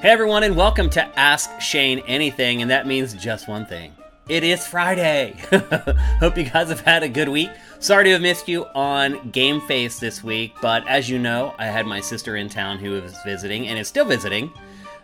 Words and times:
Hey 0.00 0.10
everyone, 0.10 0.42
and 0.42 0.56
welcome 0.56 0.90
to 0.90 1.18
Ask 1.18 1.60
Shane 1.60 2.00
Anything, 2.08 2.60
and 2.60 2.70
that 2.70 2.88
means 2.88 3.14
just 3.14 3.46
one 3.46 3.66
thing. 3.66 3.94
It 4.28 4.44
is 4.44 4.66
Friday. 4.66 5.36
Hope 6.20 6.36
you 6.36 6.44
guys 6.44 6.68
have 6.68 6.80
had 6.80 7.02
a 7.02 7.08
good 7.08 7.28
week. 7.28 7.50
Sorry 7.78 8.04
to 8.04 8.10
have 8.10 8.20
missed 8.20 8.48
you 8.48 8.64
on 8.74 9.30
Game 9.30 9.60
Face 9.62 9.98
this 10.00 10.24
week, 10.24 10.54
but 10.60 10.86
as 10.88 11.08
you 11.08 11.18
know, 11.18 11.54
I 11.58 11.66
had 11.66 11.86
my 11.86 12.00
sister 12.00 12.36
in 12.36 12.48
town 12.48 12.78
who 12.78 13.00
was 13.00 13.16
visiting 13.24 13.68
and 13.68 13.78
is 13.78 13.88
still 13.88 14.04
visiting. 14.04 14.52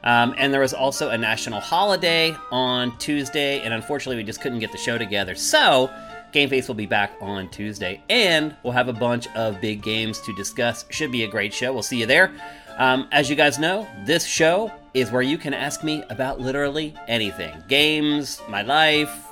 Um, 0.04 0.34
and 0.36 0.52
there 0.52 0.60
was 0.60 0.74
also 0.74 1.10
a 1.10 1.18
national 1.18 1.60
holiday 1.60 2.36
on 2.50 2.96
Tuesday, 2.98 3.60
and 3.60 3.74
unfortunately, 3.74 4.16
we 4.16 4.24
just 4.24 4.40
couldn't 4.40 4.60
get 4.60 4.72
the 4.72 4.78
show 4.78 4.98
together. 4.98 5.34
So, 5.34 5.90
Game 6.32 6.50
Face 6.50 6.68
will 6.68 6.74
be 6.74 6.86
back 6.86 7.12
on 7.20 7.48
Tuesday, 7.48 8.02
and 8.08 8.54
we'll 8.62 8.72
have 8.72 8.88
a 8.88 8.92
bunch 8.92 9.26
of 9.28 9.60
big 9.60 9.82
games 9.82 10.20
to 10.20 10.34
discuss. 10.34 10.84
Should 10.90 11.10
be 11.10 11.24
a 11.24 11.28
great 11.28 11.54
show. 11.54 11.72
We'll 11.72 11.82
see 11.82 12.00
you 12.00 12.06
there. 12.06 12.32
Um, 12.76 13.08
as 13.10 13.28
you 13.28 13.36
guys 13.36 13.58
know, 13.58 13.88
this 14.04 14.24
show 14.24 14.70
is 14.94 15.10
where 15.10 15.22
you 15.22 15.38
can 15.38 15.54
ask 15.54 15.82
me 15.82 16.04
about 16.10 16.40
literally 16.40 16.94
anything 17.08 17.52
games, 17.66 18.40
my 18.48 18.62
life, 18.62 19.26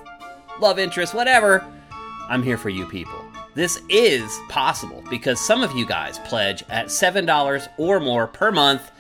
love 0.61 0.79
interest, 0.79 1.15
whatever. 1.15 1.65
I'm 2.29 2.43
here 2.43 2.59
for 2.59 2.71
you 2.71 2.87
people. 2.87 3.25
This 3.55 3.81
is 3.89 4.39
possible 4.49 5.03
because 5.09 5.41
some 5.41 5.63
of 5.63 5.73
you 5.73 5.87
guys 5.87 6.19
pledge 6.21 6.65
at 6.69 6.87
$7 6.87 7.69
or 7.79 8.01
more 8.01 8.27
per 8.27 8.51
month. 8.51 8.91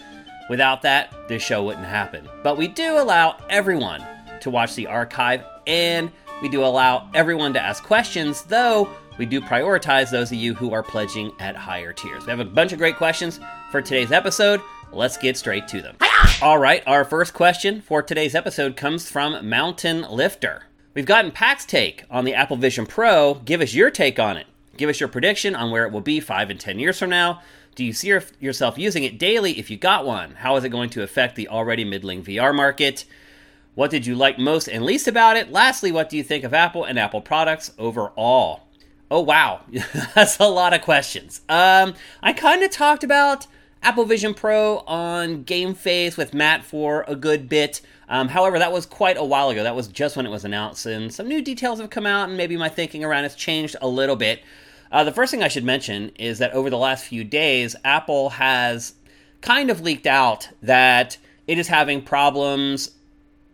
Without 0.48 0.80
that, 0.82 1.12
this 1.28 1.42
show 1.42 1.64
wouldn't 1.64 1.84
happen. 1.84 2.28
But 2.42 2.56
we 2.56 2.68
do 2.68 2.98
allow 2.98 3.36
everyone 3.50 4.02
to 4.40 4.50
watch 4.50 4.74
the 4.74 4.86
archive 4.86 5.42
and 5.66 6.10
we 6.42 6.48
do 6.48 6.64
allow 6.64 7.08
everyone 7.14 7.52
to 7.54 7.60
ask 7.60 7.82
questions, 7.82 8.42
though 8.42 8.88
we 9.18 9.26
do 9.26 9.40
prioritize 9.40 10.10
those 10.10 10.30
of 10.30 10.38
you 10.38 10.54
who 10.54 10.72
are 10.72 10.82
pledging 10.82 11.32
at 11.40 11.56
higher 11.56 11.92
tiers. 11.92 12.26
We 12.26 12.30
have 12.30 12.40
a 12.40 12.44
bunch 12.44 12.72
of 12.72 12.78
great 12.78 12.96
questions 12.96 13.40
for 13.70 13.80
today's 13.80 14.12
episode. 14.12 14.60
Let's 14.92 15.16
get 15.16 15.36
straight 15.36 15.66
to 15.68 15.80
them. 15.80 15.96
All 16.42 16.58
right, 16.58 16.82
our 16.86 17.04
first 17.04 17.32
question 17.32 17.80
for 17.80 18.02
today's 18.02 18.34
episode 18.34 18.76
comes 18.76 19.10
from 19.10 19.48
Mountain 19.48 20.02
Lifter. 20.10 20.64
We've 20.94 21.06
gotten 21.06 21.30
Pack's 21.30 21.64
take 21.64 22.04
on 22.10 22.24
the 22.24 22.34
Apple 22.34 22.56
Vision 22.56 22.86
Pro. 22.86 23.34
Give 23.34 23.60
us 23.60 23.74
your 23.74 23.90
take 23.90 24.18
on 24.18 24.36
it. 24.36 24.46
Give 24.76 24.90
us 24.90 25.00
your 25.00 25.08
prediction 25.08 25.54
on 25.54 25.70
where 25.70 25.86
it 25.86 25.92
will 25.92 26.00
be 26.02 26.20
five 26.20 26.50
and 26.50 26.60
ten 26.60 26.78
years 26.78 26.98
from 26.98 27.10
now. 27.10 27.42
Do 27.74 27.84
you 27.84 27.92
see 27.92 28.18
yourself 28.40 28.78
using 28.78 29.04
it 29.04 29.18
daily 29.18 29.58
if 29.58 29.70
you 29.70 29.76
got 29.76 30.06
one? 30.06 30.34
How 30.36 30.56
is 30.56 30.64
it 30.64 30.70
going 30.70 30.90
to 30.90 31.02
affect 31.02 31.36
the 31.36 31.48
already 31.48 31.84
middling 31.84 32.22
VR 32.22 32.54
market? 32.54 33.04
What 33.76 33.90
did 33.90 34.06
you 34.06 34.14
like 34.14 34.38
most 34.38 34.68
and 34.68 34.86
least 34.86 35.06
about 35.06 35.36
it? 35.36 35.52
Lastly, 35.52 35.92
what 35.92 36.08
do 36.08 36.16
you 36.16 36.22
think 36.22 36.44
of 36.44 36.54
Apple 36.54 36.84
and 36.84 36.98
Apple 36.98 37.20
products 37.20 37.72
overall? 37.78 38.62
Oh 39.10 39.20
wow, 39.20 39.60
that's 40.14 40.40
a 40.40 40.48
lot 40.48 40.72
of 40.72 40.80
questions. 40.80 41.42
Um, 41.46 41.92
I 42.22 42.32
kind 42.32 42.62
of 42.62 42.70
talked 42.70 43.04
about 43.04 43.46
Apple 43.82 44.06
Vision 44.06 44.32
Pro 44.32 44.78
on 44.86 45.42
Game 45.42 45.74
Face 45.74 46.16
with 46.16 46.32
Matt 46.32 46.64
for 46.64 47.04
a 47.06 47.14
good 47.14 47.50
bit. 47.50 47.82
Um, 48.08 48.28
however, 48.28 48.58
that 48.58 48.72
was 48.72 48.86
quite 48.86 49.18
a 49.18 49.24
while 49.24 49.50
ago. 49.50 49.62
That 49.62 49.76
was 49.76 49.88
just 49.88 50.16
when 50.16 50.24
it 50.24 50.30
was 50.30 50.46
announced, 50.46 50.86
and 50.86 51.12
some 51.12 51.28
new 51.28 51.42
details 51.42 51.78
have 51.78 51.90
come 51.90 52.06
out, 52.06 52.28
and 52.30 52.36
maybe 52.38 52.56
my 52.56 52.70
thinking 52.70 53.04
around 53.04 53.26
it's 53.26 53.34
changed 53.34 53.76
a 53.82 53.88
little 53.88 54.16
bit. 54.16 54.42
Uh, 54.90 55.04
the 55.04 55.12
first 55.12 55.30
thing 55.30 55.42
I 55.42 55.48
should 55.48 55.64
mention 55.64 56.12
is 56.18 56.38
that 56.38 56.52
over 56.52 56.70
the 56.70 56.78
last 56.78 57.04
few 57.04 57.24
days, 57.24 57.76
Apple 57.84 58.30
has 58.30 58.94
kind 59.42 59.68
of 59.68 59.82
leaked 59.82 60.06
out 60.06 60.48
that 60.62 61.18
it 61.46 61.58
is 61.58 61.68
having 61.68 62.00
problems 62.00 62.95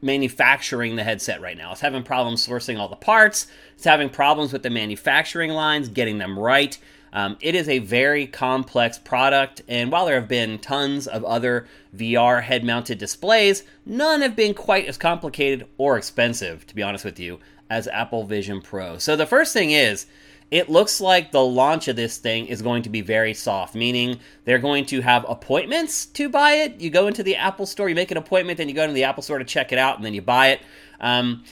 manufacturing 0.02 0.96
the 0.96 1.04
headset 1.04 1.40
right 1.40 1.56
now. 1.56 1.72
It's 1.72 1.80
having 1.80 2.02
problems 2.02 2.46
sourcing 2.46 2.78
all 2.78 2.88
the 2.88 2.96
parts. 2.96 3.46
It's 3.74 3.84
having 3.84 4.10
problems 4.10 4.52
with 4.52 4.62
the 4.62 4.70
manufacturing 4.70 5.52
lines, 5.52 5.88
getting 5.88 6.18
them 6.18 6.38
right. 6.38 6.76
Um, 7.12 7.36
it 7.40 7.54
is 7.54 7.68
a 7.68 7.78
very 7.78 8.26
complex 8.26 8.98
product, 8.98 9.60
and 9.68 9.92
while 9.92 10.06
there 10.06 10.18
have 10.18 10.28
been 10.28 10.58
tons 10.58 11.06
of 11.06 11.24
other 11.24 11.66
VR 11.94 12.42
head 12.42 12.64
mounted 12.64 12.96
displays, 12.98 13.64
none 13.84 14.22
have 14.22 14.34
been 14.34 14.54
quite 14.54 14.86
as 14.86 14.96
complicated 14.96 15.66
or 15.76 15.98
expensive, 15.98 16.66
to 16.66 16.74
be 16.74 16.82
honest 16.82 17.04
with 17.04 17.20
you, 17.20 17.38
as 17.68 17.86
Apple 17.88 18.24
Vision 18.24 18.62
Pro. 18.62 18.96
So 18.96 19.14
the 19.14 19.26
first 19.26 19.52
thing 19.52 19.72
is, 19.72 20.06
it 20.52 20.68
looks 20.68 21.00
like 21.00 21.32
the 21.32 21.42
launch 21.42 21.88
of 21.88 21.96
this 21.96 22.18
thing 22.18 22.46
is 22.46 22.60
going 22.60 22.82
to 22.82 22.90
be 22.90 23.00
very 23.00 23.32
soft, 23.32 23.74
meaning 23.74 24.20
they're 24.44 24.58
going 24.58 24.84
to 24.84 25.00
have 25.00 25.24
appointments 25.26 26.04
to 26.04 26.28
buy 26.28 26.52
it. 26.52 26.78
You 26.78 26.90
go 26.90 27.06
into 27.06 27.22
the 27.22 27.36
Apple 27.36 27.64
store, 27.64 27.88
you 27.88 27.94
make 27.94 28.10
an 28.10 28.18
appointment, 28.18 28.58
then 28.58 28.68
you 28.68 28.74
go 28.74 28.82
into 28.82 28.92
the 28.92 29.04
Apple 29.04 29.22
store 29.22 29.38
to 29.38 29.46
check 29.46 29.72
it 29.72 29.78
out, 29.78 29.96
and 29.96 30.04
then 30.04 30.12
you 30.12 30.20
buy 30.20 30.48
it. 30.48 30.60
Um, 31.00 31.44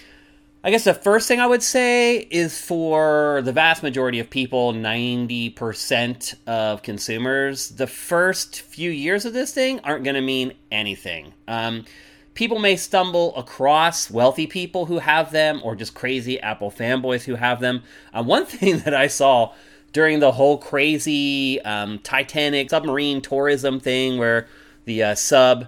I 0.63 0.71
guess 0.71 0.85
the 0.85 0.93
first 0.93 1.29
thing 1.29 1.41
I 1.41 1.47
would 1.47 1.63
say 1.63 2.19
is 2.19 2.61
for 2.61 3.41
the 3.43 3.53
vast 3.53 3.83
majority 3.83 4.21
of 4.21 4.29
people, 4.29 4.75
90% 4.75 6.35
of 6.47 6.83
consumers, 6.83 7.71
the 7.71 7.87
first 7.87 8.61
few 8.61 8.91
years 8.91 9.25
of 9.25 9.33
this 9.33 9.55
thing 9.55 9.81
aren't 9.81 10.05
going 10.05 10.17
to 10.17 10.21
mean 10.21 10.53
anything. 10.71 11.33
Um, 11.49 11.87
people 12.35 12.59
may 12.59 12.77
stumble 12.77 13.35
across 13.37 14.11
wealthy 14.11 14.47
people 14.47 14.87
who 14.87 14.99
have 14.99 15.33
them 15.33 15.61
or 15.63 15.75
just 15.75 15.95
crazy 15.95 16.41
Apple 16.41 16.71
fanboys 16.71 17.25
who 17.25 17.35
have 17.35 17.61
them. 17.61 17.83
Uh, 18.13 18.23
one 18.23 18.47
thing 18.47 18.79
that 18.81 18.95
I 18.95 19.07
saw 19.07 19.53
during 19.93 20.21
the 20.21 20.33
whole 20.33 20.59
crazy 20.59 21.61
um, 21.63 21.99
Titanic 21.99 22.71
submarine 22.71 23.21
tourism 23.21 23.81
thing 23.81 24.19
where 24.19 24.47
the 24.85 25.03
uh, 25.03 25.15
sub 25.15 25.67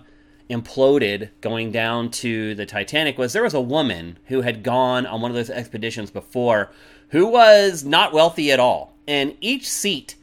imploded 0.49 1.31
going 1.41 1.72
down 1.72 2.11
to 2.11 2.55
the 2.55 2.67
Titanic 2.67 3.19
was 3.19 3.33
there 3.33 3.43
was 3.43 3.55
a 3.55 3.61
woman 3.61 4.19
who 4.27 4.43
had 4.43 4.62
gone 4.62 5.06
on 5.06 5.21
one 5.21 5.31
of 5.31 5.34
those 5.34 5.51
expeditions 5.51 6.11
before 6.11 6.71
who 7.09 7.27
was 7.27 7.84
not 7.84 8.12
wealthy 8.12 8.53
at 8.53 8.61
all. 8.61 8.97
And 9.06 9.37
each 9.41 9.69
seat 9.69 10.17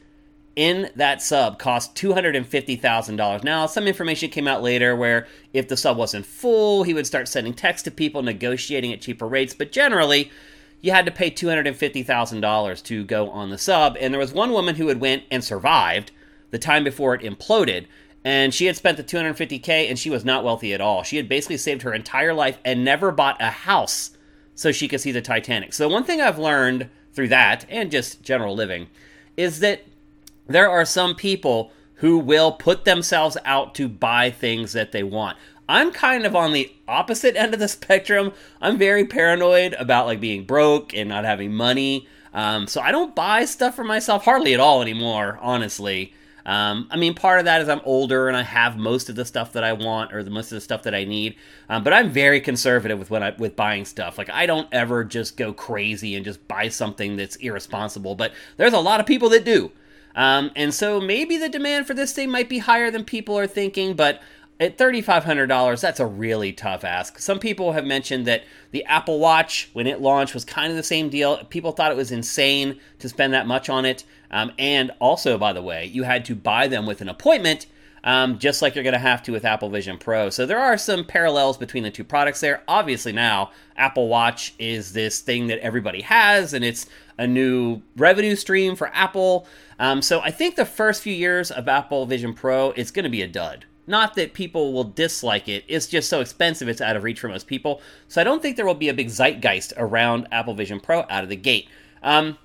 in 0.56 0.90
that 0.96 1.22
sub 1.22 1.58
cost 1.58 1.94
$250,000. 1.94 3.44
Now, 3.44 3.66
some 3.66 3.86
information 3.86 4.30
came 4.30 4.48
out 4.48 4.62
later 4.62 4.96
where 4.96 5.26
if 5.52 5.68
the 5.68 5.76
sub 5.76 5.96
wasn't 5.96 6.26
full, 6.26 6.82
he 6.82 6.94
would 6.94 7.06
start 7.06 7.28
sending 7.28 7.54
texts 7.54 7.84
to 7.84 7.90
people 7.90 8.22
negotiating 8.22 8.92
at 8.92 9.00
cheaper 9.00 9.26
rates, 9.26 9.54
but 9.54 9.72
generally, 9.72 10.30
you 10.80 10.92
had 10.92 11.06
to 11.06 11.12
pay 11.12 11.30
$250,000 11.30 12.82
to 12.84 13.04
go 13.04 13.30
on 13.30 13.50
the 13.50 13.58
sub. 13.58 13.96
And 14.00 14.12
there 14.12 14.20
was 14.20 14.32
one 14.32 14.52
woman 14.52 14.76
who 14.76 14.88
had 14.88 15.00
went 15.00 15.24
and 15.30 15.44
survived 15.44 16.10
the 16.50 16.58
time 16.58 16.84
before 16.84 17.14
it 17.14 17.22
imploded, 17.22 17.86
and 18.24 18.52
she 18.52 18.66
had 18.66 18.76
spent 18.76 18.96
the 18.96 19.04
250k 19.04 19.88
and 19.88 19.98
she 19.98 20.10
was 20.10 20.24
not 20.24 20.44
wealthy 20.44 20.74
at 20.74 20.80
all. 20.80 21.02
She 21.02 21.16
had 21.16 21.28
basically 21.28 21.56
saved 21.56 21.82
her 21.82 21.94
entire 21.94 22.34
life 22.34 22.58
and 22.64 22.84
never 22.84 23.12
bought 23.12 23.40
a 23.40 23.50
house 23.50 24.10
so 24.54 24.72
she 24.72 24.88
could 24.88 25.00
see 25.00 25.12
the 25.12 25.22
Titanic. 25.22 25.72
So 25.72 25.88
one 25.88 26.04
thing 26.04 26.20
I've 26.20 26.38
learned 26.38 26.90
through 27.14 27.28
that 27.28 27.64
and 27.70 27.90
just 27.90 28.22
general 28.22 28.54
living 28.54 28.88
is 29.36 29.60
that 29.60 29.84
there 30.54 30.70
are 30.70 30.84
some 30.84 31.14
people 31.14 31.72
who 31.96 32.18
will 32.18 32.52
put 32.52 32.84
themselves 32.84 33.36
out 33.44 33.74
to 33.74 33.88
buy 33.88 34.30
things 34.30 34.72
that 34.72 34.92
they 34.92 35.02
want. 35.02 35.36
I'm 35.68 35.92
kind 35.92 36.26
of 36.26 36.34
on 36.34 36.52
the 36.52 36.72
opposite 36.88 37.36
end 37.36 37.54
of 37.54 37.60
the 37.60 37.68
spectrum. 37.78 38.32
I'm 38.60 38.78
very 38.78 39.04
paranoid 39.04 39.74
about 39.74 40.06
like 40.06 40.20
being 40.20 40.44
broke 40.44 40.94
and 40.94 41.08
not 41.08 41.24
having 41.24 41.54
money. 41.54 42.08
Um, 42.32 42.66
so 42.66 42.80
I 42.80 42.90
don't 42.92 43.14
buy 43.14 43.44
stuff 43.44 43.76
for 43.76 43.84
myself 43.84 44.24
hardly 44.24 44.54
at 44.54 44.60
all 44.60 44.82
anymore, 44.82 45.38
honestly. 45.40 46.14
Um, 46.46 46.88
I 46.90 46.96
mean, 46.96 47.14
part 47.14 47.38
of 47.38 47.44
that 47.44 47.60
is 47.60 47.68
I'm 47.68 47.82
older 47.84 48.28
and 48.28 48.36
I 48.36 48.42
have 48.42 48.76
most 48.76 49.08
of 49.08 49.14
the 49.14 49.24
stuff 49.24 49.52
that 49.52 49.62
I 49.62 49.72
want 49.72 50.12
or 50.12 50.24
the 50.24 50.30
most 50.30 50.50
of 50.50 50.56
the 50.56 50.60
stuff 50.60 50.82
that 50.84 50.94
I 50.94 51.04
need. 51.04 51.36
Um, 51.68 51.84
but 51.84 51.92
I'm 51.92 52.10
very 52.10 52.40
conservative 52.40 52.98
with 52.98 53.10
when 53.10 53.22
I 53.22 53.30
with 53.36 53.56
buying 53.56 53.84
stuff. 53.84 54.18
Like 54.18 54.30
I 54.30 54.46
don't 54.46 54.68
ever 54.72 55.04
just 55.04 55.36
go 55.36 55.52
crazy 55.52 56.16
and 56.16 56.24
just 56.24 56.46
buy 56.48 56.68
something 56.68 57.16
that's 57.16 57.36
irresponsible. 57.36 58.14
But 58.14 58.32
there's 58.56 58.72
a 58.72 58.80
lot 58.80 59.00
of 59.00 59.06
people 59.06 59.28
that 59.30 59.44
do. 59.44 59.70
Um, 60.14 60.50
and 60.56 60.74
so 60.74 61.00
maybe 61.00 61.36
the 61.36 61.48
demand 61.48 61.86
for 61.86 61.94
this 61.94 62.12
thing 62.12 62.30
might 62.30 62.48
be 62.48 62.58
higher 62.58 62.90
than 62.90 63.04
people 63.04 63.38
are 63.38 63.46
thinking, 63.46 63.94
but 63.94 64.20
at 64.60 64.76
$3,500, 64.76 65.80
that's 65.80 66.00
a 66.00 66.06
really 66.06 66.52
tough 66.52 66.84
ask. 66.84 67.18
Some 67.18 67.38
people 67.38 67.72
have 67.72 67.86
mentioned 67.86 68.26
that 68.26 68.44
the 68.72 68.84
Apple 68.84 69.18
Watch, 69.18 69.70
when 69.72 69.86
it 69.86 70.02
launched, 70.02 70.34
was 70.34 70.44
kind 70.44 70.70
of 70.70 70.76
the 70.76 70.82
same 70.82 71.08
deal. 71.08 71.42
People 71.44 71.72
thought 71.72 71.90
it 71.90 71.96
was 71.96 72.12
insane 72.12 72.78
to 72.98 73.08
spend 73.08 73.32
that 73.32 73.46
much 73.46 73.70
on 73.70 73.86
it. 73.86 74.04
Um, 74.30 74.52
and 74.58 74.90
also, 75.00 75.38
by 75.38 75.54
the 75.54 75.62
way, 75.62 75.86
you 75.86 76.02
had 76.02 76.26
to 76.26 76.34
buy 76.34 76.68
them 76.68 76.84
with 76.84 77.00
an 77.00 77.08
appointment, 77.08 77.66
um, 78.04 78.38
just 78.38 78.60
like 78.60 78.74
you're 78.74 78.84
going 78.84 78.92
to 78.92 78.98
have 78.98 79.22
to 79.22 79.32
with 79.32 79.46
Apple 79.46 79.70
Vision 79.70 79.96
Pro. 79.96 80.28
So 80.28 80.44
there 80.44 80.60
are 80.60 80.76
some 80.76 81.06
parallels 81.06 81.56
between 81.56 81.82
the 81.82 81.90
two 81.90 82.04
products 82.04 82.40
there. 82.40 82.62
Obviously, 82.68 83.12
now 83.12 83.52
Apple 83.78 84.08
Watch 84.08 84.52
is 84.58 84.92
this 84.92 85.20
thing 85.20 85.46
that 85.46 85.58
everybody 85.60 86.02
has, 86.02 86.52
and 86.52 86.62
it's 86.62 86.86
a 87.16 87.26
new 87.26 87.80
revenue 87.96 88.36
stream 88.36 88.76
for 88.76 88.88
Apple. 88.94 89.46
Um, 89.80 90.02
so 90.02 90.20
I 90.20 90.30
think 90.30 90.56
the 90.56 90.66
first 90.66 91.02
few 91.02 91.14
years 91.14 91.50
of 91.50 91.66
Apple 91.66 92.04
Vision 92.04 92.34
Pro, 92.34 92.72
it's 92.72 92.90
going 92.90 93.04
to 93.04 93.10
be 93.10 93.22
a 93.22 93.26
dud. 93.26 93.64
Not 93.86 94.14
that 94.14 94.34
people 94.34 94.74
will 94.74 94.84
dislike 94.84 95.48
it, 95.48 95.64
it's 95.66 95.86
just 95.86 96.10
so 96.10 96.20
expensive 96.20 96.68
it's 96.68 96.82
out 96.82 96.96
of 96.96 97.02
reach 97.02 97.18
for 97.18 97.28
most 97.28 97.46
people. 97.46 97.80
So 98.06 98.20
I 98.20 98.24
don't 98.24 98.42
think 98.42 98.56
there 98.56 98.66
will 98.66 98.74
be 98.74 98.90
a 98.90 98.94
big 98.94 99.08
zeitgeist 99.08 99.72
around 99.78 100.28
Apple 100.30 100.54
Vision 100.54 100.80
Pro 100.80 101.06
out 101.08 101.24
of 101.24 101.30
the 101.30 101.34
gate. 101.34 101.66
Um, 102.02 102.36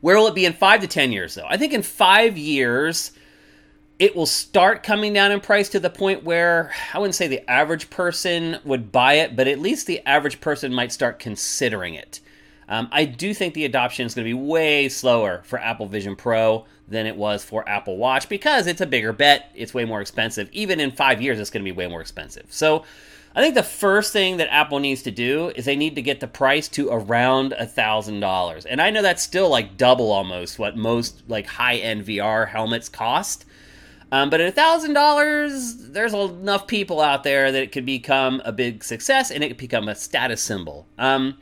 where 0.00 0.16
will 0.16 0.26
it 0.26 0.34
be 0.34 0.44
in 0.44 0.52
five 0.52 0.80
to 0.80 0.88
10 0.88 1.12
years, 1.12 1.36
though? 1.36 1.46
I 1.48 1.56
think 1.56 1.72
in 1.72 1.82
five 1.82 2.36
years, 2.36 3.12
it 4.00 4.16
will 4.16 4.26
start 4.26 4.82
coming 4.82 5.12
down 5.12 5.30
in 5.30 5.38
price 5.38 5.68
to 5.68 5.80
the 5.80 5.90
point 5.90 6.24
where 6.24 6.72
I 6.92 6.98
wouldn't 6.98 7.14
say 7.14 7.28
the 7.28 7.48
average 7.48 7.88
person 7.88 8.58
would 8.64 8.90
buy 8.90 9.14
it, 9.14 9.36
but 9.36 9.46
at 9.46 9.60
least 9.60 9.86
the 9.86 10.04
average 10.04 10.40
person 10.40 10.74
might 10.74 10.90
start 10.90 11.20
considering 11.20 11.94
it. 11.94 12.18
Um, 12.72 12.88
I 12.90 13.04
do 13.04 13.34
think 13.34 13.52
the 13.52 13.66
adoption 13.66 14.06
is 14.06 14.14
going 14.14 14.24
to 14.24 14.30
be 14.30 14.32
way 14.32 14.88
slower 14.88 15.42
for 15.44 15.58
Apple 15.58 15.84
Vision 15.84 16.16
Pro 16.16 16.64
than 16.88 17.06
it 17.06 17.16
was 17.16 17.44
for 17.44 17.68
Apple 17.68 17.98
Watch 17.98 18.30
because 18.30 18.66
it's 18.66 18.80
a 18.80 18.86
bigger 18.86 19.12
bet. 19.12 19.50
It's 19.54 19.74
way 19.74 19.84
more 19.84 20.00
expensive. 20.00 20.48
Even 20.52 20.80
in 20.80 20.90
five 20.90 21.20
years, 21.20 21.38
it's 21.38 21.50
going 21.50 21.62
to 21.62 21.70
be 21.70 21.76
way 21.76 21.86
more 21.86 22.00
expensive. 22.00 22.46
So 22.48 22.86
I 23.36 23.42
think 23.42 23.56
the 23.56 23.62
first 23.62 24.10
thing 24.10 24.38
that 24.38 24.50
Apple 24.50 24.78
needs 24.78 25.02
to 25.02 25.10
do 25.10 25.52
is 25.54 25.66
they 25.66 25.76
need 25.76 25.96
to 25.96 26.02
get 26.02 26.20
the 26.20 26.26
price 26.26 26.66
to 26.68 26.88
around 26.88 27.52
a 27.52 27.66
thousand 27.66 28.20
dollars. 28.20 28.64
And 28.64 28.80
I 28.80 28.88
know 28.88 29.02
that's 29.02 29.22
still 29.22 29.50
like 29.50 29.76
double 29.76 30.10
almost 30.10 30.58
what 30.58 30.74
most 30.74 31.24
like 31.28 31.44
high 31.44 31.76
end 31.76 32.06
VR 32.06 32.48
helmets 32.48 32.88
cost. 32.88 33.44
Um, 34.10 34.30
but 34.30 34.40
at 34.40 34.48
a 34.48 34.52
thousand 34.52 34.94
dollars, 34.94 35.76
there's 35.76 36.14
enough 36.14 36.66
people 36.66 37.02
out 37.02 37.22
there 37.22 37.52
that 37.52 37.62
it 37.62 37.70
could 37.70 37.84
become 37.84 38.40
a 38.46 38.52
big 38.52 38.82
success 38.82 39.30
and 39.30 39.44
it 39.44 39.48
could 39.48 39.58
become 39.58 39.88
a 39.88 39.94
status 39.94 40.40
symbol. 40.40 40.86
Um, 40.96 41.36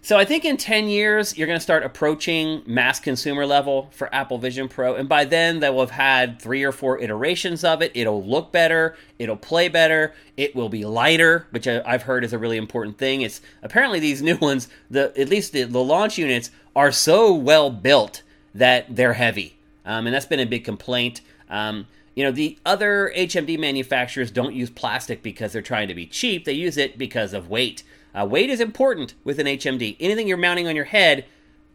so 0.00 0.16
I 0.16 0.24
think 0.24 0.44
in 0.44 0.56
10 0.56 0.88
years, 0.88 1.36
you're 1.36 1.46
going 1.46 1.58
to 1.58 1.62
start 1.62 1.82
approaching 1.82 2.62
mass 2.66 3.00
consumer 3.00 3.44
level 3.44 3.88
for 3.92 4.12
Apple 4.14 4.38
Vision 4.38 4.68
Pro. 4.68 4.94
And 4.94 5.08
by 5.08 5.24
then, 5.24 5.60
they 5.60 5.70
will 5.70 5.80
have 5.80 5.90
had 5.90 6.40
three 6.40 6.62
or 6.62 6.72
four 6.72 6.98
iterations 6.98 7.64
of 7.64 7.82
it. 7.82 7.92
It'll 7.94 8.24
look 8.24 8.52
better. 8.52 8.96
It'll 9.18 9.36
play 9.36 9.68
better. 9.68 10.14
It 10.36 10.54
will 10.54 10.68
be 10.68 10.84
lighter, 10.84 11.46
which 11.50 11.66
I've 11.66 12.02
heard 12.02 12.24
is 12.24 12.32
a 12.32 12.38
really 12.38 12.56
important 12.56 12.98
thing. 12.98 13.22
It's 13.22 13.40
apparently 13.62 13.98
these 13.98 14.22
new 14.22 14.36
ones, 14.36 14.68
the 14.90 15.12
at 15.18 15.28
least 15.28 15.52
the, 15.52 15.64
the 15.64 15.82
launch 15.82 16.16
units, 16.16 16.50
are 16.76 16.92
so 16.92 17.34
well 17.34 17.70
built 17.70 18.22
that 18.54 18.94
they're 18.94 19.14
heavy. 19.14 19.56
Um, 19.84 20.06
and 20.06 20.14
that's 20.14 20.26
been 20.26 20.40
a 20.40 20.46
big 20.46 20.64
complaint. 20.64 21.22
Um, 21.50 21.86
you 22.14 22.24
know, 22.24 22.30
the 22.30 22.58
other 22.66 23.12
HMD 23.16 23.58
manufacturers 23.58 24.30
don't 24.30 24.54
use 24.54 24.70
plastic 24.70 25.22
because 25.22 25.52
they're 25.52 25.62
trying 25.62 25.88
to 25.88 25.94
be 25.94 26.06
cheap. 26.06 26.44
They 26.44 26.52
use 26.52 26.76
it 26.76 26.98
because 26.98 27.32
of 27.32 27.48
weight. 27.48 27.84
Uh, 28.14 28.24
weight 28.24 28.50
is 28.50 28.60
important 28.60 29.14
with 29.24 29.38
an 29.38 29.46
HMD. 29.46 29.96
Anything 30.00 30.28
you're 30.28 30.36
mounting 30.36 30.66
on 30.66 30.76
your 30.76 30.86
head, 30.86 31.24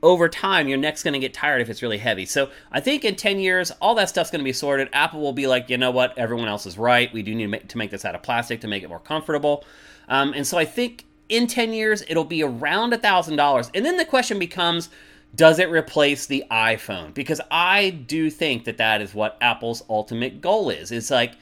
over 0.04 0.28
time, 0.28 0.68
your 0.68 0.78
neck's 0.78 1.02
going 1.02 1.14
to 1.14 1.20
get 1.20 1.34
tired 1.34 1.62
if 1.62 1.70
it's 1.70 1.82
really 1.82 1.98
heavy. 1.98 2.26
So 2.26 2.50
I 2.72 2.82
think 2.82 3.06
in 3.06 3.16
10 3.16 3.40
years, 3.40 3.72
all 3.82 3.96
that 3.96 4.10
stuff's 4.10 4.30
going 4.30 4.42
to 4.42 4.44
be 4.44 4.52
sorted. 4.52 4.90
Apple 4.92 5.22
will 5.22 5.32
be 5.32 5.48
like, 5.48 5.70
you 5.70 5.78
know 5.78 5.92
what, 5.92 6.16
everyone 6.18 6.50
else 6.50 6.66
is 6.66 6.78
right. 6.78 7.12
We 7.14 7.24
do 7.24 7.34
need 7.34 7.46
to 7.46 7.50
make, 7.50 7.68
to 7.70 7.78
make 7.78 7.90
this 7.90 8.04
out 8.04 8.14
of 8.14 8.22
plastic 8.22 8.60
to 8.62 8.68
make 8.68 8.84
it 8.84 8.90
more 8.90 9.00
comfortable. 9.00 9.64
Um, 10.10 10.34
and 10.34 10.46
so 10.46 10.58
I 10.58 10.66
think 10.66 11.06
in 11.30 11.48
10 11.48 11.72
years, 11.72 12.04
it'll 12.10 12.26
be 12.26 12.44
around 12.44 12.92
$1,000. 12.92 13.72
And 13.74 13.86
then 13.86 13.96
the 13.96 14.04
question 14.04 14.38
becomes, 14.40 14.90
does 15.36 15.58
it 15.58 15.70
replace 15.70 16.26
the 16.26 16.44
iPhone? 16.52 17.14
Because 17.14 17.40
I 17.50 17.90
do 17.92 18.30
think 18.30 18.66
that 18.66 18.78
that 18.78 19.02
is 19.02 19.16
what 19.16 19.38
Apple's 19.40 19.84
ultimate 19.90 20.42
goal 20.42 20.70
is. 20.70 20.92
It's 20.92 21.10
like, 21.10 21.36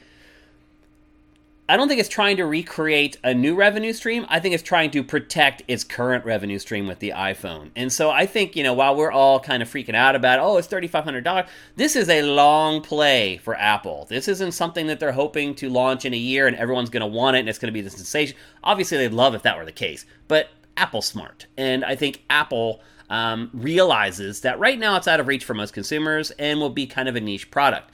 I 1.72 1.76
don't 1.78 1.88
think 1.88 2.00
it's 2.00 2.08
trying 2.10 2.36
to 2.36 2.44
recreate 2.44 3.16
a 3.24 3.32
new 3.32 3.54
revenue 3.54 3.94
stream. 3.94 4.26
I 4.28 4.40
think 4.40 4.52
it's 4.52 4.62
trying 4.62 4.90
to 4.90 5.02
protect 5.02 5.62
its 5.68 5.84
current 5.84 6.22
revenue 6.26 6.58
stream 6.58 6.86
with 6.86 6.98
the 6.98 7.14
iPhone. 7.16 7.70
And 7.74 7.90
so 7.90 8.10
I 8.10 8.26
think, 8.26 8.56
you 8.56 8.62
know, 8.62 8.74
while 8.74 8.94
we're 8.94 9.10
all 9.10 9.40
kind 9.40 9.62
of 9.62 9.70
freaking 9.70 9.94
out 9.94 10.14
about, 10.14 10.38
oh, 10.38 10.58
it's 10.58 10.68
$3,500, 10.68 11.48
this 11.76 11.96
is 11.96 12.10
a 12.10 12.20
long 12.24 12.82
play 12.82 13.38
for 13.38 13.54
Apple. 13.54 14.04
This 14.10 14.28
isn't 14.28 14.52
something 14.52 14.86
that 14.88 15.00
they're 15.00 15.12
hoping 15.12 15.54
to 15.54 15.70
launch 15.70 16.04
in 16.04 16.12
a 16.12 16.18
year 16.18 16.46
and 16.46 16.56
everyone's 16.56 16.90
going 16.90 17.00
to 17.00 17.06
want 17.06 17.36
it 17.36 17.40
and 17.40 17.48
it's 17.48 17.58
going 17.58 17.72
to 17.72 17.72
be 17.72 17.80
the 17.80 17.88
sensation. 17.88 18.36
Obviously, 18.62 18.98
they'd 18.98 19.14
love 19.14 19.34
if 19.34 19.40
that 19.40 19.56
were 19.56 19.64
the 19.64 19.72
case, 19.72 20.04
but 20.28 20.50
Apple's 20.76 21.06
smart. 21.06 21.46
And 21.56 21.86
I 21.86 21.96
think 21.96 22.22
Apple 22.28 22.82
um, 23.08 23.48
realizes 23.54 24.42
that 24.42 24.58
right 24.58 24.78
now 24.78 24.96
it's 24.96 25.08
out 25.08 25.20
of 25.20 25.26
reach 25.26 25.44
for 25.44 25.54
most 25.54 25.72
consumers 25.72 26.32
and 26.32 26.60
will 26.60 26.68
be 26.68 26.86
kind 26.86 27.08
of 27.08 27.16
a 27.16 27.20
niche 27.20 27.50
product. 27.50 27.90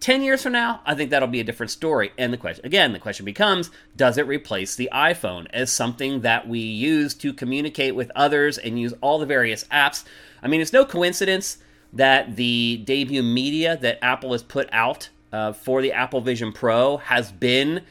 10 0.00 0.22
years 0.22 0.42
from 0.42 0.52
now, 0.52 0.80
I 0.86 0.94
think 0.94 1.10
that'll 1.10 1.28
be 1.28 1.40
a 1.40 1.44
different 1.44 1.70
story. 1.70 2.12
And 2.16 2.32
the 2.32 2.36
question, 2.36 2.64
again, 2.64 2.92
the 2.92 2.98
question 2.98 3.24
becomes 3.24 3.70
does 3.96 4.16
it 4.16 4.26
replace 4.26 4.76
the 4.76 4.88
iPhone 4.92 5.46
as 5.50 5.72
something 5.72 6.20
that 6.20 6.48
we 6.48 6.60
use 6.60 7.14
to 7.14 7.32
communicate 7.32 7.94
with 7.94 8.12
others 8.14 8.58
and 8.58 8.80
use 8.80 8.94
all 9.00 9.18
the 9.18 9.26
various 9.26 9.64
apps? 9.64 10.04
I 10.42 10.48
mean, 10.48 10.60
it's 10.60 10.72
no 10.72 10.84
coincidence 10.84 11.58
that 11.92 12.36
the 12.36 12.82
debut 12.84 13.22
media 13.22 13.76
that 13.78 13.98
Apple 14.04 14.32
has 14.32 14.42
put 14.42 14.68
out 14.72 15.08
uh, 15.32 15.52
for 15.52 15.82
the 15.82 15.92
Apple 15.92 16.20
Vision 16.20 16.52
Pro 16.52 16.98
has 16.98 17.32
been 17.32 17.82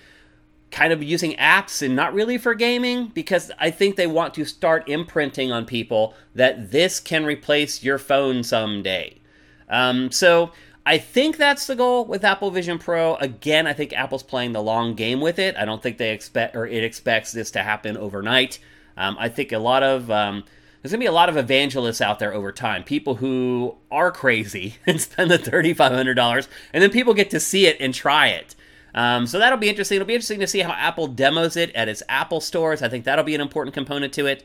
kind 0.71 0.91
of 0.91 1.01
using 1.01 1.33
apps 1.33 1.81
and 1.81 1.95
not 1.95 2.13
really 2.13 2.37
for 2.37 2.53
gaming 2.53 3.07
because 3.07 3.51
I 3.59 3.71
think 3.71 3.95
they 3.95 4.07
want 4.07 4.33
to 4.35 4.45
start 4.45 4.87
imprinting 4.89 5.51
on 5.51 5.65
people 5.65 6.13
that 6.35 6.71
this 6.71 6.99
can 6.99 7.25
replace 7.25 7.83
your 7.83 7.97
phone 7.97 8.43
someday. 8.43 9.19
Um, 9.69 10.11
so 10.11 10.51
I 10.87 10.99
think 10.99 11.35
that's 11.35 11.67
the 11.67 11.75
goal 11.75 12.05
with 12.05 12.23
Apple 12.23 12.49
Vision 12.49 12.79
Pro. 12.79 13.15
Again, 13.15 13.67
I 13.67 13.73
think 13.73 13.91
Apple's 13.91 14.23
playing 14.23 14.53
the 14.53 14.63
long 14.63 14.95
game 14.95 15.19
with 15.19 15.37
it. 15.37 15.57
I 15.57 15.65
don't 15.65 15.83
think 15.83 15.97
they 15.97 16.13
expect 16.13 16.55
or 16.55 16.65
it 16.65 16.81
expects 16.81 17.33
this 17.33 17.51
to 17.51 17.61
happen 17.61 17.97
overnight. 17.97 18.59
Um, 18.95 19.17
I 19.19 19.27
think 19.27 19.51
a 19.51 19.59
lot 19.59 19.83
of 19.83 20.09
um, 20.09 20.45
there's 20.81 20.93
gonna 20.93 21.01
be 21.01 21.07
a 21.07 21.11
lot 21.11 21.27
of 21.27 21.35
evangelists 21.35 21.99
out 21.99 22.19
there 22.19 22.33
over 22.33 22.53
time, 22.53 22.85
people 22.85 23.15
who 23.15 23.75
are 23.91 24.13
crazy 24.13 24.77
and 24.87 25.01
spend 25.01 25.29
the 25.29 25.37
thirty 25.37 25.73
five 25.73 25.91
hundred 25.91 26.13
dollars, 26.13 26.47
and 26.71 26.81
then 26.81 26.89
people 26.89 27.13
get 27.13 27.31
to 27.31 27.39
see 27.41 27.67
it 27.67 27.75
and 27.81 27.93
try 27.93 28.29
it. 28.29 28.55
Um, 28.95 29.27
so 29.27 29.39
that'll 29.39 29.59
be 29.59 29.67
interesting. 29.67 29.97
It'll 29.97 30.07
be 30.07 30.15
interesting 30.15 30.39
to 30.39 30.47
see 30.47 30.59
how 30.59 30.71
Apple 30.71 31.07
demos 31.07 31.57
it 31.57 31.75
at 31.75 31.89
its 31.89 32.01
Apple 32.07 32.39
stores. 32.39 32.81
I 32.81 32.87
think 32.87 33.03
that'll 33.03 33.25
be 33.25 33.35
an 33.35 33.41
important 33.41 33.73
component 33.73 34.13
to 34.13 34.25
it. 34.25 34.41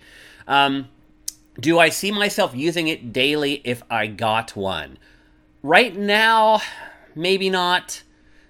Um, 0.49 0.89
do 1.61 1.79
I 1.79 1.89
see 1.89 2.11
myself 2.11 2.53
using 2.53 2.89
it 2.89 3.13
daily 3.13 3.61
if 3.63 3.85
I 3.89 4.09
got 4.09 4.57
one? 4.57 4.99
Right 5.63 5.97
now, 5.97 6.61
maybe 7.15 7.49
not. 7.49 8.03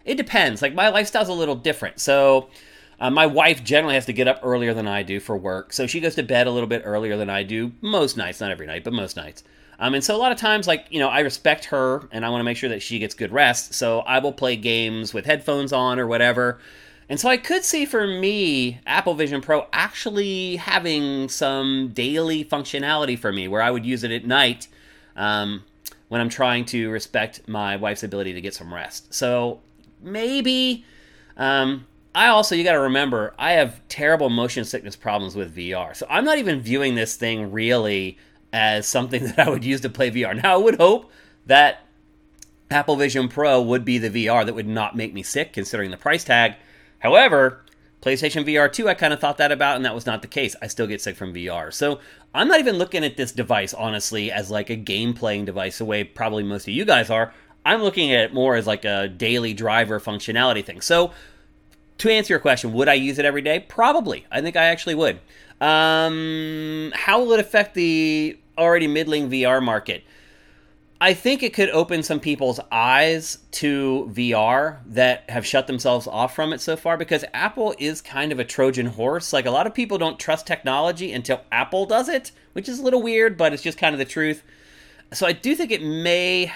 It 0.04 0.16
depends. 0.16 0.62
Like 0.62 0.74
my 0.74 0.88
lifestyle's 0.88 1.28
a 1.28 1.34
little 1.34 1.54
different. 1.54 2.00
So 2.00 2.48
uh, 2.98 3.10
my 3.10 3.26
wife 3.26 3.62
generally 3.62 3.94
has 3.94 4.06
to 4.06 4.12
get 4.12 4.28
up 4.28 4.40
earlier 4.42 4.72
than 4.74 4.88
I 4.88 5.02
do 5.02 5.20
for 5.20 5.36
work. 5.36 5.72
So 5.72 5.86
she 5.86 6.00
goes 6.00 6.14
to 6.14 6.22
bed 6.22 6.46
a 6.46 6.50
little 6.50 6.68
bit 6.68 6.82
earlier 6.84 7.16
than 7.16 7.28
I 7.28 7.42
do 7.42 7.72
most 7.80 8.16
nights, 8.16 8.40
not 8.40 8.50
every 8.50 8.66
night, 8.66 8.84
but 8.84 8.92
most 8.92 9.16
nights. 9.16 9.44
Um, 9.78 9.94
and 9.94 10.04
so 10.04 10.14
a 10.14 10.18
lot 10.18 10.32
of 10.32 10.38
times, 10.38 10.68
like, 10.68 10.86
you 10.90 11.00
know, 11.00 11.08
I 11.08 11.20
respect 11.20 11.64
her 11.66 12.08
and 12.12 12.24
I 12.24 12.30
want 12.30 12.40
to 12.40 12.44
make 12.44 12.56
sure 12.56 12.68
that 12.68 12.82
she 12.82 12.98
gets 12.98 13.14
good 13.14 13.32
rest. 13.32 13.74
So 13.74 14.00
I 14.00 14.20
will 14.20 14.32
play 14.32 14.56
games 14.56 15.12
with 15.12 15.26
headphones 15.26 15.72
on 15.72 15.98
or 15.98 16.06
whatever. 16.06 16.60
And 17.08 17.18
so 17.18 17.28
I 17.28 17.36
could 17.36 17.64
see 17.64 17.84
for 17.84 18.06
me, 18.06 18.80
Apple 18.86 19.14
Vision 19.14 19.40
Pro 19.40 19.66
actually 19.72 20.56
having 20.56 21.28
some 21.28 21.90
daily 21.92 22.44
functionality 22.44 23.18
for 23.18 23.32
me 23.32 23.48
where 23.48 23.60
I 23.60 23.70
would 23.70 23.84
use 23.84 24.04
it 24.04 24.12
at 24.12 24.24
night. 24.24 24.68
Um, 25.16 25.64
when 26.12 26.20
I'm 26.20 26.28
trying 26.28 26.66
to 26.66 26.90
respect 26.90 27.48
my 27.48 27.76
wife's 27.76 28.02
ability 28.02 28.34
to 28.34 28.42
get 28.42 28.52
some 28.52 28.74
rest. 28.74 29.14
So 29.14 29.60
maybe. 30.02 30.84
Um, 31.38 31.86
I 32.14 32.26
also, 32.26 32.54
you 32.54 32.64
got 32.64 32.72
to 32.72 32.80
remember, 32.80 33.32
I 33.38 33.52
have 33.52 33.80
terrible 33.88 34.28
motion 34.28 34.66
sickness 34.66 34.94
problems 34.94 35.34
with 35.34 35.56
VR. 35.56 35.96
So 35.96 36.04
I'm 36.10 36.26
not 36.26 36.36
even 36.36 36.60
viewing 36.60 36.96
this 36.96 37.16
thing 37.16 37.50
really 37.50 38.18
as 38.52 38.86
something 38.86 39.24
that 39.36 39.38
I 39.38 39.48
would 39.48 39.64
use 39.64 39.80
to 39.80 39.88
play 39.88 40.10
VR. 40.10 40.36
Now, 40.42 40.52
I 40.52 40.56
would 40.58 40.74
hope 40.74 41.10
that 41.46 41.86
Apple 42.70 42.96
Vision 42.96 43.28
Pro 43.28 43.62
would 43.62 43.86
be 43.86 43.96
the 43.96 44.10
VR 44.10 44.44
that 44.44 44.54
would 44.54 44.68
not 44.68 44.94
make 44.94 45.14
me 45.14 45.22
sick 45.22 45.54
considering 45.54 45.90
the 45.90 45.96
price 45.96 46.24
tag. 46.24 46.56
However, 46.98 47.61
PlayStation 48.02 48.44
VR 48.44 48.70
2, 48.70 48.88
I 48.88 48.94
kind 48.94 49.12
of 49.12 49.20
thought 49.20 49.38
that 49.38 49.52
about, 49.52 49.76
and 49.76 49.84
that 49.84 49.94
was 49.94 50.06
not 50.06 50.22
the 50.22 50.28
case. 50.28 50.56
I 50.60 50.66
still 50.66 50.88
get 50.88 51.00
sick 51.00 51.16
from 51.16 51.32
VR. 51.32 51.72
So 51.72 52.00
I'm 52.34 52.48
not 52.48 52.58
even 52.58 52.76
looking 52.76 53.04
at 53.04 53.16
this 53.16 53.30
device, 53.30 53.72
honestly, 53.72 54.32
as 54.32 54.50
like 54.50 54.70
a 54.70 54.76
game 54.76 55.14
playing 55.14 55.44
device, 55.44 55.78
the 55.78 55.84
way 55.84 56.02
probably 56.02 56.42
most 56.42 56.64
of 56.66 56.74
you 56.74 56.84
guys 56.84 57.10
are. 57.10 57.32
I'm 57.64 57.80
looking 57.80 58.12
at 58.12 58.24
it 58.24 58.34
more 58.34 58.56
as 58.56 58.66
like 58.66 58.84
a 58.84 59.08
daily 59.08 59.54
driver 59.54 60.00
functionality 60.00 60.64
thing. 60.64 60.80
So, 60.80 61.12
to 61.98 62.10
answer 62.10 62.32
your 62.32 62.40
question, 62.40 62.72
would 62.72 62.88
I 62.88 62.94
use 62.94 63.20
it 63.20 63.24
every 63.24 63.42
day? 63.42 63.60
Probably. 63.60 64.26
I 64.32 64.40
think 64.40 64.56
I 64.56 64.64
actually 64.64 64.96
would. 64.96 65.20
Um, 65.60 66.92
how 66.96 67.20
will 67.20 67.34
it 67.34 67.40
affect 67.40 67.74
the 67.74 68.36
already 68.58 68.88
middling 68.88 69.30
VR 69.30 69.62
market? 69.62 70.02
I 71.02 71.14
think 71.14 71.42
it 71.42 71.52
could 71.52 71.68
open 71.70 72.04
some 72.04 72.20
people's 72.20 72.60
eyes 72.70 73.38
to 73.50 74.08
VR 74.14 74.78
that 74.86 75.28
have 75.28 75.44
shut 75.44 75.66
themselves 75.66 76.06
off 76.06 76.32
from 76.32 76.52
it 76.52 76.60
so 76.60 76.76
far 76.76 76.96
because 76.96 77.24
Apple 77.34 77.74
is 77.80 78.00
kind 78.00 78.30
of 78.30 78.38
a 78.38 78.44
Trojan 78.44 78.86
horse. 78.86 79.32
Like 79.32 79.44
a 79.44 79.50
lot 79.50 79.66
of 79.66 79.74
people 79.74 79.98
don't 79.98 80.16
trust 80.16 80.46
technology 80.46 81.12
until 81.12 81.40
Apple 81.50 81.86
does 81.86 82.08
it, 82.08 82.30
which 82.52 82.68
is 82.68 82.78
a 82.78 82.84
little 82.84 83.02
weird, 83.02 83.36
but 83.36 83.52
it's 83.52 83.64
just 83.64 83.78
kind 83.78 83.96
of 83.96 83.98
the 83.98 84.04
truth. 84.04 84.44
So 85.12 85.26
I 85.26 85.32
do 85.32 85.56
think 85.56 85.72
it 85.72 85.82
may 85.82 86.52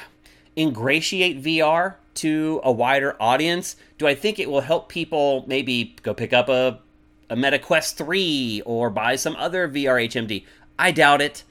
ingratiate 0.56 1.42
VR 1.42 1.96
to 2.14 2.60
a 2.62 2.70
wider 2.70 3.16
audience. 3.18 3.74
Do 3.98 4.06
I 4.06 4.14
think 4.14 4.38
it 4.38 4.48
will 4.48 4.60
help 4.60 4.88
people 4.88 5.44
maybe 5.48 5.96
go 6.04 6.14
pick 6.14 6.32
up 6.32 6.48
a, 6.48 6.78
a 7.28 7.34
Meta 7.34 7.58
Quest 7.58 7.98
3 7.98 8.62
or 8.64 8.90
buy 8.90 9.16
some 9.16 9.34
other 9.34 9.68
VR 9.68 10.06
HMD? 10.06 10.44
I 10.78 10.92
doubt 10.92 11.20
it. 11.20 11.42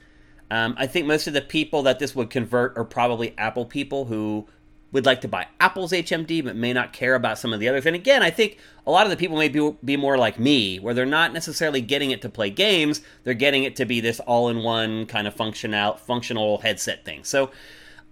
Um, 0.50 0.74
I 0.78 0.86
think 0.86 1.06
most 1.06 1.26
of 1.26 1.34
the 1.34 1.42
people 1.42 1.82
that 1.82 1.98
this 1.98 2.14
would 2.14 2.30
convert 2.30 2.76
are 2.76 2.84
probably 2.84 3.34
Apple 3.36 3.64
people 3.64 4.04
who 4.04 4.46
would 4.92 5.04
like 5.04 5.20
to 5.20 5.28
buy 5.28 5.46
Apple's 5.60 5.92
HMD 5.92 6.44
but 6.44 6.56
may 6.56 6.72
not 6.72 6.92
care 6.92 7.14
about 7.14 7.38
some 7.38 7.52
of 7.52 7.60
the 7.60 7.68
others. 7.68 7.86
And 7.86 7.96
again, 7.96 8.22
I 8.22 8.30
think 8.30 8.58
a 8.86 8.90
lot 8.90 9.04
of 9.04 9.10
the 9.10 9.16
people 9.16 9.36
may 9.36 9.48
be, 9.48 9.76
be 9.84 9.96
more 9.96 10.16
like 10.16 10.38
me, 10.38 10.78
where 10.78 10.94
they're 10.94 11.04
not 11.04 11.32
necessarily 11.32 11.80
getting 11.80 12.12
it 12.12 12.22
to 12.22 12.28
play 12.28 12.50
games, 12.50 13.00
they're 13.24 13.34
getting 13.34 13.64
it 13.64 13.76
to 13.76 13.84
be 13.84 14.00
this 14.00 14.20
all 14.20 14.48
in 14.48 14.62
one 14.62 15.06
kind 15.06 15.26
of 15.26 15.34
functional, 15.34 15.96
functional 15.96 16.58
headset 16.58 17.04
thing. 17.04 17.24
So 17.24 17.50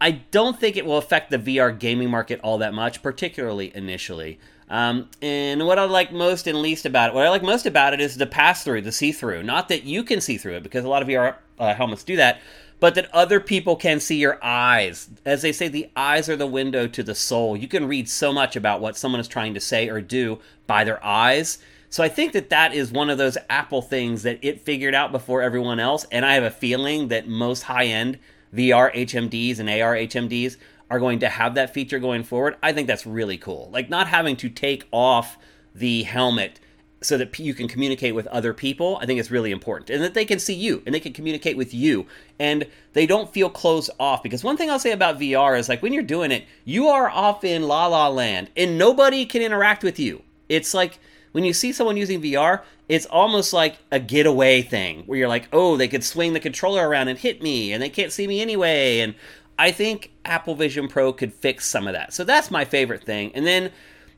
I 0.01 0.11
don't 0.11 0.59
think 0.59 0.77
it 0.77 0.85
will 0.85 0.99
affect 0.99 1.31
the 1.31 1.39
VR 1.39 1.79
gaming 1.79 2.11
market 2.11 2.41
all 2.43 2.59
that 2.59 2.75
much, 2.75 3.03
particularly 3.03 3.75
initially. 3.75 4.39
Um, 4.69 5.09
and 5.23 5.67
what 5.67 5.79
I 5.79 5.85
like 5.85 6.13
most 6.13 6.47
and 6.47 6.61
least 6.61 6.85
about 6.85 7.11
it, 7.11 7.15
what 7.15 7.25
I 7.25 7.31
like 7.31 7.43
most 7.43 7.67
about 7.67 7.95
it 7.95 8.01
is 8.01 8.17
the 8.17 8.27
pass 8.27 8.65
through, 8.65 8.83
the 8.83 8.93
see 8.93 9.13
through. 9.13 9.43
Not 9.43 9.69
that 9.69 9.85
you 9.85 10.03
can 10.03 10.21
see 10.21 10.37
through 10.37 10.57
it, 10.57 10.63
because 10.63 10.85
a 10.85 10.89
lot 10.89 11.03
of 11.03 11.09
VR 11.09 11.37
uh, 11.59 11.75
helmets 11.75 12.05
do 12.05 12.17
that, 12.17 12.41
but 12.81 12.95
that 12.95 13.13
other 13.15 13.41
people 13.41 13.77
can 13.77 14.01
see 14.01 14.17
your 14.17 14.39
eyes. 14.43 15.09
As 15.25 15.43
they 15.43 15.53
say, 15.53 15.69
the 15.69 15.89
eyes 15.97 16.29
are 16.29 16.37
the 16.37 16.47
window 16.47 16.87
to 16.87 17.03
the 17.03 17.15
soul. 17.15 17.57
You 17.57 17.69
can 17.69 17.89
read 17.89 18.09
so 18.09 18.33
much 18.33 18.57
about 18.57 18.81
what 18.81 18.97
someone 18.97 19.21
is 19.21 19.29
trying 19.29 19.55
to 19.55 19.61
say 19.61 19.89
or 19.89 20.01
do 20.01 20.41
by 20.67 20.85
their 20.85 21.05
eyes. 21.05 21.59
So 21.89 22.03
I 22.03 22.09
think 22.09 22.33
that 22.33 22.51
that 22.51 22.75
is 22.75 22.91
one 22.91 23.09
of 23.09 23.19
those 23.19 23.39
Apple 23.49 23.81
things 23.81 24.25
that 24.25 24.39
it 24.43 24.61
figured 24.61 24.95
out 24.95 25.13
before 25.13 25.43
everyone 25.43 25.79
else. 25.79 26.05
And 26.11 26.27
I 26.27 26.35
have 26.35 26.43
a 26.43 26.51
feeling 26.51 27.09
that 27.09 27.29
most 27.29 27.63
high 27.63 27.87
end 27.87 28.19
VR 28.53 28.93
HMDs 28.95 29.61
and 29.61 29.69
AR 29.69 29.95
HMDs 29.95 30.57
are 30.91 30.99
going 30.99 31.21
to 31.21 31.29
have 31.29 31.55
that 31.55 31.73
feature 31.73 31.99
going 31.99 32.25
forward. 32.25 32.57
I 32.63 32.73
think 32.73 32.89
that's 32.89 33.07
really 33.07 33.39
cool. 33.39 33.71
Like 33.73 33.89
not 33.89 34.09
having 34.09 34.37
to 34.37 34.49
take 34.49 34.87
off 34.91 35.39
the 35.75 36.03
helmet 36.03 36.61
so 37.03 37.19
that 37.19 37.39
you 37.39 37.55
can 37.55 37.69
communicate 37.69 38.15
with 38.15 38.27
other 38.29 38.55
people, 38.55 38.99
I 39.01 39.07
think 39.07 39.21
it's 39.21 39.31
really 39.31 39.51
important. 39.51 39.91
And 39.91 40.03
that 40.03 40.15
they 40.15 40.25
can 40.25 40.39
see 40.39 40.55
you 40.55 40.83
and 40.87 40.95
they 40.95 41.01
can 41.01 41.13
communicate 41.13 41.57
with 41.57 41.75
you 41.75 42.07
and 42.39 42.67
they 42.95 43.07
don't 43.07 43.33
feel 43.33 43.51
closed 43.51 43.91
off. 44.01 44.23
Because 44.23 44.43
one 44.43 44.57
thing 44.57 44.71
I'll 44.71 44.79
say 44.79 44.93
about 44.93 45.21
VR 45.21 45.59
is 45.59 45.69
like 45.69 45.83
when 45.83 45.93
you're 45.93 46.03
doing 46.03 46.31
it, 46.31 46.47
you 46.65 46.89
are 46.89 47.11
off 47.11 47.45
in 47.45 47.63
la 47.65 47.87
la 47.87 48.09
land 48.09 48.51
and 48.57 48.79
nobody 48.79 49.27
can 49.27 49.43
interact 49.43 49.85
with 49.85 49.99
you. 49.99 50.23
It's 50.49 50.73
like 50.73 50.99
when 51.33 51.45
you 51.45 51.53
see 51.53 51.73
someone 51.73 51.97
using 51.97 52.23
VR, 52.23 52.63
it's 52.89 53.07
almost 53.07 53.53
like 53.53 53.79
a 53.91 53.99
getaway 53.99 54.63
thing 54.63 55.03
where 55.07 55.19
you're 55.19 55.29
like, 55.29 55.49
oh, 55.53 55.77
they 55.77 55.89
could 55.89 56.05
swing 56.05 56.33
the 56.33 56.41
controller 56.41 56.89
around 56.89 57.09
and 57.09 57.19
hit 57.19 57.43
me 57.43 57.73
and 57.73 57.83
they 57.83 57.91
can't 57.91 58.13
see 58.13 58.27
me 58.27 58.41
anyway. 58.41 59.01
And 59.01 59.15
I 59.59 59.73
think 59.73 60.11
Apple 60.25 60.55
Vision 60.55 60.89
Pro 60.89 61.13
could 61.13 61.33
fix 61.33 61.67
some 61.67 61.87
of 61.87 61.93
that. 61.93 62.13
So 62.13 62.25
that's 62.25 62.51
my 62.51 62.65
favorite 62.65 63.05
thing. 63.05 63.33
And 63.35 63.47
then 63.47 63.73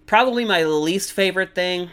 probably 0.07 0.45
my 0.45 0.65
least 0.65 1.13
favorite 1.13 1.55
thing 1.55 1.91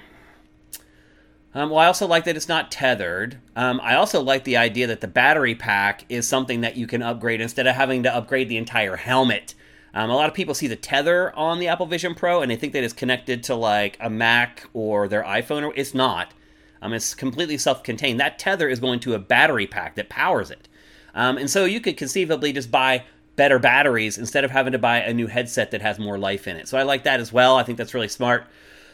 um, 1.53 1.69
well, 1.69 1.79
I 1.79 1.87
also 1.87 2.07
like 2.07 2.25
that 2.25 2.35
it's 2.35 2.47
not 2.47 2.71
tethered. 2.71 3.37
Um, 3.55 3.79
I 3.83 3.95
also 3.95 4.21
like 4.21 4.43
the 4.43 4.57
idea 4.57 4.87
that 4.87 5.01
the 5.01 5.07
battery 5.07 5.55
pack 5.55 6.05
is 6.09 6.27
something 6.27 6.61
that 6.61 6.77
you 6.77 6.87
can 6.87 7.01
upgrade 7.01 7.41
instead 7.41 7.67
of 7.67 7.75
having 7.75 8.03
to 8.03 8.15
upgrade 8.15 8.49
the 8.49 8.57
entire 8.57 8.95
helmet. 8.95 9.55
Um, 9.93 10.09
a 10.09 10.15
lot 10.15 10.27
of 10.27 10.33
people 10.33 10.55
see 10.55 10.67
the 10.67 10.75
tether 10.75 11.35
on 11.35 11.59
the 11.59 11.67
Apple 11.67 11.85
Vision 11.85 12.15
Pro 12.15 12.41
and 12.41 12.49
they 12.49 12.55
think 12.55 12.73
that 12.73 12.83
it's 12.83 12.93
connected 12.93 13.43
to 13.43 13.55
like 13.55 13.97
a 13.99 14.09
Mac 14.09 14.67
or 14.73 15.07
their 15.07 15.23
iPhone. 15.23 15.71
It's 15.75 15.93
not. 15.93 16.33
Um, 16.81 16.93
it's 16.93 17.15
completely 17.15 17.57
self-contained. 17.57 18.19
That 18.19 18.39
tether 18.39 18.67
is 18.67 18.79
going 18.79 18.99
to 19.01 19.13
a 19.13 19.19
battery 19.19 19.67
pack 19.67 19.95
that 19.95 20.09
powers 20.09 20.51
it, 20.51 20.67
um, 21.15 21.37
and 21.37 21.49
so 21.49 21.63
you 21.63 21.79
could 21.79 21.95
conceivably 21.95 22.51
just 22.51 22.71
buy 22.71 23.05
better 23.35 23.57
batteries 23.57 24.17
instead 24.17 24.43
of 24.43 24.51
having 24.51 24.73
to 24.73 24.79
buy 24.79 24.97
a 24.99 25.13
new 25.13 25.27
headset 25.27 25.71
that 25.71 25.81
has 25.81 25.97
more 25.97 26.17
life 26.17 26.47
in 26.47 26.57
it. 26.57 26.67
So 26.67 26.77
I 26.77 26.83
like 26.83 27.03
that 27.03 27.19
as 27.19 27.31
well. 27.31 27.55
I 27.55 27.63
think 27.63 27.77
that's 27.77 27.93
really 27.93 28.09
smart. 28.09 28.47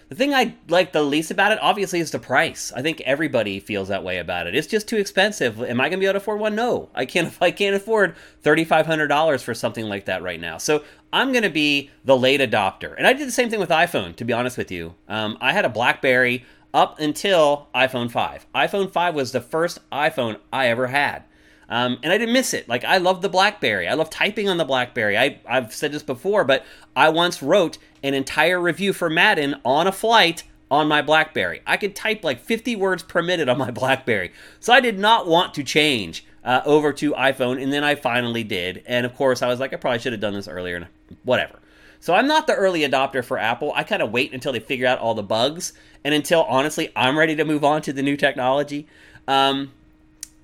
The 0.10 0.16
thing 0.16 0.34
I 0.34 0.56
like 0.68 0.92
the 0.92 1.04
least 1.04 1.30
about 1.30 1.52
it, 1.52 1.60
obviously, 1.62 2.00
is 2.00 2.10
the 2.10 2.18
price. 2.18 2.74
I 2.76 2.82
think 2.82 3.00
everybody 3.02 3.60
feels 3.60 3.90
that 3.90 4.04
way 4.04 4.18
about 4.18 4.48
it. 4.48 4.56
It's 4.56 4.68
just 4.68 4.88
too 4.88 4.98
expensive. 4.98 5.62
Am 5.62 5.80
I 5.80 5.84
going 5.84 6.00
to 6.00 6.04
be 6.04 6.06
able 6.06 6.14
to 6.14 6.18
afford 6.18 6.40
one? 6.40 6.56
No, 6.56 6.90
I 6.96 7.06
can't. 7.06 7.32
I 7.42 7.52
can't 7.52 7.76
afford 7.76 8.16
thirty 8.42 8.64
five 8.64 8.88
hundred 8.88 9.08
dollars 9.08 9.44
for 9.44 9.54
something 9.54 9.86
like 9.86 10.06
that 10.06 10.24
right 10.24 10.42
now. 10.42 10.58
So 10.58 10.84
I'm 11.14 11.32
going 11.32 11.44
to 11.44 11.50
be 11.50 11.92
the 12.04 12.18
late 12.18 12.42
adopter, 12.42 12.96
and 12.98 13.06
I 13.06 13.14
did 13.14 13.28
the 13.28 13.32
same 13.32 13.52
thing 13.52 13.60
with 13.60 13.70
iPhone. 13.70 14.16
To 14.16 14.26
be 14.26 14.34
honest 14.34 14.58
with 14.58 14.72
you, 14.72 14.96
um, 15.08 15.38
I 15.42 15.54
had 15.54 15.64
a 15.64 15.70
BlackBerry 15.70 16.44
up 16.74 17.00
until 17.00 17.68
iPhone 17.74 18.12
5. 18.12 18.46
iPhone 18.54 18.92
5 18.92 19.16
was 19.16 19.32
the 19.32 19.42
first 19.42 19.80
iPhone 19.92 20.38
I 20.54 20.68
ever 20.68 20.88
had. 20.88 21.24
Um, 21.68 22.00
and 22.02 22.12
I 22.12 22.18
didn't 22.18 22.34
miss 22.34 22.54
it. 22.54 22.68
Like 22.68 22.84
I 22.84 22.98
love 22.98 23.22
the 23.22 23.30
BlackBerry. 23.30 23.88
I 23.88 23.94
love 23.94 24.10
typing 24.10 24.50
on 24.50 24.58
the 24.58 24.66
BlackBerry. 24.66 25.18
I, 25.18 25.40
I've 25.48 25.74
said 25.74 25.92
this 25.92 26.02
before, 26.02 26.44
but 26.44 26.66
I 26.96 27.10
once 27.10 27.44
wrote 27.44 27.78
an 28.04 28.14
entire 28.14 28.60
review 28.60 28.94
for 28.94 29.10
Madden 29.10 29.56
on 29.64 29.88
a 29.88 29.92
flight 29.92 30.44
on 30.72 30.88
my 30.88 31.02
BlackBerry. 31.02 31.62
I 31.66 31.78
could 31.78 31.96
type 31.96 32.24
like 32.24 32.40
50 32.40 32.76
words 32.76 33.04
per 33.04 33.22
minute 33.22 33.50
on 33.50 33.58
my 33.58 33.72
BlackBerry. 33.80 34.32
So 34.60 34.74
I 34.74 34.80
did 34.80 35.00
not 35.00 35.28
want 35.28 35.54
to 35.56 35.64
change 35.64 36.26
uh, 36.44 36.62
over 36.66 36.94
to 36.94 37.14
iPhone, 37.14 37.62
and 37.62 37.72
then 37.72 37.84
I 37.84 37.96
finally 37.96 38.44
did. 38.44 38.84
And 38.86 39.06
of 39.06 39.16
course, 39.16 39.42
I 39.42 39.48
was 39.48 39.60
like, 39.60 39.74
I 39.74 39.78
probably 39.78 40.00
should 40.00 40.14
have 40.14 40.22
done 40.22 40.34
this 40.34 40.48
earlier, 40.48 40.78
and 40.78 40.88
whatever. 41.24 41.60
So 42.00 42.14
I'm 42.14 42.28
not 42.28 42.48
the 42.48 42.56
early 42.56 42.82
adopter 42.82 43.24
for 43.24 43.38
Apple. 43.38 43.74
I 43.76 43.84
kind 43.84 44.02
of 44.02 44.12
wait 44.12 44.34
until 44.34 44.54
they 44.54 44.60
figure 44.60 44.88
out 44.88 45.00
all 45.00 45.14
the 45.14 45.24
bugs, 45.24 45.74
and 46.04 46.14
until 46.14 46.44
honestly 46.44 46.92
I'm 46.96 47.18
ready 47.18 47.36
to 47.36 47.44
move 47.44 47.64
on 47.64 47.82
to 47.84 47.94
the 47.94 48.02
new 48.02 48.16
technology. 48.16 48.88
Um, 49.28 49.74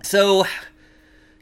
so 0.04 0.46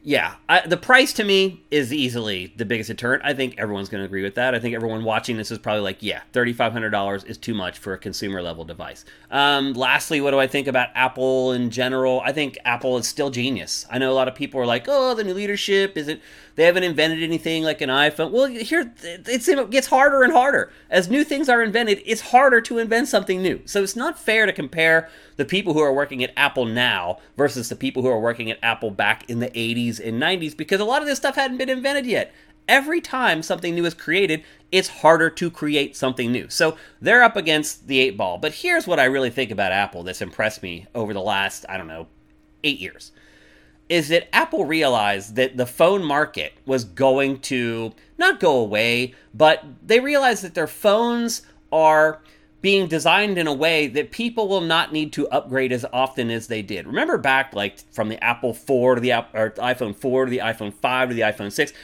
yeah, 0.06 0.34
I, 0.50 0.66
the 0.66 0.76
price 0.76 1.14
to 1.14 1.24
me 1.24 1.64
is 1.70 1.90
easily 1.90 2.52
the 2.58 2.66
biggest 2.66 2.88
deterrent. 2.88 3.22
I 3.24 3.32
think 3.32 3.54
everyone's 3.56 3.88
going 3.88 4.02
to 4.02 4.04
agree 4.04 4.22
with 4.22 4.34
that. 4.34 4.54
I 4.54 4.58
think 4.58 4.74
everyone 4.74 5.02
watching 5.02 5.38
this 5.38 5.50
is 5.50 5.56
probably 5.56 5.80
like, 5.80 6.02
yeah, 6.02 6.20
$3,500 6.34 7.26
is 7.26 7.38
too 7.38 7.54
much 7.54 7.78
for 7.78 7.94
a 7.94 7.98
consumer 7.98 8.42
level 8.42 8.66
device. 8.66 9.06
Um, 9.30 9.72
lastly, 9.72 10.20
what 10.20 10.32
do 10.32 10.38
I 10.38 10.46
think 10.46 10.66
about 10.66 10.90
Apple 10.94 11.52
in 11.52 11.70
general? 11.70 12.20
I 12.22 12.32
think 12.32 12.58
Apple 12.66 12.98
is 12.98 13.08
still 13.08 13.30
genius. 13.30 13.86
I 13.90 13.96
know 13.96 14.12
a 14.12 14.14
lot 14.14 14.28
of 14.28 14.34
people 14.34 14.60
are 14.60 14.66
like, 14.66 14.84
oh, 14.88 15.14
the 15.14 15.24
new 15.24 15.32
leadership 15.32 15.96
isn't, 15.96 16.20
they 16.56 16.64
haven't 16.64 16.84
invented 16.84 17.22
anything 17.22 17.64
like 17.64 17.80
an 17.80 17.88
iPhone. 17.90 18.30
Well, 18.30 18.46
here, 18.46 18.92
it 19.02 19.70
gets 19.70 19.86
harder 19.88 20.22
and 20.22 20.32
harder. 20.32 20.72
As 20.88 21.10
new 21.10 21.24
things 21.24 21.48
are 21.48 21.62
invented, 21.62 22.00
it's 22.06 22.20
harder 22.20 22.60
to 22.62 22.78
invent 22.78 23.08
something 23.08 23.42
new. 23.42 23.60
So 23.64 23.82
it's 23.82 23.96
not 23.96 24.18
fair 24.18 24.46
to 24.46 24.52
compare 24.52 25.08
the 25.36 25.44
people 25.44 25.74
who 25.74 25.80
are 25.80 25.92
working 25.92 26.22
at 26.22 26.32
Apple 26.36 26.64
now 26.64 27.18
versus 27.36 27.68
the 27.68 27.76
people 27.76 28.02
who 28.02 28.08
are 28.08 28.20
working 28.20 28.50
at 28.50 28.58
Apple 28.62 28.92
back 28.92 29.28
in 29.28 29.40
the 29.40 29.50
80s 29.50 29.98
and 29.98 30.22
90s 30.22 30.56
because 30.56 30.80
a 30.80 30.84
lot 30.84 31.02
of 31.02 31.08
this 31.08 31.18
stuff 31.18 31.34
hadn't 31.34 31.58
been 31.58 31.68
invented 31.68 32.06
yet. 32.06 32.32
Every 32.68 33.00
time 33.00 33.42
something 33.42 33.74
new 33.74 33.84
is 33.84 33.92
created, 33.92 34.42
it's 34.72 34.88
harder 34.88 35.28
to 35.30 35.50
create 35.50 35.96
something 35.96 36.30
new. 36.30 36.48
So 36.48 36.78
they're 37.00 37.22
up 37.22 37.36
against 37.36 37.88
the 37.88 37.98
eight 37.98 38.16
ball. 38.16 38.38
But 38.38 38.54
here's 38.54 38.86
what 38.86 39.00
I 39.00 39.04
really 39.04 39.28
think 39.28 39.50
about 39.50 39.72
Apple 39.72 40.02
that's 40.04 40.22
impressed 40.22 40.62
me 40.62 40.86
over 40.94 41.12
the 41.12 41.20
last, 41.20 41.66
I 41.68 41.76
don't 41.76 41.88
know, 41.88 42.06
eight 42.62 42.78
years 42.78 43.12
is 43.88 44.08
that 44.08 44.34
Apple 44.34 44.64
realized 44.64 45.36
that 45.36 45.56
the 45.56 45.66
phone 45.66 46.02
market 46.02 46.54
was 46.64 46.84
going 46.84 47.38
to 47.40 47.92
not 48.18 48.40
go 48.40 48.58
away, 48.58 49.14
but 49.34 49.64
they 49.82 50.00
realized 50.00 50.42
that 50.42 50.54
their 50.54 50.66
phones 50.66 51.42
are 51.70 52.20
being 52.62 52.88
designed 52.88 53.36
in 53.36 53.46
a 53.46 53.52
way 53.52 53.86
that 53.86 54.10
people 54.10 54.48
will 54.48 54.62
not 54.62 54.90
need 54.90 55.12
to 55.12 55.28
upgrade 55.28 55.70
as 55.70 55.84
often 55.92 56.30
as 56.30 56.46
they 56.46 56.62
did. 56.62 56.86
Remember 56.86 57.18
back 57.18 57.54
like 57.54 57.78
from 57.92 58.08
the 58.08 58.22
Apple 58.24 58.54
4 58.54 58.94
to 58.94 59.00
the 59.02 59.12
or 59.12 59.50
iPhone 59.58 59.94
4 59.94 60.24
to 60.24 60.30
the 60.30 60.38
iPhone 60.38 60.72
5 60.72 61.10
to 61.10 61.14
the 61.14 61.20
iPhone 61.20 61.52
6, 61.52 61.74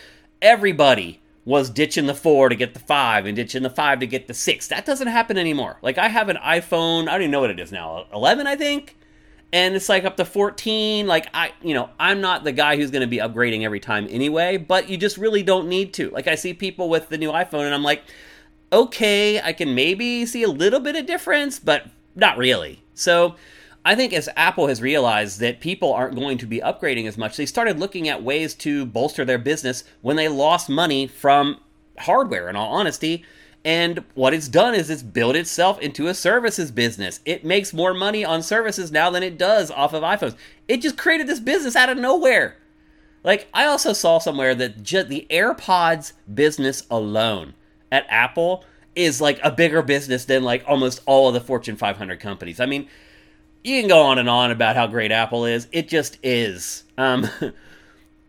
everybody 0.40 1.20
was 1.44 1.68
ditching 1.68 2.06
the 2.06 2.14
4 2.14 2.48
to 2.48 2.54
get 2.54 2.72
the 2.72 2.80
5 2.80 3.26
and 3.26 3.36
ditching 3.36 3.62
the 3.62 3.68
5 3.68 4.00
to 4.00 4.06
get 4.06 4.26
the 4.26 4.32
6. 4.32 4.68
That 4.68 4.86
doesn't 4.86 5.08
happen 5.08 5.36
anymore. 5.36 5.76
Like 5.82 5.98
I 5.98 6.08
have 6.08 6.30
an 6.30 6.38
iPhone, 6.38 7.08
I 7.08 7.12
don't 7.12 7.22
even 7.22 7.30
know 7.30 7.40
what 7.40 7.50
it 7.50 7.60
is 7.60 7.72
now, 7.72 8.06
11 8.14 8.46
I 8.46 8.56
think, 8.56 8.96
and 9.52 9.74
it's 9.74 9.88
like 9.88 10.04
up 10.04 10.16
to 10.16 10.24
14 10.24 11.06
like 11.06 11.26
i 11.34 11.52
you 11.62 11.74
know 11.74 11.90
i'm 11.98 12.20
not 12.20 12.44
the 12.44 12.52
guy 12.52 12.76
who's 12.76 12.90
going 12.90 13.00
to 13.00 13.08
be 13.08 13.18
upgrading 13.18 13.62
every 13.62 13.80
time 13.80 14.06
anyway 14.10 14.56
but 14.56 14.88
you 14.88 14.96
just 14.96 15.16
really 15.18 15.42
don't 15.42 15.68
need 15.68 15.92
to 15.94 16.08
like 16.10 16.28
i 16.28 16.34
see 16.34 16.54
people 16.54 16.88
with 16.88 17.08
the 17.08 17.18
new 17.18 17.32
iphone 17.32 17.64
and 17.64 17.74
i'm 17.74 17.82
like 17.82 18.02
okay, 18.72 19.40
I 19.40 19.52
can 19.52 19.74
maybe 19.74 20.26
see 20.26 20.42
a 20.42 20.48
little 20.48 20.80
bit 20.80 20.96
of 20.96 21.06
difference, 21.06 21.58
but 21.58 21.86
not 22.14 22.38
really. 22.38 22.82
So 22.94 23.36
I 23.84 23.94
think 23.94 24.12
as 24.12 24.28
Apple 24.36 24.68
has 24.68 24.82
realized 24.82 25.40
that 25.40 25.60
people 25.60 25.92
aren't 25.92 26.16
going 26.16 26.38
to 26.38 26.46
be 26.46 26.60
upgrading 26.60 27.06
as 27.06 27.18
much, 27.18 27.36
they 27.36 27.46
started 27.46 27.78
looking 27.78 28.08
at 28.08 28.22
ways 28.22 28.54
to 28.56 28.86
bolster 28.86 29.24
their 29.24 29.38
business 29.38 29.84
when 30.02 30.16
they 30.16 30.28
lost 30.28 30.68
money 30.68 31.06
from 31.06 31.60
hardware, 31.98 32.48
in 32.48 32.56
all 32.56 32.72
honesty. 32.72 33.24
And 33.64 34.04
what 34.14 34.32
it's 34.32 34.48
done 34.48 34.74
is 34.74 34.88
it's 34.88 35.02
built 35.02 35.36
itself 35.36 35.78
into 35.80 36.06
a 36.06 36.14
services 36.14 36.70
business. 36.70 37.20
It 37.26 37.44
makes 37.44 37.74
more 37.74 37.92
money 37.92 38.24
on 38.24 38.42
services 38.42 38.90
now 38.90 39.10
than 39.10 39.22
it 39.22 39.36
does 39.36 39.70
off 39.70 39.92
of 39.92 40.02
iPhones. 40.02 40.34
It 40.66 40.78
just 40.78 40.96
created 40.96 41.26
this 41.26 41.40
business 41.40 41.76
out 41.76 41.90
of 41.90 41.98
nowhere. 41.98 42.56
Like, 43.22 43.48
I 43.52 43.66
also 43.66 43.92
saw 43.92 44.18
somewhere 44.18 44.54
that 44.54 44.82
just 44.82 45.08
the 45.08 45.26
AirPods 45.28 46.12
business 46.32 46.86
alone 46.90 47.52
at 47.92 48.06
Apple 48.08 48.64
is 48.96 49.20
like 49.20 49.38
a 49.42 49.50
bigger 49.50 49.82
business 49.82 50.24
than 50.24 50.42
like 50.42 50.64
almost 50.66 51.02
all 51.04 51.28
of 51.28 51.34
the 51.34 51.40
Fortune 51.40 51.76
500 51.76 52.18
companies. 52.18 52.60
I 52.60 52.66
mean, 52.66 52.88
you 53.62 53.80
can 53.80 53.88
go 53.88 54.00
on 54.00 54.18
and 54.18 54.28
on 54.28 54.50
about 54.50 54.76
how 54.76 54.86
great 54.86 55.12
Apple 55.12 55.44
is. 55.44 55.68
It 55.70 55.88
just 55.88 56.18
is. 56.22 56.84
Um, 56.96 57.28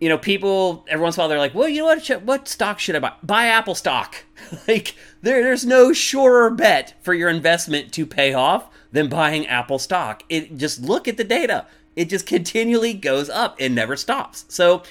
you 0.02 0.10
know, 0.10 0.18
people 0.18 0.84
every 0.90 1.04
once 1.04 1.16
in 1.16 1.20
a 1.20 1.22
while 1.22 1.30
they're 1.30 1.38
like, 1.38 1.54
"Well, 1.54 1.70
you 1.70 1.82
know 1.82 1.86
what? 1.86 2.24
What 2.24 2.48
stock 2.48 2.80
should 2.80 2.96
I 2.96 3.00
buy? 3.00 3.14
Buy 3.24 3.46
Apple 3.46 3.76
stock." 3.76 4.26
like 4.68 4.96
there, 5.22 5.44
there's 5.44 5.66
no 5.66 5.94
surer 5.94 6.50
bet 6.50 6.96
for 7.02 7.14
your 7.14 7.30
investment 7.30 7.94
to 7.94 8.06
pay 8.08 8.34
off 8.34 8.68
than 8.92 9.08
buying 9.08 9.46
Apple 9.48 9.78
stock. 9.78 10.24
It 10.28 10.58
just 10.58 10.82
look 10.82 11.08
at 11.08 11.18
the 11.18 11.24
data. 11.24 11.68
It 11.96 12.10
just 12.10 12.26
continually 12.26 12.94
goes 12.94 13.30
up 13.30 13.56
and 13.60 13.76
never 13.76 13.96
stops. 13.96 14.46
So 14.48 14.82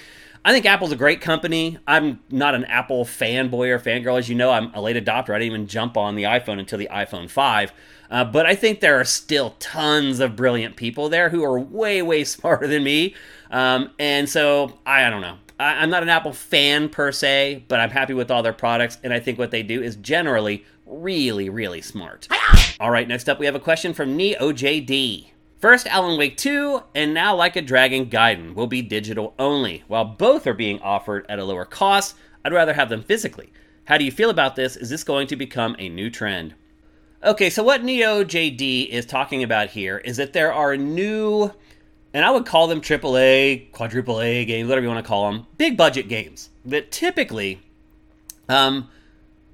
I 0.45 0.53
think 0.53 0.65
Apple's 0.65 0.93
a 0.93 0.97
great 0.97 1.21
company. 1.21 1.79
I'm 1.89 2.21
not 2.31 2.55
an 2.55 2.65
Apple 2.67 3.05
fanboy 3.05 3.69
or 3.69 3.79
fangirl. 3.81 4.19
As 4.19 4.29
you 4.29 4.37
know, 4.37 4.53
I'm 4.53 4.73
a 4.75 4.81
late 4.81 5.03
adopter. 5.03 5.35
I 5.35 5.39
didn't 5.39 5.53
even 5.55 5.67
jump 5.67 5.97
on 5.97 6.15
the 6.15 6.23
iPhone 6.23 6.61
until 6.61 6.79
the 6.79 6.89
iPhone 6.91 7.29
5. 7.29 7.73
Uh, 8.11 8.25
but 8.25 8.45
I 8.45 8.55
think 8.55 8.81
there 8.81 8.99
are 8.99 9.05
still 9.05 9.55
tons 9.61 10.19
of 10.19 10.35
brilliant 10.35 10.77
people 10.77 11.09
there 11.09 11.29
who 11.31 11.45
are 11.45 11.59
way, 11.59 12.03
way 12.03 12.25
smarter 12.25 12.67
than 12.67 12.83
me. 12.83 13.15
Um, 13.51 13.91
and 13.99 14.29
so, 14.29 14.79
I, 14.85 15.05
I 15.05 15.11
don't 15.11 15.21
know. 15.21 15.39
I, 15.59 15.83
am 15.83 15.91
not 15.91 16.03
an 16.03 16.09
Apple 16.09 16.33
fan 16.33 16.89
per 16.89 17.13
se, 17.13 17.65
but 17.69 17.81
I'm 17.81 17.91
happy 17.91 18.15
with 18.15 18.31
all 18.31 18.43
their 18.43 18.55
products, 18.55 18.97
and 19.05 19.13
I 19.13 19.21
think 19.21 19.39
what 19.39 19.51
they 19.51 19.63
do 19.63 19.83
is 19.83 19.97
generally 19.97 20.65
really, 20.87 21.51
really 21.51 21.83
smart. 21.83 22.29
all 22.81 22.91
right, 22.91 23.07
next 23.07 23.29
up 23.29 23.39
we 23.39 23.47
have 23.47 23.55
a 23.55 23.61
question 23.61 23.93
from 23.93 24.17
NeoJD. 24.17 25.27
First, 25.59 25.87
Alan 25.89 26.17
Wake 26.17 26.39
2, 26.39 26.83
and 26.95 27.13
now 27.13 27.37
Like 27.37 27.55
a 27.55 27.61
Dragon 27.61 28.07
Gaiden 28.07 28.55
will 28.55 28.67
be 28.67 28.81
digital 28.81 29.35
only. 29.39 29.85
While 29.89 30.07
both 30.07 30.47
are 30.47 30.55
being 30.55 30.81
offered 30.81 31.27
at 31.29 31.39
a 31.39 31.45
lower 31.45 31.67
cost, 31.67 32.17
I'd 32.43 32.55
rather 32.55 32.73
have 32.73 32.89
them 32.89 33.03
physically. 33.03 33.53
How 33.85 33.99
do 33.99 34.05
you 34.05 34.11
feel 34.11 34.31
about 34.31 34.57
this? 34.57 34.77
Is 34.77 34.89
this 34.89 35.05
going 35.05 35.27
to 35.27 35.37
become 35.37 35.77
a 35.79 35.91
new 35.91 36.09
trend? 36.09 36.55
Okay, 37.23 37.51
so 37.51 37.63
what 37.63 37.85
Neo 37.85 38.25
JD 38.25 38.89
is 38.89 39.05
talking 39.05 39.43
about 39.43 39.69
here 39.69 39.99
is 39.99 40.17
that 40.17 40.33
there 40.33 40.55
are 40.55 40.75
new, 40.79 41.51
and 42.15 42.25
I 42.25 42.31
would 42.31 42.47
call 42.47 42.67
them 42.67 42.81
AAA, 42.81 43.73
quadruple 43.73 44.23
A 44.23 44.47
games, 44.47 44.71
whatever 44.71 44.87
you 44.87 44.91
want 44.91 45.05
to 45.05 45.09
call 45.09 45.31
them, 45.31 45.47
big 45.59 45.77
budget 45.77 46.09
games 46.09 46.49
that 46.65 46.91
typically 46.91 47.61
um, 48.49 48.89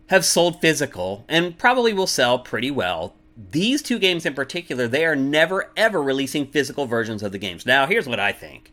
have 0.06 0.24
sold 0.24 0.60
physical 0.60 1.24
and 1.28 1.58
probably 1.58 1.92
will 1.92 2.06
sell 2.06 2.38
pretty 2.38 2.70
well. 2.70 3.16
These 3.50 3.82
two 3.82 3.98
games 3.98 4.24
in 4.24 4.34
particular, 4.34 4.86
they 4.86 5.04
are 5.04 5.16
never 5.16 5.72
ever 5.76 6.00
releasing 6.00 6.46
physical 6.46 6.86
versions 6.86 7.20
of 7.24 7.32
the 7.32 7.38
games. 7.38 7.66
Now, 7.66 7.86
here's 7.86 8.06
what 8.06 8.20
I 8.20 8.30
think. 8.30 8.72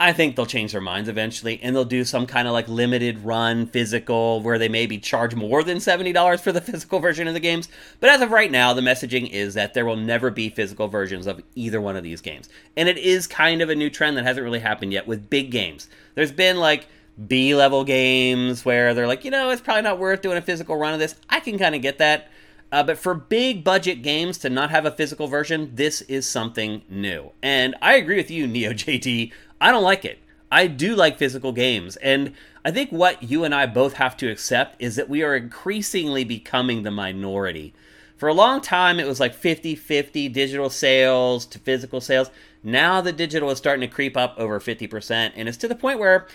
I 0.00 0.12
think 0.12 0.34
they'll 0.34 0.46
change 0.46 0.72
their 0.72 0.80
minds 0.80 1.08
eventually 1.08 1.60
and 1.62 1.76
they'll 1.76 1.84
do 1.84 2.04
some 2.04 2.26
kind 2.26 2.48
of 2.48 2.52
like 2.52 2.66
limited 2.66 3.20
run 3.20 3.66
physical 3.66 4.40
where 4.40 4.58
they 4.58 4.68
maybe 4.68 4.98
charge 4.98 5.34
more 5.36 5.62
than 5.62 5.78
$70 5.78 6.40
for 6.40 6.50
the 6.50 6.60
physical 6.72 6.98
version 6.98 7.28
of 7.28 7.34
the 7.34 7.40
games. 7.40 7.68
But 8.00 8.10
as 8.10 8.20
of 8.20 8.32
right 8.32 8.50
now, 8.50 8.74
the 8.74 8.80
messaging 8.80 9.30
is 9.30 9.54
that 9.54 9.74
there 9.74 9.84
will 9.84 9.96
never 9.96 10.30
be 10.30 10.48
physical 10.48 10.88
versions 10.88 11.28
of 11.28 11.40
either 11.54 11.80
one 11.80 11.96
of 11.96 12.02
these 12.02 12.20
games. 12.20 12.48
And 12.76 12.88
it 12.88 12.98
is 12.98 13.28
kind 13.28 13.62
of 13.62 13.70
a 13.70 13.76
new 13.76 13.90
trend 13.90 14.16
that 14.16 14.24
hasn't 14.24 14.42
really 14.42 14.58
happened 14.58 14.92
yet 14.92 15.06
with 15.06 15.30
big 15.30 15.52
games. 15.52 15.88
There's 16.16 16.32
been 16.32 16.56
like 16.56 16.88
B 17.28 17.54
level 17.54 17.84
games 17.84 18.64
where 18.64 18.94
they're 18.94 19.06
like, 19.06 19.24
you 19.24 19.30
know, 19.30 19.50
it's 19.50 19.62
probably 19.62 19.82
not 19.82 19.98
worth 19.98 20.22
doing 20.22 20.38
a 20.38 20.42
physical 20.42 20.76
run 20.76 20.94
of 20.94 20.98
this. 20.98 21.14
I 21.28 21.40
can 21.40 21.58
kind 21.58 21.74
of 21.74 21.82
get 21.82 21.98
that. 21.98 22.28
Uh, 22.72 22.82
but 22.82 22.96
for 22.96 23.12
big 23.12 23.62
budget 23.62 24.00
games 24.02 24.38
to 24.38 24.48
not 24.48 24.70
have 24.70 24.86
a 24.86 24.90
physical 24.90 25.26
version, 25.28 25.70
this 25.74 26.00
is 26.02 26.26
something 26.26 26.80
new. 26.88 27.30
And 27.42 27.74
I 27.82 27.94
agree 27.94 28.16
with 28.16 28.30
you, 28.30 28.46
Neo 28.46 28.72
JD. 28.72 29.30
I 29.62 29.70
don't 29.70 29.84
like 29.84 30.04
it. 30.04 30.18
I 30.50 30.66
do 30.66 30.96
like 30.96 31.18
physical 31.18 31.52
games. 31.52 31.94
And 31.96 32.34
I 32.64 32.72
think 32.72 32.90
what 32.90 33.22
you 33.22 33.44
and 33.44 33.54
I 33.54 33.66
both 33.66 33.94
have 33.94 34.16
to 34.18 34.28
accept 34.28 34.74
is 34.82 34.96
that 34.96 35.08
we 35.08 35.22
are 35.22 35.36
increasingly 35.36 36.24
becoming 36.24 36.82
the 36.82 36.90
minority. 36.90 37.72
For 38.16 38.28
a 38.28 38.34
long 38.34 38.60
time, 38.60 38.98
it 38.98 39.06
was 39.06 39.20
like 39.20 39.34
50 39.34 39.76
50 39.76 40.28
digital 40.28 40.68
sales 40.68 41.46
to 41.46 41.60
physical 41.60 42.00
sales. 42.00 42.30
Now 42.64 43.00
the 43.00 43.12
digital 43.12 43.50
is 43.50 43.58
starting 43.58 43.88
to 43.88 43.94
creep 43.94 44.16
up 44.16 44.34
over 44.36 44.58
50%. 44.58 45.32
And 45.36 45.48
it's 45.48 45.58
to 45.58 45.68
the 45.68 45.76
point 45.76 46.00
where 46.00 46.26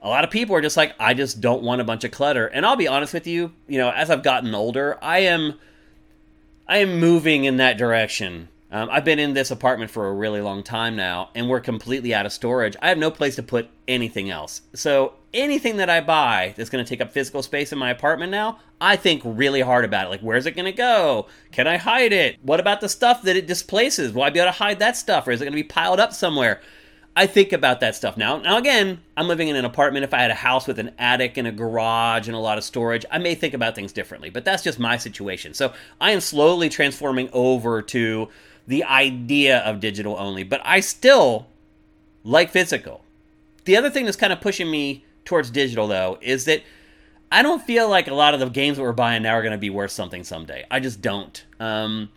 a 0.00 0.08
lot 0.08 0.22
of 0.22 0.30
people 0.30 0.54
are 0.54 0.60
just 0.60 0.76
like, 0.76 0.94
I 1.00 1.14
just 1.14 1.40
don't 1.40 1.64
want 1.64 1.80
a 1.80 1.84
bunch 1.84 2.04
of 2.04 2.12
clutter. 2.12 2.46
And 2.46 2.64
I'll 2.64 2.76
be 2.76 2.88
honest 2.88 3.12
with 3.12 3.26
you, 3.26 3.52
you 3.66 3.78
know, 3.78 3.90
as 3.90 4.08
I've 4.08 4.22
gotten 4.22 4.54
older, 4.54 4.96
I 5.02 5.18
am. 5.20 5.58
I 6.68 6.78
am 6.78 7.00
moving 7.00 7.44
in 7.44 7.56
that 7.56 7.78
direction. 7.78 8.48
Um, 8.70 8.88
I've 8.90 9.04
been 9.04 9.18
in 9.18 9.32
this 9.32 9.50
apartment 9.50 9.90
for 9.90 10.08
a 10.08 10.12
really 10.12 10.42
long 10.42 10.62
time 10.62 10.94
now, 10.94 11.30
and 11.34 11.48
we're 11.48 11.60
completely 11.60 12.12
out 12.12 12.26
of 12.26 12.32
storage. 12.32 12.76
I 12.82 12.88
have 12.90 12.98
no 12.98 13.10
place 13.10 13.36
to 13.36 13.42
put 13.42 13.70
anything 13.86 14.28
else. 14.28 14.60
So 14.74 15.14
anything 15.32 15.78
that 15.78 15.88
I 15.88 16.02
buy 16.02 16.54
that's 16.56 16.68
going 16.68 16.84
to 16.84 16.88
take 16.88 17.00
up 17.00 17.12
physical 17.12 17.42
space 17.42 17.72
in 17.72 17.78
my 17.78 17.90
apartment 17.90 18.30
now, 18.30 18.58
I 18.78 18.96
think 18.96 19.22
really 19.24 19.62
hard 19.62 19.86
about 19.86 20.06
it. 20.06 20.10
Like, 20.10 20.20
where's 20.20 20.44
it 20.44 20.52
going 20.52 20.66
to 20.66 20.72
go? 20.72 21.28
Can 21.50 21.66
I 21.66 21.78
hide 21.78 22.12
it? 22.12 22.36
What 22.42 22.60
about 22.60 22.82
the 22.82 22.90
stuff 22.90 23.22
that 23.22 23.36
it 23.36 23.46
displaces? 23.46 24.12
Will 24.12 24.22
I 24.22 24.30
be 24.30 24.38
able 24.38 24.52
to 24.52 24.58
hide 24.58 24.80
that 24.80 24.98
stuff, 24.98 25.26
or 25.26 25.30
is 25.30 25.40
it 25.40 25.46
going 25.46 25.52
to 25.52 25.62
be 25.62 25.68
piled 25.68 25.98
up 25.98 26.12
somewhere? 26.12 26.60
I 27.16 27.26
think 27.26 27.52
about 27.52 27.80
that 27.80 27.96
stuff 27.96 28.16
now. 28.16 28.36
Now, 28.36 28.58
again, 28.58 29.00
I'm 29.16 29.26
living 29.26 29.48
in 29.48 29.56
an 29.56 29.64
apartment. 29.64 30.04
If 30.04 30.14
I 30.14 30.20
had 30.20 30.30
a 30.30 30.34
house 30.34 30.68
with 30.68 30.78
an 30.78 30.92
attic 30.98 31.36
and 31.36 31.48
a 31.48 31.52
garage 31.52 32.28
and 32.28 32.36
a 32.36 32.40
lot 32.40 32.58
of 32.58 32.64
storage, 32.64 33.04
I 33.10 33.18
may 33.18 33.34
think 33.34 33.54
about 33.54 33.74
things 33.74 33.92
differently, 33.92 34.30
but 34.30 34.44
that's 34.44 34.62
just 34.62 34.78
my 34.78 34.98
situation. 34.98 35.52
So 35.52 35.72
I 36.00 36.12
am 36.12 36.20
slowly 36.20 36.68
transforming 36.68 37.28
over 37.32 37.82
to 37.82 38.28
the 38.68 38.84
idea 38.84 39.58
of 39.60 39.80
digital 39.80 40.16
only, 40.18 40.44
but 40.44 40.60
I 40.64 40.80
still 40.80 41.48
like 42.22 42.50
physical. 42.50 43.02
The 43.64 43.76
other 43.76 43.90
thing 43.90 44.04
that's 44.04 44.16
kind 44.16 44.32
of 44.32 44.40
pushing 44.40 44.70
me 44.70 45.04
towards 45.24 45.50
digital, 45.50 45.88
though, 45.88 46.18
is 46.20 46.44
that 46.44 46.62
I 47.32 47.42
don't 47.42 47.62
feel 47.62 47.88
like 47.88 48.08
a 48.08 48.14
lot 48.14 48.34
of 48.34 48.40
the 48.40 48.48
games 48.48 48.76
that 48.76 48.82
we're 48.82 48.92
buying 48.92 49.22
now 49.22 49.34
are 49.34 49.42
going 49.42 49.52
to 49.52 49.58
be 49.58 49.70
worth 49.70 49.90
something 49.90 50.22
someday. 50.22 50.64
I 50.70 50.80
just 50.80 51.00
don't. 51.00 51.44
Um, 51.58 52.10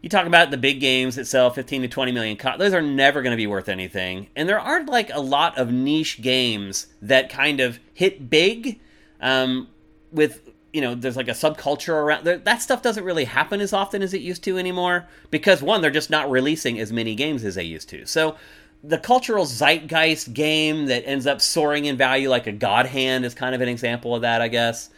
you 0.00 0.08
talk 0.08 0.26
about 0.26 0.50
the 0.50 0.56
big 0.56 0.80
games 0.80 1.16
that 1.16 1.26
sell 1.26 1.50
15 1.50 1.82
to 1.82 1.88
20 1.88 2.12
million 2.12 2.38
those 2.58 2.72
are 2.72 2.80
never 2.80 3.20
going 3.20 3.32
to 3.32 3.36
be 3.36 3.46
worth 3.46 3.68
anything 3.68 4.28
and 4.34 4.48
there 4.48 4.58
aren't 4.58 4.88
like 4.88 5.10
a 5.12 5.20
lot 5.20 5.58
of 5.58 5.70
niche 5.70 6.22
games 6.22 6.86
that 7.02 7.28
kind 7.28 7.60
of 7.60 7.78
hit 7.92 8.30
big 8.30 8.80
um, 9.20 9.68
with 10.10 10.49
you 10.72 10.80
know, 10.80 10.94
there's 10.94 11.16
like 11.16 11.28
a 11.28 11.32
subculture 11.32 11.94
around 11.94 12.24
that 12.24 12.62
stuff 12.62 12.82
doesn't 12.82 13.04
really 13.04 13.24
happen 13.24 13.60
as 13.60 13.72
often 13.72 14.02
as 14.02 14.14
it 14.14 14.20
used 14.20 14.44
to 14.44 14.56
anymore 14.56 15.06
because 15.30 15.62
one, 15.62 15.80
they're 15.80 15.90
just 15.90 16.10
not 16.10 16.30
releasing 16.30 16.78
as 16.78 16.92
many 16.92 17.14
games 17.14 17.44
as 17.44 17.56
they 17.56 17.64
used 17.64 17.88
to. 17.88 18.06
So 18.06 18.36
the 18.82 18.98
cultural 18.98 19.44
zeitgeist 19.44 20.32
game 20.32 20.86
that 20.86 21.06
ends 21.06 21.26
up 21.26 21.40
soaring 21.40 21.84
in 21.84 21.96
value, 21.96 22.28
like 22.28 22.46
a 22.46 22.52
God 22.52 22.86
Hand, 22.86 23.24
is 23.24 23.34
kind 23.34 23.54
of 23.54 23.60
an 23.60 23.68
example 23.68 24.14
of 24.14 24.22
that, 24.22 24.40
I 24.40 24.48
guess. 24.48 24.90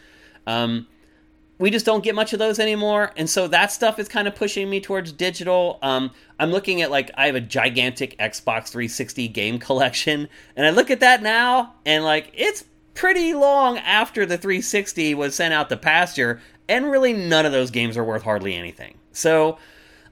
Um, 0.47 0.87
we 1.59 1.69
just 1.69 1.85
don't 1.85 2.03
get 2.03 2.15
much 2.15 2.33
of 2.33 2.39
those 2.39 2.59
anymore, 2.59 3.11
and 3.15 3.29
so 3.29 3.47
that 3.47 3.71
stuff 3.71 3.99
is 3.99 4.07
kind 4.07 4.27
of 4.27 4.35
pushing 4.35 4.69
me 4.69 4.81
towards 4.81 5.11
digital. 5.11 5.79
Um, 5.81 6.11
I'm 6.39 6.51
looking 6.51 6.81
at 6.81 6.91
like 6.91 7.11
I 7.15 7.27
have 7.27 7.35
a 7.35 7.41
gigantic 7.41 8.17
Xbox 8.17 8.69
360 8.69 9.27
game 9.29 9.59
collection, 9.59 10.27
and 10.55 10.65
I 10.65 10.71
look 10.71 10.89
at 10.89 10.99
that 11.01 11.21
now, 11.21 11.75
and 11.85 12.03
like 12.03 12.31
it's 12.33 12.65
pretty 12.93 13.33
long 13.33 13.77
after 13.79 14.25
the 14.25 14.37
360 14.37 15.13
was 15.15 15.35
sent 15.35 15.53
out 15.53 15.69
to 15.69 15.77
pasture, 15.77 16.41
and 16.67 16.89
really 16.89 17.13
none 17.13 17.45
of 17.45 17.51
those 17.51 17.71
games 17.71 17.97
are 17.97 18.03
worth 18.03 18.23
hardly 18.23 18.55
anything. 18.55 18.97
So 19.11 19.57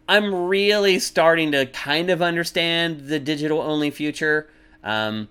I'm 0.08 0.34
really 0.48 1.00
starting 1.00 1.52
to 1.52 1.66
kind 1.68 2.10
of 2.10 2.22
understand 2.22 3.08
the 3.08 3.20
digital 3.20 3.62
only 3.62 3.92
future. 3.92 4.50
Um, 4.84 5.30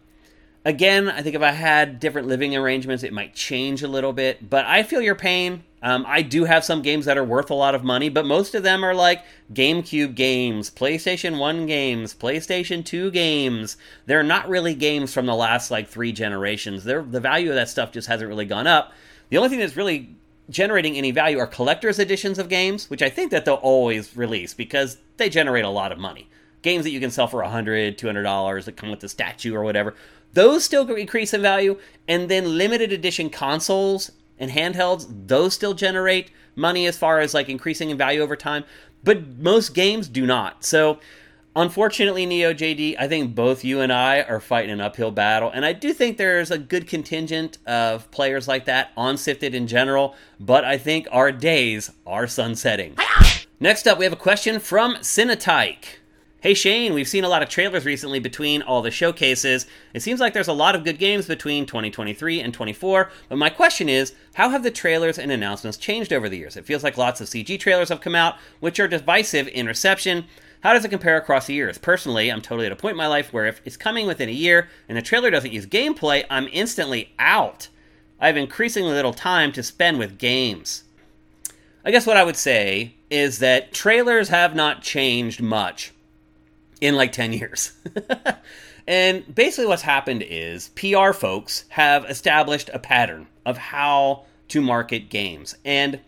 again, 0.65 1.09
I 1.09 1.23
think 1.23 1.35
if 1.35 1.43
I 1.43 1.53
had 1.53 2.01
different 2.01 2.29
living 2.29 2.57
arrangements, 2.57 3.03
it 3.03 3.13
might 3.13 3.35
change 3.35 3.83
a 3.83 3.89
little 3.89 4.13
bit, 4.13 4.49
but 4.49 4.65
I 4.67 4.83
feel 4.83 5.01
your 5.01 5.15
pain. 5.15 5.65
Um, 5.83 6.05
I 6.07 6.21
do 6.21 6.45
have 6.45 6.65
some 6.65 6.83
games 6.83 7.07
that 7.07 7.17
are 7.17 7.25
worth 7.25 7.51
a 7.51 7.55
lot 7.55 7.75
of 7.75 7.83
money, 7.83 8.11
but 8.11 8.27
most 8.27 8.55
of 8.55 8.63
them 8.63 8.85
are 8.85 8.95
like 8.95 9.25
GameCube 9.53 10.15
games, 10.15 10.71
PlayStation 10.71 11.39
1 11.39 11.67
games, 11.67 12.13
PlayStation 12.13 12.85
2 12.85 13.11
games. 13.11 13.79
They're 14.05 14.23
not 14.23 14.49
really 14.49 14.75
games 14.75 15.15
from 15.15 15.25
the 15.25 15.35
last 15.35 15.71
like 15.71 15.89
three 15.89 16.13
generations. 16.13 16.85
They're, 16.85 17.03
the 17.03 17.21
value 17.21 17.49
of 17.49 17.55
that 17.55 17.71
stuff 17.71 17.93
just 17.93 18.09
hasn't 18.09 18.29
really 18.29 18.45
gone 18.45 18.67
up. 18.67 18.93
The 19.31 19.39
only 19.39 19.49
thing 19.49 19.61
that's 19.61 19.77
really 19.77 20.15
generating 20.51 20.97
any 20.97 21.13
value 21.13 21.39
are 21.39 21.47
collector's 21.47 21.99
editions 21.99 22.39
of 22.39 22.49
games, 22.49 22.91
which 22.91 23.03
I 23.03 23.09
think 23.09 23.31
that 23.31 23.45
they'll 23.45 23.55
always 23.55 24.17
release 24.17 24.53
because 24.53 24.99
they 25.17 25.31
generate 25.31 25.65
a 25.65 25.71
lot 25.71 25.93
of 25.93 25.99
money. 25.99 26.29
Games 26.63 26.85
that 26.85 26.91
you 26.91 27.01
can 27.01 27.11
sell 27.11 27.27
for 27.27 27.41
$100, 27.43 27.97
$200 27.97 28.65
that 28.65 28.77
come 28.77 28.91
with 28.91 29.01
the 29.01 29.09
statue 29.09 29.55
or 29.55 29.63
whatever. 29.63 29.95
Those 30.33 30.65
still 30.65 30.89
increase 30.95 31.35
in 31.35 31.43
value, 31.43 31.79
and 32.07 32.29
then 32.29 32.57
limited 32.57 32.93
edition 32.93 33.31
consoles 33.31 34.11
and 34.39 34.51
handhelds, 34.51 35.07
those 35.27 35.55
still 35.55 35.75
generate 35.75 36.31
money 36.57 36.87
as 36.87 36.99
far 36.99 37.21
as 37.21 37.35
like 37.35 37.49
increasing 37.49 37.91
in 37.91 37.97
value 37.97 38.21
over 38.21 38.37
time, 38.37 38.65
but 39.05 39.39
most 39.39 39.75
games 39.75 40.09
do 40.09 40.27
not. 40.27 40.65
So, 40.65 40.99
unfortunately, 41.55 42.27
Neo 42.27 42.53
JD, 42.53 42.97
I 42.99 43.09
think 43.09 43.35
both 43.35 43.65
you 43.65 43.81
and 43.81 43.93
I 43.93 44.23
are 44.23 44.41
fighting 44.41 44.71
an 44.71 44.81
uphill 44.81 45.11
battle, 45.11 45.51
and 45.51 45.65
I 45.65 45.73
do 45.73 45.93
think 45.93 46.17
there's 46.17 46.51
a 46.51 46.59
good 46.59 46.87
contingent 46.87 47.59
of 47.67 48.11
players 48.11 48.49
like 48.49 48.65
that 48.67 48.93
on 48.97 49.17
Sifted 49.17 49.55
in 49.55 49.67
general, 49.67 50.15
but 50.39 50.65
I 50.65 50.79
think 50.79 51.07
our 51.11 51.33
days 51.33 51.91
are 52.07 52.27
sunsetting. 52.27 52.97
Next 53.59 53.87
up, 53.87 53.99
we 53.99 54.05
have 54.05 54.13
a 54.13 54.17
question 54.17 54.59
from 54.59 54.95
Cinetyke. 54.97 56.00
Hey 56.43 56.55
Shane, 56.55 56.95
we've 56.95 57.07
seen 57.07 57.25
a 57.25 57.29
lot 57.29 57.43
of 57.43 57.51
trailers 57.51 57.85
recently 57.85 58.19
between 58.19 58.63
all 58.63 58.81
the 58.81 58.91
showcases. 58.91 59.67
It 59.93 60.01
seems 60.01 60.21
like 60.21 60.33
there's 60.33 60.49
a 60.49 60.55
lot 60.55 60.75
of 60.75 60.85
good 60.85 60.99
games 60.99 61.27
between 61.27 61.67
2023 61.67 62.41
and 62.41 62.55
24, 62.55 63.11
but 63.29 63.37
my 63.37 63.51
question 63.51 63.91
is, 63.91 64.15
how 64.33 64.49
have 64.49 64.63
the 64.63 64.71
trailers 64.71 65.19
and 65.19 65.31
announcements 65.31 65.77
changed 65.77 66.15
over 66.15 66.31
the 66.31 66.39
years? 66.39 66.57
It 66.57 66.65
feels 66.65 66.83
like 66.83 66.97
lots 66.97 67.21
of 67.21 67.27
CG 67.27 67.61
trailers 67.61 67.91
have 67.91 68.01
come 68.01 68.15
out, 68.15 68.37
which 68.59 68.81
are 68.81 68.89
divisive 68.89 69.49
in 69.49 69.67
reception. 69.67 70.25
How 70.61 70.73
does 70.73 70.83
it 70.83 70.89
compare 70.89 71.19
across 71.19 71.47
the 71.47 71.53
years? 71.53 71.77
Personally, 71.77 72.33
I'm 72.33 72.41
totally 72.41 72.65
at 72.65 72.73
a 72.73 72.77
point 72.77 72.93
in 72.93 72.97
my 72.97 73.07
life 73.07 73.35
where 73.35 73.45
if 73.45 73.61
it's 73.67 73.77
coming 73.77 74.07
within 74.07 74.31
a 74.31 74.33
year 74.33 74.71
and 74.89 74.97
the 74.97 75.03
trailer 75.03 75.31
doesn't 75.31 75.53
use 75.53 75.67
gameplay, 75.67 76.25
I'm 76.31 76.49
instantly 76.53 77.13
out. 77.19 77.69
I 78.19 78.29
have 78.29 78.39
increasingly 78.39 78.93
little 78.93 79.13
time 79.13 79.53
to 79.53 79.63
spend 79.63 79.99
with 79.99 80.17
games. 80.17 80.85
I 81.85 81.91
guess 81.91 82.07
what 82.07 82.17
I 82.17 82.25
would 82.25 82.37
say 82.37 82.95
is 83.11 83.41
that 83.41 83.75
trailers 83.75 84.31
have 84.31 84.57
not 84.57 84.81
changed 84.81 85.43
much 85.43 85.93
in 86.81 86.97
like 86.97 87.13
10 87.13 87.33
years. 87.33 87.73
and 88.87 89.35
basically, 89.35 89.67
what's 89.67 89.83
happened 89.83 90.23
is 90.23 90.71
PR 90.71 91.13
folks 91.13 91.65
have 91.71 92.05
established 92.05 92.71
a 92.73 92.79
pattern 92.79 93.27
of 93.45 93.59
how 93.59 94.25
to 94.49 94.61
market 94.61 95.09
games. 95.11 95.57
And 95.65 96.01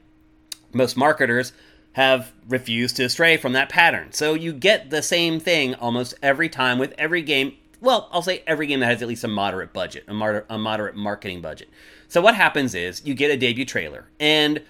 most 0.72 0.96
marketers 0.96 1.52
have 1.92 2.32
refused 2.48 2.96
to 2.96 3.08
stray 3.08 3.36
from 3.36 3.52
that 3.52 3.68
pattern. 3.68 4.12
So 4.12 4.34
you 4.34 4.52
get 4.52 4.90
the 4.90 5.02
same 5.02 5.38
thing 5.38 5.74
almost 5.74 6.14
every 6.22 6.48
time 6.48 6.78
with 6.78 6.94
every 6.96 7.22
game 7.22 7.54
well, 7.82 8.08
I'll 8.12 8.22
say 8.22 8.44
every 8.46 8.68
game 8.68 8.78
that 8.78 8.86
has 8.86 9.02
at 9.02 9.08
least 9.08 9.24
a 9.24 9.28
moderate 9.28 9.72
budget, 9.72 10.04
a, 10.06 10.14
moder- 10.14 10.46
a 10.48 10.56
moderate 10.56 10.94
marketing 10.94 11.40
budget. 11.40 11.68
So 12.06 12.20
what 12.20 12.36
happens 12.36 12.76
is 12.76 13.04
you 13.04 13.12
get 13.12 13.32
a 13.32 13.36
debut 13.36 13.64
trailer, 13.64 14.06
and 14.20 14.62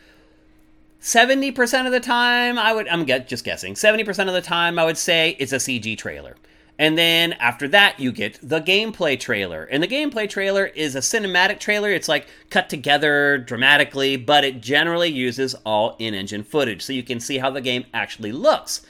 70% 1.03 1.87
of 1.87 1.93
the 1.93 2.01
time, 2.01 2.59
I 2.59 2.73
would, 2.73 2.87
I'm 2.87 3.05
just 3.05 3.45
guessing, 3.45 3.75
70% 3.75 4.29
of 4.29 4.35
the 4.35 4.41
time, 4.41 4.79
I 4.79 4.85
would 4.85 4.97
say 4.97 5.37
it's 5.41 5.53
a 5.53 5.57
CG 5.57 5.99
trailer. 5.99 6.37
And 6.79 6.97
then 6.97 7.33
after 7.35 7.67
that, 7.69 7.99
you 7.99 8.13
get 8.13 8.39
the 8.43 8.61
gameplay 8.61 9.19
trailer. 9.19 9.65
And 9.65 9.83
the 9.83 9.89
gameplay 9.89 10.31
trailer 10.31 10.67
is 10.67 10.95
a 10.95 11.01
cinematic 11.01 11.59
trailer. 11.59 11.91
It's 11.91 12.09
like 12.09 12.29
cut 12.51 12.71
together 12.71 13.39
dramatically, 13.39 14.17
but 14.17 14.45
it 14.45 14.61
generally 14.61 15.11
uses 15.11 15.55
all 15.67 15.97
in 15.99 16.15
engine 16.15 16.45
footage 16.45 16.83
so 16.83 16.93
you 16.93 17.03
can 17.03 17.21
see 17.21 17.39
how 17.39 17.51
the 17.51 17.61
game 17.61 17.85
actually 17.93 18.33
looks. 18.33 18.83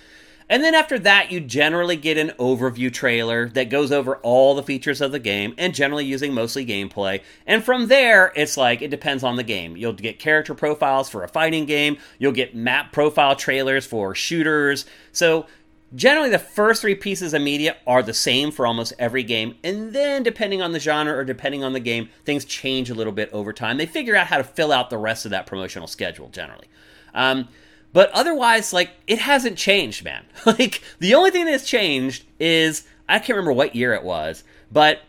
And 0.48 0.62
then 0.62 0.74
after 0.74 0.98
that, 1.00 1.30
you 1.30 1.40
generally 1.40 1.96
get 1.96 2.18
an 2.18 2.32
overview 2.38 2.92
trailer 2.92 3.48
that 3.50 3.70
goes 3.70 3.92
over 3.92 4.16
all 4.18 4.54
the 4.54 4.62
features 4.62 5.00
of 5.00 5.12
the 5.12 5.18
game 5.18 5.54
and 5.58 5.74
generally 5.74 6.04
using 6.04 6.34
mostly 6.34 6.66
gameplay. 6.66 7.22
And 7.46 7.64
from 7.64 7.88
there, 7.88 8.32
it's 8.36 8.56
like 8.56 8.82
it 8.82 8.90
depends 8.90 9.24
on 9.24 9.36
the 9.36 9.42
game. 9.42 9.76
You'll 9.76 9.92
get 9.92 10.18
character 10.18 10.54
profiles 10.54 11.08
for 11.08 11.24
a 11.24 11.28
fighting 11.28 11.66
game, 11.66 11.98
you'll 12.18 12.32
get 12.32 12.54
map 12.54 12.92
profile 12.92 13.36
trailers 13.36 13.86
for 13.86 14.14
shooters. 14.14 14.84
So 15.12 15.46
Generally, 15.94 16.30
the 16.30 16.38
first 16.38 16.80
three 16.80 16.94
pieces 16.94 17.34
of 17.34 17.42
media 17.42 17.76
are 17.86 18.02
the 18.02 18.14
same 18.14 18.50
for 18.50 18.66
almost 18.66 18.94
every 18.98 19.22
game, 19.22 19.56
and 19.62 19.92
then 19.92 20.22
depending 20.22 20.62
on 20.62 20.72
the 20.72 20.80
genre 20.80 21.14
or 21.14 21.22
depending 21.22 21.62
on 21.62 21.74
the 21.74 21.80
game, 21.80 22.08
things 22.24 22.46
change 22.46 22.88
a 22.88 22.94
little 22.94 23.12
bit 23.12 23.28
over 23.30 23.52
time. 23.52 23.76
They 23.76 23.84
figure 23.84 24.16
out 24.16 24.28
how 24.28 24.38
to 24.38 24.44
fill 24.44 24.72
out 24.72 24.88
the 24.88 24.96
rest 24.96 25.26
of 25.26 25.32
that 25.32 25.46
promotional 25.46 25.86
schedule 25.86 26.30
generally. 26.30 26.66
Um, 27.12 27.48
but 27.92 28.10
otherwise, 28.12 28.72
like, 28.72 28.90
it 29.06 29.18
hasn't 29.18 29.58
changed, 29.58 30.04
man. 30.04 30.24
like, 30.46 30.82
the 30.98 31.14
only 31.14 31.30
thing 31.30 31.44
that's 31.44 31.68
changed 31.68 32.24
is 32.38 32.86
I 33.08 33.18
can't 33.18 33.36
remember 33.36 33.52
what 33.52 33.74
year 33.74 33.92
it 33.94 34.02
was, 34.02 34.44
but 34.70 35.00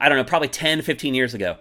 I 0.00 0.08
don't 0.08 0.18
know, 0.18 0.24
probably 0.24 0.48
10, 0.48 0.82
15 0.82 1.14
years 1.14 1.32
ago, 1.32 1.56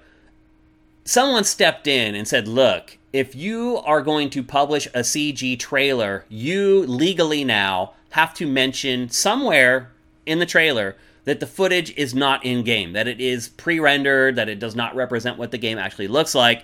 someone 1.06 1.43
stepped 1.43 1.88
in 1.88 2.15
and 2.15 2.28
said, 2.28 2.47
Look, 2.47 2.97
if 3.13 3.36
you 3.36 3.78
are 3.86 4.02
going 4.02 4.30
to 4.32 4.43
publish 4.43 4.88
a 4.88 5.00
CG 5.00 5.60
trailer, 5.60 6.26
you 6.30 6.86
legally 6.86 7.43
now 7.43 7.93
have 8.12 8.34
to 8.36 8.47
mention 8.47 9.10
somewhere 9.10 9.91
in 10.26 10.39
the 10.39 10.45
trailer 10.45 10.95
that 11.26 11.39
the 11.39 11.47
footage 11.47 11.95
is 11.97 12.15
not 12.15 12.43
in 12.43 12.63
game, 12.63 12.93
that 12.93 13.08
it 13.08 13.21
is 13.21 13.50
pre 13.50 13.80
rendered, 13.80 14.36
that 14.36 14.50
it 14.50 14.60
does 14.60 14.76
not 14.76 14.95
represent 14.95 15.38
what 15.38 15.52
the 15.52 15.58
game 15.58 15.78
actually 15.78 16.08
looks 16.08 16.34
like. 16.34 16.63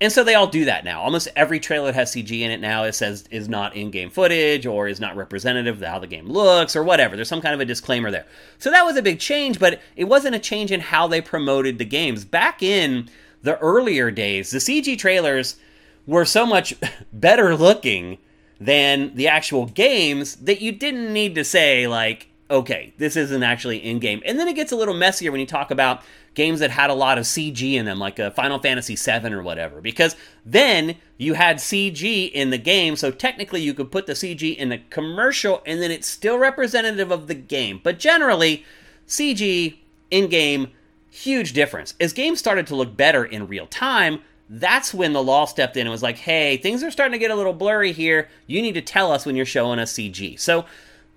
And 0.00 0.12
so 0.12 0.22
they 0.22 0.34
all 0.34 0.46
do 0.46 0.64
that 0.66 0.84
now. 0.84 1.00
Almost 1.02 1.28
every 1.34 1.58
trailer 1.58 1.86
that 1.86 1.94
has 1.96 2.12
CG 2.12 2.40
in 2.40 2.52
it 2.52 2.60
now 2.60 2.84
it 2.84 2.92
says 2.92 3.24
is 3.30 3.48
not 3.48 3.74
in-game 3.74 4.10
footage 4.10 4.64
or 4.64 4.86
is 4.86 5.00
not 5.00 5.16
representative 5.16 5.82
of 5.82 5.88
how 5.88 5.98
the 5.98 6.06
game 6.06 6.28
looks 6.28 6.76
or 6.76 6.84
whatever. 6.84 7.16
There's 7.16 7.28
some 7.28 7.40
kind 7.40 7.54
of 7.54 7.60
a 7.60 7.64
disclaimer 7.64 8.10
there. 8.10 8.26
So 8.58 8.70
that 8.70 8.84
was 8.84 8.96
a 8.96 9.02
big 9.02 9.18
change, 9.18 9.58
but 9.58 9.80
it 9.96 10.04
wasn't 10.04 10.36
a 10.36 10.40
change 10.40 10.70
in 10.70 10.80
how 10.80 11.08
they 11.08 11.20
promoted 11.20 11.78
the 11.78 11.84
games. 11.84 12.24
Back 12.24 12.62
in 12.62 13.08
the 13.42 13.58
earlier 13.58 14.12
days, 14.12 14.52
the 14.52 14.58
CG 14.58 14.96
trailers 14.98 15.56
were 16.06 16.24
so 16.24 16.46
much 16.46 16.74
better 17.12 17.56
looking 17.56 18.18
than 18.60 19.14
the 19.16 19.28
actual 19.28 19.66
games 19.66 20.36
that 20.36 20.60
you 20.60 20.72
didn't 20.72 21.12
need 21.12 21.34
to 21.34 21.44
say 21.44 21.86
like 21.86 22.28
okay 22.50 22.92
this 22.98 23.16
isn't 23.16 23.42
actually 23.42 23.78
in 23.78 23.98
game 23.98 24.22
and 24.24 24.38
then 24.38 24.48
it 24.48 24.54
gets 24.54 24.72
a 24.72 24.76
little 24.76 24.94
messier 24.94 25.30
when 25.30 25.40
you 25.40 25.46
talk 25.46 25.70
about 25.70 26.02
games 26.34 26.60
that 26.60 26.70
had 26.70 26.88
a 26.88 26.94
lot 26.94 27.18
of 27.18 27.24
cg 27.24 27.74
in 27.74 27.84
them 27.84 27.98
like 27.98 28.18
a 28.18 28.30
final 28.30 28.58
fantasy 28.58 28.96
7 28.96 29.32
or 29.32 29.42
whatever 29.42 29.80
because 29.80 30.16
then 30.46 30.96
you 31.18 31.34
had 31.34 31.56
cg 31.56 32.30
in 32.32 32.50
the 32.50 32.58
game 32.58 32.96
so 32.96 33.10
technically 33.10 33.60
you 33.60 33.74
could 33.74 33.90
put 33.90 34.06
the 34.06 34.14
cg 34.14 34.56
in 34.56 34.70
the 34.70 34.78
commercial 34.90 35.62
and 35.66 35.82
then 35.82 35.90
it's 35.90 36.06
still 36.06 36.38
representative 36.38 37.10
of 37.10 37.26
the 37.26 37.34
game 37.34 37.80
but 37.82 37.98
generally 37.98 38.64
cg 39.06 39.76
in 40.10 40.28
game 40.28 40.68
huge 41.10 41.52
difference 41.52 41.94
as 42.00 42.12
games 42.12 42.38
started 42.38 42.66
to 42.66 42.74
look 42.74 42.96
better 42.96 43.24
in 43.24 43.46
real 43.46 43.66
time 43.66 44.20
that's 44.50 44.94
when 44.94 45.12
the 45.12 45.22
law 45.22 45.44
stepped 45.44 45.76
in 45.76 45.82
and 45.82 45.90
was 45.90 46.02
like, 46.02 46.16
hey, 46.16 46.56
things 46.56 46.82
are 46.82 46.90
starting 46.90 47.12
to 47.12 47.18
get 47.18 47.30
a 47.30 47.34
little 47.34 47.52
blurry 47.52 47.92
here. 47.92 48.28
You 48.46 48.62
need 48.62 48.72
to 48.72 48.80
tell 48.80 49.12
us 49.12 49.26
when 49.26 49.36
you're 49.36 49.44
showing 49.44 49.78
us 49.78 49.92
CG. 49.92 50.40
So 50.40 50.64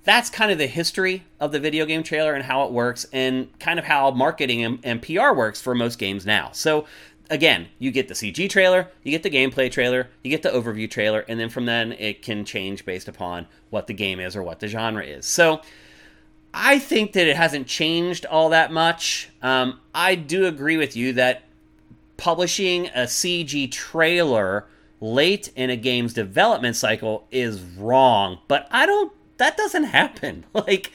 that's 0.04 0.30
kind 0.30 0.52
of 0.52 0.58
the 0.58 0.68
history 0.68 1.24
of 1.40 1.52
the 1.52 1.60
video 1.60 1.86
game 1.86 2.04
trailer 2.04 2.34
and 2.34 2.44
how 2.44 2.64
it 2.64 2.72
works, 2.72 3.06
and 3.14 3.48
kind 3.60 3.80
of 3.80 3.86
how 3.86 4.12
marketing 4.12 4.64
and, 4.64 4.80
and 4.84 5.02
PR 5.02 5.34
works 5.34 5.62
for 5.62 5.76
most 5.76 6.00
games 6.00 6.26
now. 6.26 6.50
So 6.54 6.86
again, 7.30 7.68
you 7.80 7.92
get 7.92 8.08
the 8.08 8.14
CG 8.14 8.50
trailer, 8.50 8.90
you 9.04 9.12
get 9.12 9.24
the 9.24 9.30
gameplay 9.30 9.72
trailer, 9.72 10.10
you 10.24 10.30
get 10.30 10.44
the 10.44 10.50
overview 10.50 10.90
trailer, 10.90 11.26
and 11.28 11.40
then 11.40 11.50
from 11.50 11.66
then 11.66 11.94
it 11.94 12.22
can 12.22 12.46
change 12.46 12.86
based 12.86 13.08
upon 13.08 13.48
what 13.70 13.88
the 13.88 13.94
game 13.94 14.20
is 14.20 14.36
or 14.36 14.44
what 14.44 14.60
the 14.60 14.68
genre 14.68 15.04
is. 15.04 15.26
So 15.26 15.62
I 16.54 16.80
think 16.80 17.14
that 17.14 17.28
it 17.28 17.38
hasn't 17.38 17.68
changed 17.68 18.26
all 18.26 18.50
that 18.50 18.72
much. 18.72 19.30
Um, 19.42 19.80
I 19.96 20.16
do 20.16 20.46
agree 20.46 20.78
with 20.78 20.96
you 20.96 21.14
that 21.14 21.44
publishing 22.18 22.88
a 22.88 23.06
CG 23.06 23.72
trailer 23.72 24.68
late 25.00 25.52
in 25.56 25.70
a 25.70 25.76
game's 25.76 26.14
development 26.14 26.76
cycle 26.76 27.28
is 27.32 27.62
wrong, 27.62 28.40
but 28.48 28.68
I 28.70 28.86
don't, 28.86 29.12
that 29.42 29.58
doesn't 29.58 29.86
happen. 29.86 30.46
Like, 30.54 30.92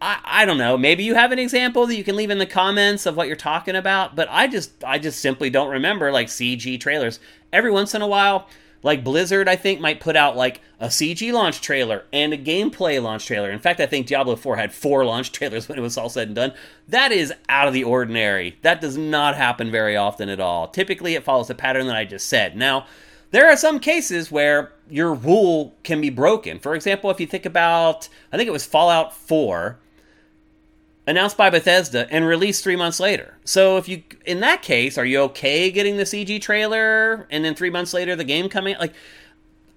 I, 0.00 0.20
I 0.24 0.44
don't 0.44 0.58
know. 0.58 0.78
Maybe 0.78 1.02
you 1.02 1.14
have 1.14 1.32
an 1.32 1.38
example 1.38 1.86
that 1.86 1.96
you 1.96 2.04
can 2.04 2.16
leave 2.16 2.30
in 2.30 2.38
the 2.38 2.46
comments 2.46 3.04
of 3.04 3.16
what 3.16 3.26
you're 3.26 3.36
talking 3.36 3.74
about, 3.74 4.14
but 4.14 4.28
I 4.30 4.46
just 4.46 4.84
I 4.84 4.98
just 4.98 5.20
simply 5.20 5.50
don't 5.50 5.68
remember 5.68 6.12
like 6.12 6.28
CG 6.28 6.80
trailers. 6.80 7.18
Every 7.52 7.70
once 7.70 7.94
in 7.94 8.00
a 8.00 8.06
while, 8.06 8.48
like 8.82 9.04
Blizzard, 9.04 9.48
I 9.48 9.56
think, 9.56 9.80
might 9.80 10.00
put 10.00 10.16
out 10.16 10.36
like 10.36 10.60
a 10.78 10.86
CG 10.86 11.32
launch 11.32 11.60
trailer 11.60 12.04
and 12.12 12.32
a 12.32 12.38
gameplay 12.38 13.02
launch 13.02 13.26
trailer. 13.26 13.50
In 13.50 13.58
fact, 13.58 13.80
I 13.80 13.86
think 13.86 14.06
Diablo 14.06 14.36
4 14.36 14.56
had 14.56 14.72
four 14.72 15.04
launch 15.04 15.32
trailers 15.32 15.68
when 15.68 15.78
it 15.78 15.82
was 15.82 15.98
all 15.98 16.08
said 16.08 16.28
and 16.28 16.36
done. 16.36 16.52
That 16.88 17.12
is 17.12 17.34
out 17.48 17.68
of 17.68 17.74
the 17.74 17.84
ordinary. 17.84 18.58
That 18.62 18.80
does 18.80 18.96
not 18.96 19.36
happen 19.36 19.70
very 19.70 19.96
often 19.96 20.28
at 20.28 20.40
all. 20.40 20.68
Typically, 20.68 21.14
it 21.14 21.24
follows 21.24 21.48
the 21.48 21.54
pattern 21.54 21.88
that 21.88 21.96
I 21.96 22.04
just 22.04 22.28
said. 22.28 22.56
Now, 22.56 22.86
there 23.30 23.48
are 23.48 23.56
some 23.56 23.78
cases 23.78 24.30
where 24.30 24.72
your 24.88 25.14
rule 25.14 25.74
can 25.82 26.00
be 26.00 26.10
broken. 26.10 26.58
For 26.58 26.74
example, 26.74 27.10
if 27.10 27.20
you 27.20 27.26
think 27.26 27.46
about, 27.46 28.08
I 28.32 28.36
think 28.36 28.48
it 28.48 28.52
was 28.52 28.66
Fallout 28.66 29.14
4 29.14 29.78
announced 31.06 31.36
by 31.36 31.50
Bethesda 31.50 32.06
and 32.10 32.26
released 32.26 32.62
three 32.62 32.76
months 32.76 33.00
later. 33.00 33.36
So 33.44 33.76
if 33.76 33.88
you, 33.88 34.02
in 34.24 34.40
that 34.40 34.62
case, 34.62 34.98
are 34.98 35.04
you 35.04 35.20
okay 35.22 35.70
getting 35.70 35.96
the 35.96 36.04
CG 36.04 36.40
trailer 36.40 37.26
and 37.30 37.44
then 37.44 37.54
three 37.54 37.70
months 37.70 37.94
later 37.94 38.16
the 38.16 38.24
game 38.24 38.48
coming? 38.48 38.76
Like, 38.78 38.94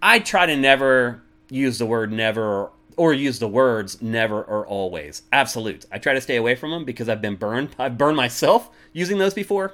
I 0.02 0.20
try 0.20 0.46
to 0.46 0.56
never 0.56 1.22
use 1.50 1.78
the 1.78 1.86
word 1.86 2.12
never 2.12 2.70
or 2.98 3.14
use 3.14 3.40
the 3.40 3.48
words 3.48 4.02
never 4.02 4.44
or 4.44 4.66
always. 4.68 5.24
Absolute. 5.32 5.86
I 5.92 5.98
try 5.98 6.14
to 6.14 6.22
stay 6.22 6.36
away 6.36 6.56
from 6.56 6.72
them 6.72 6.86
because 6.86 7.10
I've 7.10 7.22
been 7.22 7.36
burned. 7.36 7.70
I've 7.80 7.98
burned 7.98 8.18
myself 8.18 8.70
using 8.92 9.18
those 9.18 9.34
before. 9.34 9.74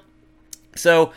So 0.75 1.11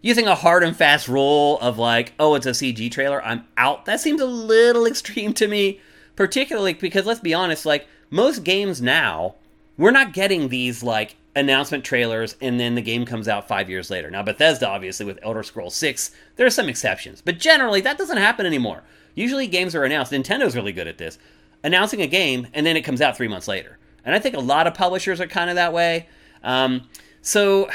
using 0.00 0.26
a 0.26 0.34
hard 0.34 0.62
and 0.62 0.76
fast 0.76 1.08
rule 1.08 1.58
of 1.60 1.78
like, 1.78 2.12
oh, 2.18 2.34
it's 2.34 2.46
a 2.46 2.50
CG 2.50 2.90
trailer, 2.90 3.22
I'm 3.24 3.44
out. 3.56 3.84
That 3.84 4.00
seems 4.00 4.20
a 4.20 4.26
little 4.26 4.86
extreme 4.86 5.32
to 5.34 5.48
me, 5.48 5.80
particularly 6.16 6.74
because 6.74 7.06
let's 7.06 7.20
be 7.20 7.34
honest, 7.34 7.66
like 7.66 7.86
most 8.10 8.44
games 8.44 8.80
now 8.80 9.34
we're 9.78 9.92
not 9.92 10.12
getting 10.12 10.48
these 10.48 10.82
like 10.82 11.16
announcement 11.34 11.84
trailers 11.84 12.36
and 12.42 12.58
then 12.58 12.74
the 12.74 12.82
game 12.82 13.06
comes 13.06 13.28
out 13.28 13.48
five 13.48 13.70
years 13.70 13.90
later. 13.90 14.10
Now, 14.10 14.22
Bethesda, 14.22 14.68
obviously, 14.68 15.06
with 15.06 15.20
Elder 15.22 15.44
Scrolls 15.44 15.76
6, 15.76 16.10
there 16.36 16.46
are 16.46 16.50
some 16.50 16.68
exceptions, 16.68 17.22
but 17.22 17.38
generally 17.38 17.80
that 17.80 17.96
doesn't 17.96 18.18
happen 18.18 18.44
anymore. 18.44 18.82
Usually 19.14 19.46
games 19.46 19.74
are 19.74 19.84
announced. 19.84 20.12
Nintendo's 20.12 20.56
really 20.56 20.72
good 20.72 20.88
at 20.88 20.98
this 20.98 21.18
announcing 21.64 22.02
a 22.02 22.06
game 22.06 22.46
and 22.52 22.64
then 22.66 22.76
it 22.76 22.82
comes 22.82 23.00
out 23.00 23.16
three 23.16 23.26
months 23.28 23.48
later. 23.48 23.78
And 24.04 24.14
I 24.14 24.18
think 24.18 24.36
a 24.36 24.40
lot 24.40 24.66
of 24.66 24.74
publishers 24.74 25.20
are 25.20 25.26
kind 25.26 25.48
of 25.48 25.56
that 25.56 25.72
way. 25.72 26.08
Um, 26.42 26.88
so, 27.22 27.68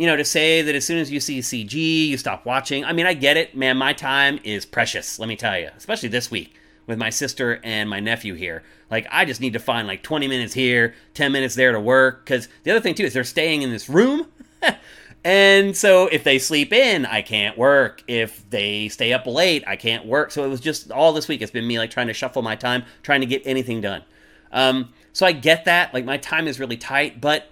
you 0.00 0.06
know, 0.06 0.16
to 0.16 0.24
say 0.24 0.62
that 0.62 0.74
as 0.74 0.86
soon 0.86 0.96
as 0.96 1.10
you 1.10 1.20
see 1.20 1.40
CG, 1.40 1.74
you 1.74 2.16
stop 2.16 2.46
watching, 2.46 2.86
I 2.86 2.94
mean, 2.94 3.04
I 3.04 3.12
get 3.12 3.36
it, 3.36 3.54
man. 3.54 3.76
My 3.76 3.92
time 3.92 4.40
is 4.44 4.64
precious, 4.64 5.18
let 5.18 5.28
me 5.28 5.36
tell 5.36 5.58
you, 5.58 5.68
especially 5.76 6.08
this 6.08 6.30
week 6.30 6.54
with 6.86 6.96
my 6.98 7.10
sister 7.10 7.60
and 7.62 7.90
my 7.90 8.00
nephew 8.00 8.32
here. 8.32 8.62
Like, 8.90 9.06
I 9.10 9.26
just 9.26 9.42
need 9.42 9.52
to 9.52 9.58
find 9.58 9.86
like 9.86 10.02
20 10.02 10.26
minutes 10.26 10.54
here, 10.54 10.94
10 11.12 11.32
minutes 11.32 11.54
there 11.54 11.72
to 11.72 11.80
work. 11.80 12.24
Because 12.24 12.48
the 12.62 12.70
other 12.70 12.80
thing, 12.80 12.94
too, 12.94 13.04
is 13.04 13.12
they're 13.12 13.24
staying 13.24 13.60
in 13.60 13.72
this 13.72 13.90
room. 13.90 14.26
and 15.22 15.76
so 15.76 16.06
if 16.06 16.24
they 16.24 16.38
sleep 16.38 16.72
in, 16.72 17.04
I 17.04 17.20
can't 17.20 17.58
work. 17.58 18.02
If 18.08 18.48
they 18.48 18.88
stay 18.88 19.12
up 19.12 19.26
late, 19.26 19.64
I 19.66 19.76
can't 19.76 20.06
work. 20.06 20.30
So 20.30 20.44
it 20.44 20.48
was 20.48 20.62
just 20.62 20.90
all 20.90 21.12
this 21.12 21.28
week, 21.28 21.42
it's 21.42 21.52
been 21.52 21.66
me 21.66 21.78
like 21.78 21.90
trying 21.90 22.06
to 22.06 22.14
shuffle 22.14 22.40
my 22.40 22.56
time, 22.56 22.84
trying 23.02 23.20
to 23.20 23.26
get 23.26 23.42
anything 23.44 23.82
done. 23.82 24.02
Um, 24.50 24.94
so 25.12 25.26
I 25.26 25.32
get 25.32 25.66
that. 25.66 25.92
Like, 25.92 26.06
my 26.06 26.16
time 26.16 26.48
is 26.48 26.58
really 26.58 26.78
tight, 26.78 27.20
but 27.20 27.50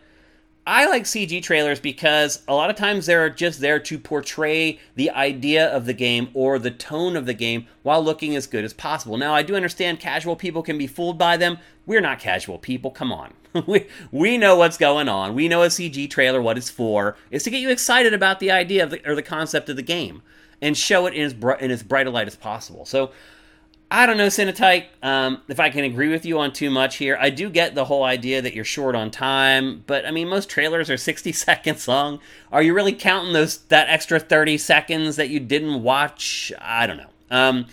I 0.68 0.85
like 0.85 1.04
CG 1.04 1.42
trailers 1.42 1.81
because 1.81 2.42
a 2.46 2.52
lot 2.52 2.68
of 2.68 2.76
times 2.76 3.07
they're 3.07 3.31
just 3.31 3.61
there 3.61 3.78
to 3.78 3.98
portray 3.98 4.78
the 4.96 5.09
idea 5.09 5.66
of 5.66 5.87
the 5.87 5.94
game 5.94 6.28
or 6.35 6.59
the 6.59 6.70
tone 6.70 7.16
of 7.16 7.24
the 7.24 7.33
game 7.33 7.66
while 7.83 8.04
looking 8.04 8.37
as 8.37 8.46
good 8.46 8.66
as 8.66 8.74
possible. 8.74 9.16
Now, 9.16 9.35
I 9.35 9.42
do 9.42 9.57
understand 9.57 9.98
casual 9.98 10.37
people 10.37 10.62
can 10.62 10.76
be 10.76 10.87
fooled 10.87 11.16
by 11.16 11.38
them. 11.38 11.57
We're 11.87 12.02
not 12.02 12.18
casual 12.18 12.59
people. 12.59 12.90
Come 12.90 13.11
on. 13.11 13.33
we, 13.66 13.87
we 14.12 14.37
know 14.37 14.57
what's 14.57 14.76
going 14.76 15.09
on. 15.09 15.35
We 15.35 15.48
know 15.48 15.62
a 15.62 15.68
CG 15.68 16.11
trailer, 16.11 16.42
what 16.42 16.59
it's 16.59 16.68
for, 16.68 17.16
is 17.31 17.44
to 17.44 17.50
get 17.50 17.62
you 17.62 17.70
excited 17.70 18.12
about 18.12 18.38
the 18.38 18.50
idea 18.50 18.87
the, 18.87 19.11
or 19.11 19.14
the 19.14 19.22
concept 19.22 19.70
of 19.70 19.76
the 19.76 19.83
game 19.83 20.20
and 20.61 20.76
show 20.76 21.07
it 21.07 21.14
in 21.14 21.22
as, 21.22 21.33
in 21.61 21.70
as 21.70 21.83
bright 21.83 22.07
a 22.07 22.11
light 22.11 22.26
as 22.26 22.37
possible. 22.37 22.85
So, 22.85 23.11
I 23.90 24.05
don't 24.05 24.18
know, 24.18 24.27
Cinetite, 24.27 24.85
um, 25.03 25.40
if 25.48 25.59
I 25.59 25.70
can 25.70 25.85
agree 25.85 26.09
with 26.09 26.27
you 26.27 26.38
on 26.38 26.53
too 26.53 26.68
much 26.68 26.96
here. 26.96 27.16
I 27.18 27.31
do 27.31 27.48
get 27.48 27.74
the 27.74 27.87
whole 27.87 28.05
idea 28.05 28.42
that 28.42 28.55
you're 28.55 28.64
short 28.64 28.94
on 28.94 29.11
time, 29.11 29.83
but 29.87 30.05
I 30.05 30.11
mean, 30.11 30.29
most 30.29 30.51
trailers 30.51 30.90
are 30.90 30.96
60 30.98 31.33
seconds 31.33 31.88
long. 31.88 32.20
Are 32.53 32.62
you 32.62 32.74
really 32.74 32.92
counting 32.92 33.33
those 33.33 33.59
that 33.68 33.88
extra 33.88 34.20
30 34.20 34.59
seconds 34.59 35.16
that 35.16 35.31
you 35.31 35.40
didn't 35.40 35.83
watch? 35.83 36.53
I 36.61 36.87
don't 36.87 36.98
know. 36.98 37.09
Um, 37.31 37.66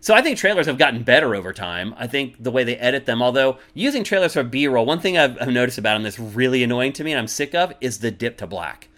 so 0.00 0.12
I 0.12 0.22
think 0.22 0.38
trailers 0.38 0.66
have 0.66 0.78
gotten 0.78 1.04
better 1.04 1.36
over 1.36 1.52
time. 1.52 1.94
I 1.96 2.08
think 2.08 2.42
the 2.42 2.50
way 2.50 2.64
they 2.64 2.76
edit 2.76 3.06
them, 3.06 3.22
although 3.22 3.58
using 3.72 4.02
trailers 4.02 4.32
for 4.32 4.42
B-roll, 4.42 4.86
one 4.86 4.98
thing 4.98 5.18
I've, 5.18 5.40
I've 5.40 5.48
noticed 5.48 5.78
about 5.78 5.94
them 5.94 6.02
that's 6.02 6.18
really 6.18 6.64
annoying 6.64 6.94
to 6.94 7.04
me 7.04 7.12
and 7.12 7.18
I'm 7.20 7.28
sick 7.28 7.54
of 7.54 7.72
is 7.80 7.98
the 7.98 8.10
dip 8.10 8.38
to 8.38 8.46
black. 8.46 8.88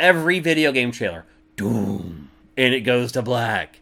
Every 0.00 0.40
video 0.40 0.72
game 0.72 0.90
trailer, 0.90 1.24
doom, 1.54 2.30
and 2.56 2.74
it 2.74 2.80
goes 2.80 3.12
to 3.12 3.22
black, 3.22 3.80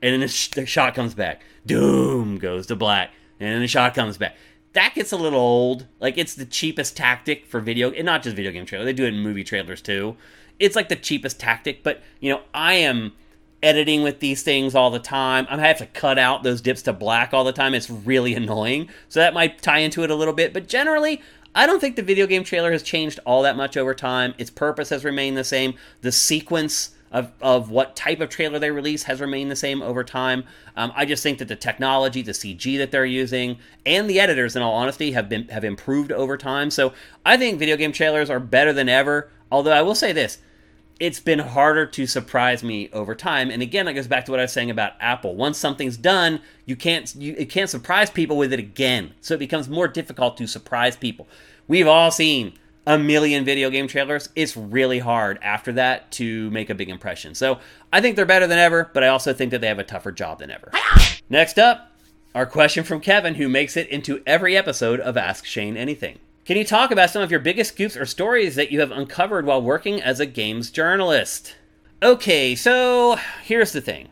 and 0.00 0.12
then 0.12 0.20
the, 0.20 0.48
the 0.56 0.66
shot 0.66 0.96
comes 0.96 1.14
back 1.14 1.42
doom 1.66 2.38
goes 2.38 2.66
to 2.66 2.76
black, 2.76 3.10
and 3.40 3.54
then 3.54 3.60
the 3.60 3.68
shot 3.68 3.94
comes 3.94 4.18
back. 4.18 4.36
That 4.72 4.94
gets 4.94 5.12
a 5.12 5.16
little 5.16 5.40
old. 5.40 5.86
Like 6.00 6.16
it's 6.16 6.34
the 6.34 6.46
cheapest 6.46 6.96
tactic 6.96 7.46
for 7.46 7.60
video, 7.60 7.90
and 7.90 8.06
not 8.06 8.22
just 8.22 8.36
video 8.36 8.52
game 8.52 8.66
trailer. 8.66 8.84
They 8.84 8.92
do 8.92 9.04
it 9.04 9.14
in 9.14 9.20
movie 9.20 9.44
trailers 9.44 9.82
too. 9.82 10.16
It's 10.58 10.76
like 10.76 10.88
the 10.88 10.96
cheapest 10.96 11.40
tactic, 11.40 11.82
but 11.82 12.02
you 12.20 12.32
know, 12.32 12.42
I 12.54 12.74
am 12.74 13.12
editing 13.62 14.02
with 14.02 14.20
these 14.20 14.42
things 14.42 14.74
all 14.74 14.90
the 14.90 14.98
time. 14.98 15.46
I 15.48 15.58
have 15.60 15.78
to 15.78 15.86
cut 15.86 16.18
out 16.18 16.42
those 16.42 16.60
dips 16.60 16.82
to 16.82 16.92
black 16.92 17.32
all 17.32 17.44
the 17.44 17.52
time. 17.52 17.74
It's 17.74 17.90
really 17.90 18.34
annoying. 18.36 18.88
So 19.08 19.20
that 19.20 19.34
might 19.34 19.62
tie 19.62 19.78
into 19.78 20.02
it 20.02 20.10
a 20.10 20.14
little 20.14 20.34
bit, 20.34 20.52
but 20.52 20.68
generally, 20.68 21.20
I 21.54 21.66
don't 21.66 21.80
think 21.80 21.96
the 21.96 22.02
video 22.02 22.26
game 22.26 22.44
trailer 22.44 22.72
has 22.72 22.82
changed 22.82 23.20
all 23.26 23.42
that 23.42 23.56
much 23.56 23.76
over 23.76 23.94
time. 23.94 24.34
Its 24.38 24.50
purpose 24.50 24.88
has 24.88 25.04
remained 25.04 25.36
the 25.36 25.44
same. 25.44 25.74
The 26.00 26.12
sequence 26.12 26.90
of, 27.12 27.30
of 27.40 27.70
what 27.70 27.94
type 27.94 28.20
of 28.20 28.30
trailer 28.30 28.58
they 28.58 28.70
release 28.70 29.04
has 29.04 29.20
remained 29.20 29.50
the 29.50 29.56
same 29.56 29.82
over 29.82 30.02
time. 30.02 30.44
Um, 30.76 30.92
I 30.96 31.04
just 31.04 31.22
think 31.22 31.38
that 31.38 31.48
the 31.48 31.56
technology, 31.56 32.22
the 32.22 32.32
CG 32.32 32.78
that 32.78 32.90
they're 32.90 33.04
using, 33.04 33.58
and 33.86 34.08
the 34.08 34.18
editors, 34.18 34.56
in 34.56 34.62
all 34.62 34.74
honesty, 34.74 35.12
have 35.12 35.28
been 35.28 35.46
have 35.48 35.64
improved 35.64 36.10
over 36.10 36.36
time. 36.36 36.70
So 36.70 36.94
I 37.24 37.36
think 37.36 37.58
video 37.58 37.76
game 37.76 37.92
trailers 37.92 38.30
are 38.30 38.40
better 38.40 38.72
than 38.72 38.88
ever. 38.88 39.30
Although 39.50 39.72
I 39.72 39.82
will 39.82 39.94
say 39.94 40.12
this, 40.12 40.38
it's 40.98 41.20
been 41.20 41.40
harder 41.40 41.84
to 41.84 42.06
surprise 42.06 42.62
me 42.62 42.88
over 42.92 43.14
time. 43.14 43.50
And 43.50 43.60
again, 43.60 43.86
that 43.86 43.94
goes 43.94 44.06
back 44.06 44.24
to 44.24 44.30
what 44.30 44.40
I 44.40 44.44
was 44.44 44.52
saying 44.52 44.70
about 44.70 44.92
Apple. 45.00 45.34
Once 45.34 45.58
something's 45.58 45.96
done, 45.96 46.40
you 46.64 46.76
can't 46.76 47.14
you 47.14 47.34
it 47.36 47.50
can't 47.50 47.68
surprise 47.68 48.08
people 48.08 48.38
with 48.38 48.52
it 48.52 48.58
again. 48.58 49.12
So 49.20 49.34
it 49.34 49.38
becomes 49.38 49.68
more 49.68 49.88
difficult 49.88 50.38
to 50.38 50.46
surprise 50.46 50.96
people. 50.96 51.28
We've 51.68 51.86
all 51.86 52.10
seen 52.10 52.54
a 52.86 52.98
million 52.98 53.44
video 53.44 53.70
game 53.70 53.86
trailers, 53.86 54.28
it's 54.34 54.56
really 54.56 54.98
hard 54.98 55.38
after 55.42 55.72
that 55.72 56.10
to 56.12 56.50
make 56.50 56.70
a 56.70 56.74
big 56.74 56.88
impression. 56.88 57.34
So 57.34 57.58
I 57.92 58.00
think 58.00 58.16
they're 58.16 58.26
better 58.26 58.46
than 58.46 58.58
ever, 58.58 58.90
but 58.92 59.04
I 59.04 59.08
also 59.08 59.32
think 59.32 59.50
that 59.52 59.60
they 59.60 59.68
have 59.68 59.78
a 59.78 59.84
tougher 59.84 60.12
job 60.12 60.40
than 60.40 60.50
ever. 60.50 60.72
Next 61.28 61.58
up, 61.58 61.92
our 62.34 62.46
question 62.46 62.82
from 62.82 63.00
Kevin, 63.00 63.34
who 63.34 63.48
makes 63.48 63.76
it 63.76 63.88
into 63.88 64.22
every 64.26 64.56
episode 64.56 65.00
of 65.00 65.16
Ask 65.16 65.44
Shane 65.44 65.76
Anything. 65.76 66.18
Can 66.44 66.56
you 66.56 66.64
talk 66.64 66.90
about 66.90 67.10
some 67.10 67.22
of 67.22 67.30
your 67.30 67.40
biggest 67.40 67.74
scoops 67.74 67.96
or 67.96 68.04
stories 68.04 68.56
that 68.56 68.72
you 68.72 68.80
have 68.80 68.90
uncovered 68.90 69.46
while 69.46 69.62
working 69.62 70.02
as 70.02 70.18
a 70.18 70.26
games 70.26 70.70
journalist? 70.70 71.54
Okay, 72.02 72.56
so 72.56 73.16
here's 73.44 73.72
the 73.72 73.80
thing 73.80 74.08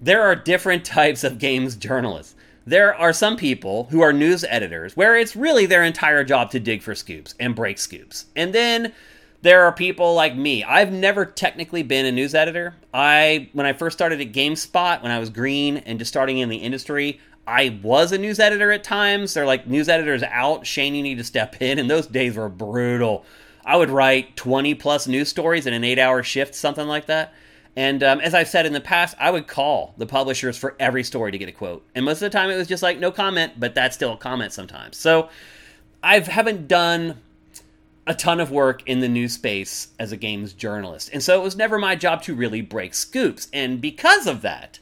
there 0.00 0.22
are 0.22 0.36
different 0.36 0.84
types 0.84 1.24
of 1.24 1.38
games 1.38 1.74
journalists 1.74 2.36
there 2.66 2.94
are 2.94 3.12
some 3.12 3.36
people 3.36 3.84
who 3.90 4.00
are 4.00 4.12
news 4.12 4.44
editors 4.48 4.96
where 4.96 5.16
it's 5.16 5.34
really 5.34 5.66
their 5.66 5.84
entire 5.84 6.24
job 6.24 6.50
to 6.50 6.60
dig 6.60 6.82
for 6.82 6.94
scoops 6.94 7.34
and 7.40 7.54
break 7.54 7.78
scoops. 7.78 8.26
And 8.36 8.52
then 8.52 8.92
there 9.42 9.64
are 9.64 9.72
people 9.72 10.14
like 10.14 10.36
me. 10.36 10.62
I've 10.62 10.92
never 10.92 11.26
technically 11.26 11.82
been 11.82 12.06
a 12.06 12.12
news 12.12 12.34
editor. 12.34 12.76
I 12.94 13.50
when 13.52 13.66
I 13.66 13.72
first 13.72 13.98
started 13.98 14.20
at 14.20 14.32
GameSpot 14.32 15.02
when 15.02 15.10
I 15.10 15.18
was 15.18 15.30
green 15.30 15.78
and 15.78 15.98
just 15.98 16.10
starting 16.10 16.38
in 16.38 16.48
the 16.48 16.58
industry, 16.58 17.20
I 17.46 17.80
was 17.82 18.12
a 18.12 18.18
news 18.18 18.38
editor 18.38 18.70
at 18.70 18.84
times. 18.84 19.34
They're 19.34 19.46
like 19.46 19.66
news 19.66 19.88
editors 19.88 20.22
out, 20.22 20.64
Shane 20.64 20.94
you 20.94 21.02
need 21.02 21.18
to 21.18 21.24
step 21.24 21.60
in 21.60 21.80
and 21.80 21.90
those 21.90 22.06
days 22.06 22.36
were 22.36 22.48
brutal. 22.48 23.24
I 23.64 23.76
would 23.76 23.90
write 23.90 24.36
20 24.36 24.74
plus 24.74 25.06
news 25.06 25.28
stories 25.28 25.66
in 25.66 25.74
an 25.74 25.82
8-hour 25.82 26.22
shift, 26.24 26.54
something 26.54 26.86
like 26.86 27.06
that. 27.06 27.32
And 27.74 28.02
um, 28.02 28.20
as 28.20 28.34
I've 28.34 28.48
said 28.48 28.66
in 28.66 28.72
the 28.72 28.80
past, 28.80 29.16
I 29.18 29.30
would 29.30 29.46
call 29.46 29.94
the 29.96 30.06
publishers 30.06 30.58
for 30.58 30.76
every 30.78 31.02
story 31.02 31.32
to 31.32 31.38
get 31.38 31.48
a 31.48 31.52
quote. 31.52 31.84
And 31.94 32.04
most 32.04 32.20
of 32.20 32.30
the 32.30 32.36
time 32.36 32.50
it 32.50 32.56
was 32.56 32.68
just 32.68 32.82
like, 32.82 32.98
no 32.98 33.10
comment, 33.10 33.54
but 33.58 33.74
that's 33.74 33.96
still 33.96 34.12
a 34.12 34.16
comment 34.18 34.52
sometimes. 34.52 34.98
So 34.98 35.30
I 36.02 36.18
haven't 36.18 36.68
done 36.68 37.18
a 38.06 38.14
ton 38.14 38.40
of 38.40 38.50
work 38.50 38.86
in 38.86 39.00
the 39.00 39.08
news 39.08 39.32
space 39.32 39.88
as 39.98 40.12
a 40.12 40.16
games 40.16 40.52
journalist. 40.52 41.10
And 41.12 41.22
so 41.22 41.40
it 41.40 41.44
was 41.44 41.56
never 41.56 41.78
my 41.78 41.94
job 41.94 42.22
to 42.22 42.34
really 42.34 42.60
break 42.60 42.94
scoops. 42.94 43.48
And 43.52 43.80
because 43.80 44.26
of 44.26 44.42
that, 44.42 44.80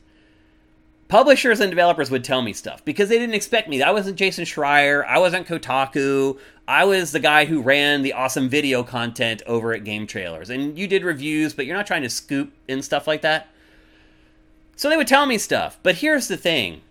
publishers 1.09 1.61
and 1.61 1.70
developers 1.70 2.11
would 2.11 2.24
tell 2.24 2.40
me 2.40 2.53
stuff 2.53 2.85
because 2.85 3.09
they 3.09 3.18
didn't 3.18 3.35
expect 3.35 3.68
me. 3.68 3.83
I 3.83 3.90
wasn't 3.90 4.16
Jason 4.16 4.44
Schreier. 4.44 5.05
I 5.07 5.18
wasn't 5.18 5.46
Kotaku. 5.46 6.38
I 6.70 6.85
was 6.85 7.11
the 7.11 7.18
guy 7.18 7.46
who 7.46 7.62
ran 7.62 8.02
the 8.02 8.12
awesome 8.12 8.48
video 8.48 8.85
content 8.85 9.42
over 9.44 9.74
at 9.74 9.83
Game 9.83 10.06
Trailers. 10.06 10.50
And 10.50 10.78
you 10.78 10.87
did 10.87 11.02
reviews, 11.02 11.52
but 11.52 11.66
you're 11.66 11.76
not 11.76 11.88
trying 11.88 12.02
to 12.02 12.09
scoop 12.09 12.52
and 12.68 12.85
stuff 12.85 13.09
like 13.09 13.22
that. 13.22 13.48
So 14.76 14.88
they 14.88 14.96
would 14.96 15.09
tell 15.09 15.26
me 15.26 15.37
stuff. 15.37 15.80
But 15.83 15.96
here's 15.96 16.28
the 16.28 16.37
thing. 16.37 16.83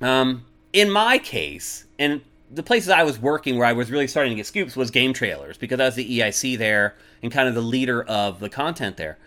Um, 0.00 0.44
in 0.72 0.88
my 0.88 1.18
case, 1.18 1.84
and 1.98 2.20
the 2.48 2.62
places 2.62 2.90
I 2.90 3.02
was 3.02 3.18
working 3.18 3.58
where 3.58 3.66
I 3.66 3.72
was 3.72 3.90
really 3.90 4.06
starting 4.06 4.30
to 4.30 4.36
get 4.36 4.46
scoops 4.46 4.76
was 4.76 4.92
Game 4.92 5.12
Trailers 5.12 5.58
because 5.58 5.80
I 5.80 5.86
was 5.86 5.96
the 5.96 6.20
EIC 6.20 6.56
there 6.56 6.94
and 7.24 7.32
kind 7.32 7.48
of 7.48 7.56
the 7.56 7.60
leader 7.60 8.04
of 8.04 8.38
the 8.38 8.48
content 8.48 8.98
there 8.98 9.18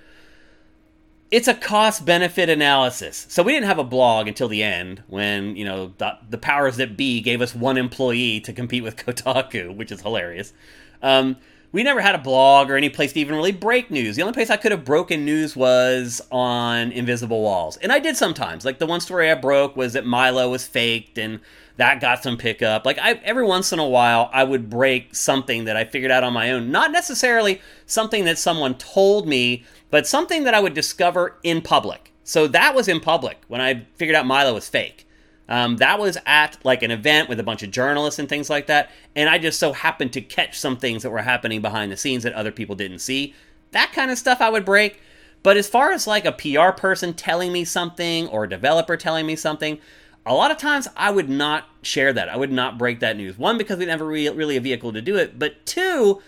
it's 1.35 1.49
a 1.49 1.53
cost 1.53 2.05
benefit 2.05 2.47
analysis. 2.47 3.25
So 3.29 3.43
we 3.43 3.51
didn't 3.51 3.65
have 3.65 3.77
a 3.77 3.83
blog 3.83 4.29
until 4.29 4.47
the 4.47 4.63
end 4.63 5.03
when, 5.07 5.57
you 5.57 5.65
know, 5.65 5.91
the, 5.97 6.17
the, 6.29 6.37
powers 6.37 6.77
that 6.77 6.95
be 6.95 7.19
gave 7.19 7.41
us 7.41 7.53
one 7.53 7.77
employee 7.77 8.39
to 8.39 8.53
compete 8.53 8.83
with 8.83 8.95
Kotaku, 9.05 9.75
which 9.75 9.91
is 9.91 9.99
hilarious. 10.01 10.53
Um, 11.01 11.35
we 11.73 11.83
never 11.83 11.99
had 11.99 12.15
a 12.15 12.19
blog 12.19 12.71
or 12.71 12.77
any 12.77 12.87
place 12.87 13.11
to 13.11 13.19
even 13.19 13.35
really 13.35 13.51
break 13.51 13.91
news. 13.91 14.15
The 14.15 14.21
only 14.21 14.33
place 14.33 14.49
I 14.49 14.55
could 14.55 14.71
have 14.71 14.85
broken 14.85 15.25
news 15.25 15.57
was 15.57 16.21
on 16.31 16.93
Invisible 16.93 17.41
Walls. 17.41 17.75
And 17.77 17.91
I 17.91 17.99
did 17.99 18.15
sometimes. 18.15 18.63
Like 18.63 18.79
the 18.79 18.85
one 18.85 19.01
story 19.01 19.29
I 19.29 19.35
broke 19.35 19.75
was 19.75 19.91
that 19.91 20.05
Milo 20.05 20.49
was 20.49 20.65
faked 20.65 21.17
and 21.17 21.41
that 21.77 21.99
got 21.99 22.23
some 22.23 22.37
pickup. 22.37 22.85
Like 22.85 22.99
I 22.99 23.13
every 23.23 23.45
once 23.45 23.73
in 23.73 23.79
a 23.79 23.87
while 23.87 24.29
I 24.33 24.43
would 24.43 24.69
break 24.69 25.15
something 25.15 25.65
that 25.65 25.75
I 25.75 25.85
figured 25.85 26.11
out 26.11 26.23
on 26.23 26.33
my 26.33 26.51
own. 26.51 26.71
Not 26.71 26.91
necessarily 26.91 27.61
something 27.85 28.25
that 28.25 28.37
someone 28.37 28.75
told 28.75 29.27
me 29.27 29.63
but 29.91 30.07
something 30.07 30.43
that 30.43 30.53
I 30.53 30.59
would 30.59 30.73
discover 30.73 31.37
in 31.43 31.61
public. 31.61 32.11
So 32.23 32.47
that 32.47 32.75
was 32.75 32.87
in 32.87 32.99
public 32.99 33.39
when 33.47 33.61
I 33.61 33.85
figured 33.95 34.15
out 34.15 34.25
Milo 34.25 34.53
was 34.53 34.67
fake. 34.67 35.07
Um, 35.47 35.77
that 35.77 35.99
was 35.99 36.17
at 36.25 36.57
like 36.65 36.81
an 36.81 36.89
event 36.91 37.29
with 37.29 37.39
a 37.39 37.43
bunch 37.43 37.61
of 37.61 37.69
journalists 37.69 38.19
and 38.19 38.27
things 38.27 38.49
like 38.49 38.65
that, 38.67 38.89
and 39.15 39.29
I 39.29 39.37
just 39.37 39.59
so 39.59 39.73
happened 39.73 40.11
to 40.13 40.21
catch 40.21 40.59
some 40.59 40.75
things 40.75 41.03
that 41.03 41.11
were 41.11 41.21
happening 41.21 41.61
behind 41.61 41.91
the 41.91 41.97
scenes 41.97 42.23
that 42.23 42.33
other 42.33 42.51
people 42.51 42.75
didn't 42.75 42.99
see. 42.99 43.35
That 43.71 43.93
kind 43.93 44.09
of 44.09 44.17
stuff 44.17 44.41
I 44.41 44.49
would 44.49 44.65
break. 44.65 44.99
But 45.43 45.57
as 45.57 45.69
far 45.69 45.91
as 45.91 46.07
like 46.07 46.25
a 46.25 46.31
PR 46.31 46.71
person 46.71 47.13
telling 47.13 47.53
me 47.53 47.63
something 47.65 48.27
or 48.29 48.45
a 48.45 48.49
developer 48.49 48.97
telling 48.97 49.27
me 49.27 49.35
something, 49.35 49.77
a 50.25 50.33
lot 50.33 50.51
of 50.51 50.57
times 50.57 50.87
I 50.97 51.11
would 51.11 51.29
not 51.29 51.65
share 51.81 52.11
that. 52.13 52.29
I 52.29 52.37
would 52.37 52.51
not 52.51 52.77
break 52.77 52.99
that 53.01 53.17
news. 53.17 53.37
One, 53.37 53.57
because 53.57 53.77
we 53.77 53.85
never 53.85 54.05
re- 54.05 54.29
really 54.29 54.57
a 54.57 54.61
vehicle 54.61 54.93
to 54.93 55.01
do 55.01 55.17
it, 55.17 55.37
but 55.37 55.65
two, 55.65 56.21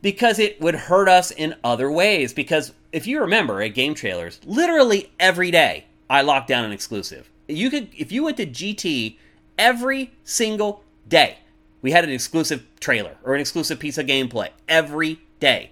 because 0.00 0.38
it 0.38 0.60
would 0.60 0.74
hurt 0.74 1.08
us 1.08 1.30
in 1.30 1.54
other 1.62 1.90
ways. 1.90 2.32
Because 2.32 2.72
if 2.92 3.06
you 3.06 3.20
remember 3.20 3.60
at 3.60 3.74
game 3.74 3.94
trailers, 3.94 4.40
literally 4.44 5.10
every 5.20 5.50
day 5.50 5.86
I 6.08 6.22
locked 6.22 6.48
down 6.48 6.64
an 6.64 6.72
exclusive. 6.72 7.30
You 7.48 7.70
could 7.70 7.88
if 7.96 8.10
you 8.10 8.24
went 8.24 8.38
to 8.38 8.46
GT 8.46 9.16
every 9.58 10.12
single 10.24 10.82
day, 11.06 11.38
we 11.82 11.90
had 11.90 12.04
an 12.04 12.10
exclusive 12.10 12.66
trailer 12.80 13.16
or 13.22 13.34
an 13.34 13.40
exclusive 13.40 13.78
piece 13.78 13.98
of 13.98 14.06
gameplay 14.06 14.48
every 14.68 15.20
day. 15.40 15.70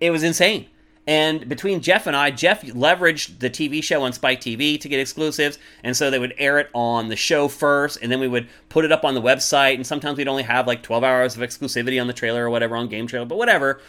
It 0.00 0.10
was 0.10 0.22
insane. 0.22 0.66
And 1.08 1.48
between 1.48 1.80
Jeff 1.80 2.06
and 2.06 2.14
I, 2.14 2.30
Jeff 2.30 2.60
leveraged 2.60 3.38
the 3.38 3.48
TV 3.48 3.82
show 3.82 4.02
on 4.02 4.12
Spike 4.12 4.42
TV 4.42 4.78
to 4.78 4.90
get 4.90 5.00
exclusives. 5.00 5.58
And 5.82 5.96
so 5.96 6.10
they 6.10 6.18
would 6.18 6.34
air 6.36 6.58
it 6.58 6.68
on 6.74 7.08
the 7.08 7.16
show 7.16 7.48
first, 7.48 7.98
and 8.02 8.12
then 8.12 8.20
we 8.20 8.28
would 8.28 8.46
put 8.68 8.84
it 8.84 8.92
up 8.92 9.06
on 9.06 9.14
the 9.14 9.22
website. 9.22 9.76
And 9.76 9.86
sometimes 9.86 10.18
we'd 10.18 10.28
only 10.28 10.42
have 10.42 10.66
like 10.66 10.82
12 10.82 11.02
hours 11.02 11.34
of 11.34 11.40
exclusivity 11.40 11.98
on 11.98 12.08
the 12.08 12.12
trailer 12.12 12.44
or 12.44 12.50
whatever 12.50 12.76
on 12.76 12.88
Game 12.88 13.06
Trailer, 13.06 13.24
but 13.24 13.38
whatever. 13.38 13.80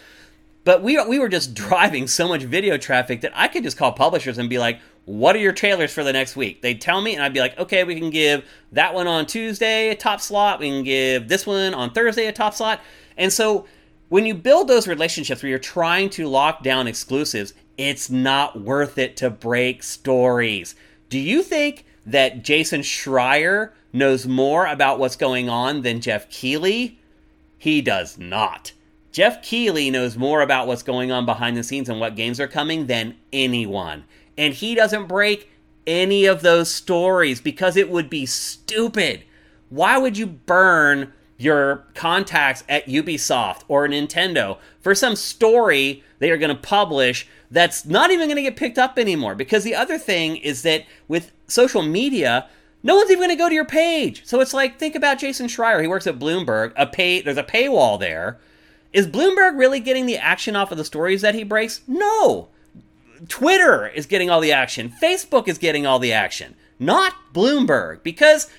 But 0.63 0.81
we, 0.81 0.97
we 1.07 1.19
were 1.19 1.27
just 1.27 1.53
driving 1.65 2.07
so 2.07 2.25
much 2.25 2.43
video 2.43 2.77
traffic 2.77 3.19
that 3.19 3.33
I 3.35 3.49
could 3.49 3.63
just 3.63 3.75
call 3.75 3.91
publishers 3.91 4.37
and 4.37 4.49
be 4.49 4.57
like, 4.57 4.79
what 5.03 5.35
are 5.35 5.39
your 5.39 5.51
trailers 5.51 5.91
for 5.91 6.05
the 6.05 6.13
next 6.13 6.37
week? 6.37 6.61
They'd 6.61 6.79
tell 6.79 7.01
me, 7.01 7.15
and 7.15 7.21
I'd 7.21 7.33
be 7.33 7.41
like, 7.41 7.57
okay, 7.59 7.83
we 7.83 7.99
can 7.99 8.11
give 8.11 8.45
that 8.71 8.93
one 8.93 9.07
on 9.07 9.25
Tuesday 9.25 9.89
a 9.89 9.95
top 9.95 10.21
slot. 10.21 10.61
We 10.61 10.69
can 10.69 10.83
give 10.85 11.27
this 11.27 11.45
one 11.45 11.73
on 11.73 11.91
Thursday 11.91 12.27
a 12.27 12.31
top 12.31 12.53
slot. 12.53 12.79
And 13.17 13.33
so 13.33 13.65
when 14.09 14.25
you 14.25 14.33
build 14.33 14.67
those 14.67 14.87
relationships 14.87 15.41
where 15.41 15.49
you're 15.51 15.59
trying 15.59 16.09
to 16.11 16.27
lock 16.27 16.63
down 16.63 16.87
exclusives, 16.87 17.53
it's 17.77 18.09
not 18.09 18.59
worth 18.59 18.97
it 18.97 19.15
to 19.17 19.29
break 19.29 19.83
stories. 19.83 20.75
Do 21.09 21.17
you 21.19 21.41
think 21.43 21.85
that 22.05 22.43
Jason 22.43 22.81
Schreier 22.81 23.71
knows 23.93 24.27
more 24.27 24.65
about 24.65 24.99
what's 24.99 25.15
going 25.15 25.47
on 25.47 25.81
than 25.81 26.01
Jeff 26.01 26.29
Keighley? 26.29 26.99
He 27.57 27.81
does 27.81 28.17
not. 28.17 28.73
Jeff 29.11 29.41
Keighley 29.41 29.89
knows 29.89 30.17
more 30.17 30.41
about 30.41 30.67
what's 30.67 30.83
going 30.83 31.11
on 31.11 31.25
behind 31.25 31.57
the 31.57 31.63
scenes 31.63 31.89
and 31.89 31.99
what 31.99 32.15
games 32.15 32.39
are 32.39 32.47
coming 32.47 32.87
than 32.87 33.15
anyone. 33.33 34.05
And 34.37 34.53
he 34.53 34.75
doesn't 34.75 35.07
break 35.07 35.49
any 35.85 36.25
of 36.25 36.41
those 36.41 36.69
stories 36.69 37.41
because 37.41 37.75
it 37.75 37.89
would 37.89 38.09
be 38.09 38.25
stupid. 38.25 39.23
Why 39.69 39.97
would 39.97 40.17
you 40.17 40.27
burn 40.27 41.13
your 41.39 41.85
contacts 41.95 42.63
at 42.69 42.85
Ubisoft 42.85 43.61
or 43.67 43.87
Nintendo 43.87 44.57
for 44.81 44.93
some 44.93 45.15
story 45.15 46.03
they 46.19 46.29
are 46.29 46.37
going 46.37 46.55
to 46.55 46.61
publish 46.61 47.27
that's 47.49 47.85
not 47.85 48.11
even 48.11 48.27
going 48.27 48.35
to 48.35 48.43
get 48.43 48.55
picked 48.55 48.77
up 48.77 48.99
anymore? 48.99 49.33
Because 49.33 49.63
the 49.63 49.73
other 49.73 49.97
thing 49.97 50.35
is 50.35 50.61
that 50.61 50.85
with 51.07 51.31
social 51.47 51.81
media, 51.81 52.47
no 52.83 52.95
one's 52.95 53.09
even 53.09 53.27
going 53.27 53.29
to 53.29 53.35
go 53.35 53.49
to 53.49 53.55
your 53.55 53.65
page. 53.65 54.25
So 54.25 54.41
it's 54.41 54.53
like 54.53 54.77
think 54.77 54.95
about 54.95 55.19
Jason 55.19 55.47
Schreier. 55.47 55.81
He 55.81 55.87
works 55.87 56.05
at 56.05 56.19
Bloomberg. 56.19 56.73
A 56.75 56.85
pay 56.85 57.21
there's 57.21 57.37
a 57.37 57.43
paywall 57.43 57.99
there. 57.99 58.37
Is 58.91 59.07
Bloomberg 59.07 59.57
really 59.57 59.79
getting 59.79 60.05
the 60.05 60.17
action 60.17 60.55
off 60.55 60.71
of 60.71 60.77
the 60.77 60.85
stories 60.85 61.21
that 61.21 61.35
he 61.35 61.43
breaks? 61.43 61.81
No. 61.87 62.49
Twitter 63.27 63.87
is 63.87 64.05
getting 64.05 64.29
all 64.29 64.41
the 64.41 64.51
action. 64.51 64.93
Facebook 65.01 65.47
is 65.47 65.57
getting 65.57 65.85
all 65.85 65.99
the 65.99 66.13
action. 66.13 66.55
Not 66.79 67.13
Bloomberg 67.33 68.03
because 68.03 68.49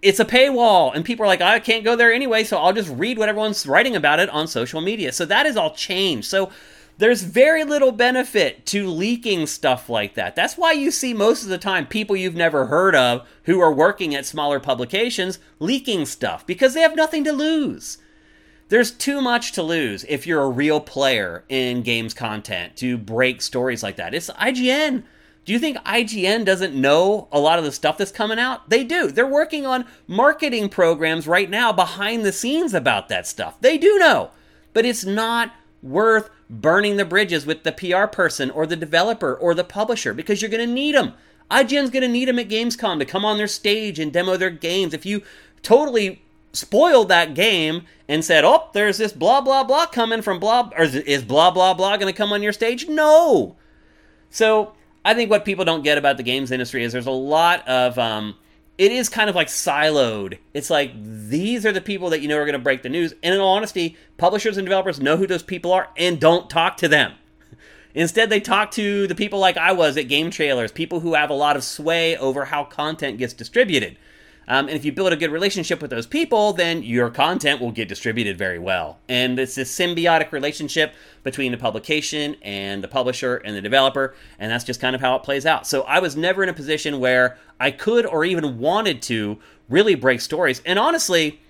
it's 0.00 0.20
a 0.20 0.24
paywall 0.24 0.94
and 0.94 1.04
people 1.04 1.24
are 1.24 1.28
like 1.28 1.40
I 1.40 1.58
can't 1.60 1.84
go 1.84 1.96
there 1.96 2.12
anyway, 2.12 2.44
so 2.44 2.58
I'll 2.58 2.72
just 2.72 2.90
read 2.90 3.18
what 3.18 3.28
everyone's 3.28 3.66
writing 3.66 3.96
about 3.96 4.20
it 4.20 4.28
on 4.30 4.46
social 4.46 4.80
media. 4.80 5.12
So 5.12 5.24
that 5.26 5.46
is 5.46 5.56
all 5.56 5.74
changed. 5.74 6.28
So 6.28 6.50
there's 6.98 7.22
very 7.22 7.64
little 7.64 7.92
benefit 7.92 8.66
to 8.66 8.88
leaking 8.88 9.46
stuff 9.46 9.88
like 9.88 10.14
that. 10.14 10.34
That's 10.34 10.58
why 10.58 10.72
you 10.72 10.90
see 10.90 11.14
most 11.14 11.44
of 11.44 11.48
the 11.48 11.58
time 11.58 11.86
people 11.86 12.16
you've 12.16 12.34
never 12.34 12.66
heard 12.66 12.94
of 12.94 13.26
who 13.44 13.60
are 13.60 13.72
working 13.72 14.14
at 14.14 14.26
smaller 14.26 14.58
publications 14.58 15.38
leaking 15.60 16.06
stuff 16.06 16.46
because 16.46 16.74
they 16.74 16.80
have 16.80 16.96
nothing 16.96 17.24
to 17.24 17.32
lose. 17.32 17.98
There's 18.68 18.90
too 18.90 19.22
much 19.22 19.52
to 19.52 19.62
lose 19.62 20.04
if 20.08 20.26
you're 20.26 20.42
a 20.42 20.50
real 20.50 20.80
player 20.80 21.44
in 21.48 21.82
games 21.82 22.14
content 22.14 22.76
to 22.76 22.98
break 22.98 23.40
stories 23.42 23.82
like 23.82 23.96
that. 23.96 24.12
It's 24.12 24.28
IGN. 24.30 25.04
Do 25.48 25.54
you 25.54 25.58
think 25.58 25.78
IGN 25.78 26.44
doesn't 26.44 26.74
know 26.74 27.26
a 27.32 27.40
lot 27.40 27.58
of 27.58 27.64
the 27.64 27.72
stuff 27.72 27.96
that's 27.96 28.12
coming 28.12 28.38
out? 28.38 28.68
They 28.68 28.84
do. 28.84 29.10
They're 29.10 29.26
working 29.26 29.64
on 29.64 29.86
marketing 30.06 30.68
programs 30.68 31.26
right 31.26 31.48
now 31.48 31.72
behind 31.72 32.22
the 32.22 32.32
scenes 32.32 32.74
about 32.74 33.08
that 33.08 33.26
stuff. 33.26 33.58
They 33.62 33.78
do 33.78 33.98
know. 33.98 34.30
But 34.74 34.84
it's 34.84 35.06
not 35.06 35.54
worth 35.82 36.28
burning 36.50 36.98
the 36.98 37.06
bridges 37.06 37.46
with 37.46 37.62
the 37.62 37.72
PR 37.72 38.04
person 38.04 38.50
or 38.50 38.66
the 38.66 38.76
developer 38.76 39.34
or 39.34 39.54
the 39.54 39.64
publisher 39.64 40.12
because 40.12 40.42
you're 40.42 40.50
going 40.50 40.68
to 40.68 40.74
need 40.74 40.94
them. 40.94 41.14
IGN's 41.50 41.88
going 41.88 42.02
to 42.02 42.08
need 42.08 42.28
them 42.28 42.38
at 42.38 42.50
Gamescom 42.50 42.98
to 42.98 43.06
come 43.06 43.24
on 43.24 43.38
their 43.38 43.46
stage 43.46 43.98
and 43.98 44.12
demo 44.12 44.36
their 44.36 44.50
games. 44.50 44.92
If 44.92 45.06
you 45.06 45.22
totally 45.62 46.20
spoiled 46.52 47.08
that 47.08 47.32
game 47.32 47.86
and 48.06 48.22
said, 48.22 48.44
"Oh, 48.44 48.68
there's 48.74 48.98
this 48.98 49.12
blah 49.12 49.40
blah 49.40 49.64
blah 49.64 49.86
coming 49.86 50.20
from 50.20 50.40
blah," 50.40 50.68
or 50.76 50.84
is 50.84 51.24
blah 51.24 51.50
blah 51.50 51.72
blah 51.72 51.96
going 51.96 52.12
to 52.12 52.16
come 52.16 52.34
on 52.34 52.42
your 52.42 52.52
stage? 52.52 52.86
No. 52.86 53.56
So 54.28 54.74
I 55.08 55.14
think 55.14 55.30
what 55.30 55.46
people 55.46 55.64
don't 55.64 55.82
get 55.82 55.96
about 55.96 56.18
the 56.18 56.22
games 56.22 56.50
industry 56.50 56.84
is 56.84 56.92
there's 56.92 57.06
a 57.06 57.10
lot 57.10 57.66
of 57.66 57.98
um, 57.98 58.34
it 58.76 58.92
is 58.92 59.08
kind 59.08 59.30
of 59.30 59.34
like 59.34 59.48
siloed. 59.48 60.36
It's 60.52 60.68
like 60.68 60.92
these 61.02 61.64
are 61.64 61.72
the 61.72 61.80
people 61.80 62.10
that 62.10 62.20
you 62.20 62.28
know 62.28 62.36
are 62.36 62.44
going 62.44 62.52
to 62.52 62.58
break 62.58 62.82
the 62.82 62.90
news. 62.90 63.14
And 63.22 63.34
in 63.34 63.40
all 63.40 63.56
honesty, 63.56 63.96
publishers 64.18 64.58
and 64.58 64.66
developers 64.66 65.00
know 65.00 65.16
who 65.16 65.26
those 65.26 65.42
people 65.42 65.72
are 65.72 65.88
and 65.96 66.20
don't 66.20 66.50
talk 66.50 66.76
to 66.78 66.88
them. 66.88 67.14
Instead, 67.94 68.28
they 68.28 68.38
talk 68.38 68.70
to 68.72 69.06
the 69.06 69.14
people 69.14 69.38
like 69.38 69.56
I 69.56 69.72
was 69.72 69.96
at 69.96 70.08
Game 70.08 70.30
Trailers, 70.30 70.72
people 70.72 71.00
who 71.00 71.14
have 71.14 71.30
a 71.30 71.34
lot 71.34 71.56
of 71.56 71.64
sway 71.64 72.14
over 72.14 72.44
how 72.44 72.64
content 72.64 73.16
gets 73.16 73.32
distributed. 73.32 73.96
Um, 74.50 74.66
and 74.66 74.76
if 74.76 74.84
you 74.84 74.92
build 74.92 75.12
a 75.12 75.16
good 75.16 75.30
relationship 75.30 75.82
with 75.82 75.90
those 75.90 76.06
people, 76.06 76.54
then 76.54 76.82
your 76.82 77.10
content 77.10 77.60
will 77.60 77.70
get 77.70 77.86
distributed 77.86 78.38
very 78.38 78.58
well. 78.58 78.98
And 79.06 79.38
it's 79.38 79.54
this 79.54 79.76
symbiotic 79.76 80.32
relationship 80.32 80.94
between 81.22 81.52
the 81.52 81.58
publication 81.58 82.34
and 82.40 82.82
the 82.82 82.88
publisher 82.88 83.36
and 83.36 83.54
the 83.54 83.60
developer, 83.60 84.14
and 84.38 84.50
that's 84.50 84.64
just 84.64 84.80
kind 84.80 84.96
of 84.96 85.02
how 85.02 85.14
it 85.16 85.22
plays 85.22 85.44
out. 85.44 85.66
So 85.66 85.82
I 85.82 85.98
was 85.98 86.16
never 86.16 86.42
in 86.42 86.48
a 86.48 86.54
position 86.54 86.98
where 86.98 87.36
I 87.60 87.70
could 87.70 88.06
or 88.06 88.24
even 88.24 88.58
wanted 88.58 89.02
to 89.02 89.38
really 89.68 89.94
break 89.94 90.22
stories. 90.22 90.62
And 90.64 90.78
honestly, 90.78 91.42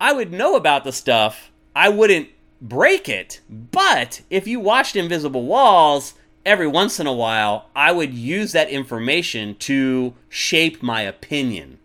I 0.00 0.12
would 0.12 0.32
know 0.32 0.54
about 0.54 0.84
the 0.84 0.92
stuff, 0.92 1.50
I 1.74 1.88
wouldn't 1.88 2.28
break 2.62 3.08
it. 3.08 3.40
But 3.50 4.22
if 4.30 4.46
you 4.46 4.60
watched 4.60 4.94
Invisible 4.94 5.44
Walls, 5.44 6.14
every 6.46 6.68
once 6.68 7.00
in 7.00 7.08
a 7.08 7.12
while, 7.12 7.68
I 7.74 7.90
would 7.90 8.14
use 8.14 8.52
that 8.52 8.70
information 8.70 9.56
to 9.56 10.14
shape 10.28 10.84
my 10.84 11.02
opinion. 11.02 11.78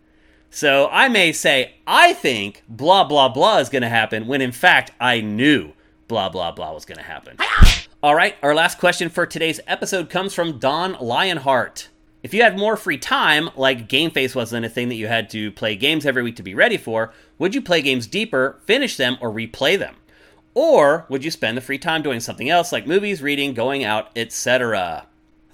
So 0.56 0.88
I 0.90 1.10
may 1.10 1.32
say, 1.32 1.74
I 1.86 2.14
think 2.14 2.62
blah, 2.66 3.04
blah, 3.04 3.28
blah 3.28 3.58
is 3.58 3.68
going 3.68 3.82
to 3.82 3.90
happen 3.90 4.26
when 4.26 4.40
in 4.40 4.52
fact 4.52 4.90
I 4.98 5.20
knew 5.20 5.72
blah, 6.08 6.30
blah, 6.30 6.50
blah 6.50 6.72
was 6.72 6.86
going 6.86 6.96
to 6.96 7.04
happen. 7.04 7.36
All 8.02 8.14
right, 8.14 8.36
our 8.42 8.54
last 8.54 8.78
question 8.78 9.10
for 9.10 9.26
today's 9.26 9.60
episode 9.66 10.08
comes 10.08 10.32
from 10.32 10.58
Don 10.58 10.96
Lionheart. 10.98 11.90
If 12.22 12.32
you 12.32 12.40
had 12.40 12.58
more 12.58 12.78
free 12.78 12.96
time, 12.96 13.50
like 13.54 13.86
Game 13.86 14.10
Face 14.10 14.34
wasn't 14.34 14.64
a 14.64 14.70
thing 14.70 14.88
that 14.88 14.94
you 14.94 15.08
had 15.08 15.28
to 15.28 15.52
play 15.52 15.76
games 15.76 16.06
every 16.06 16.22
week 16.22 16.36
to 16.36 16.42
be 16.42 16.54
ready 16.54 16.78
for, 16.78 17.12
would 17.36 17.54
you 17.54 17.60
play 17.60 17.82
games 17.82 18.06
deeper, 18.06 18.58
finish 18.64 18.96
them, 18.96 19.18
or 19.20 19.30
replay 19.30 19.78
them? 19.78 19.96
Or 20.54 21.04
would 21.10 21.22
you 21.22 21.30
spend 21.30 21.58
the 21.58 21.60
free 21.60 21.76
time 21.76 22.00
doing 22.00 22.20
something 22.20 22.48
else 22.48 22.72
like 22.72 22.86
movies, 22.86 23.20
reading, 23.20 23.52
going 23.52 23.84
out, 23.84 24.08
etc.? 24.16 25.06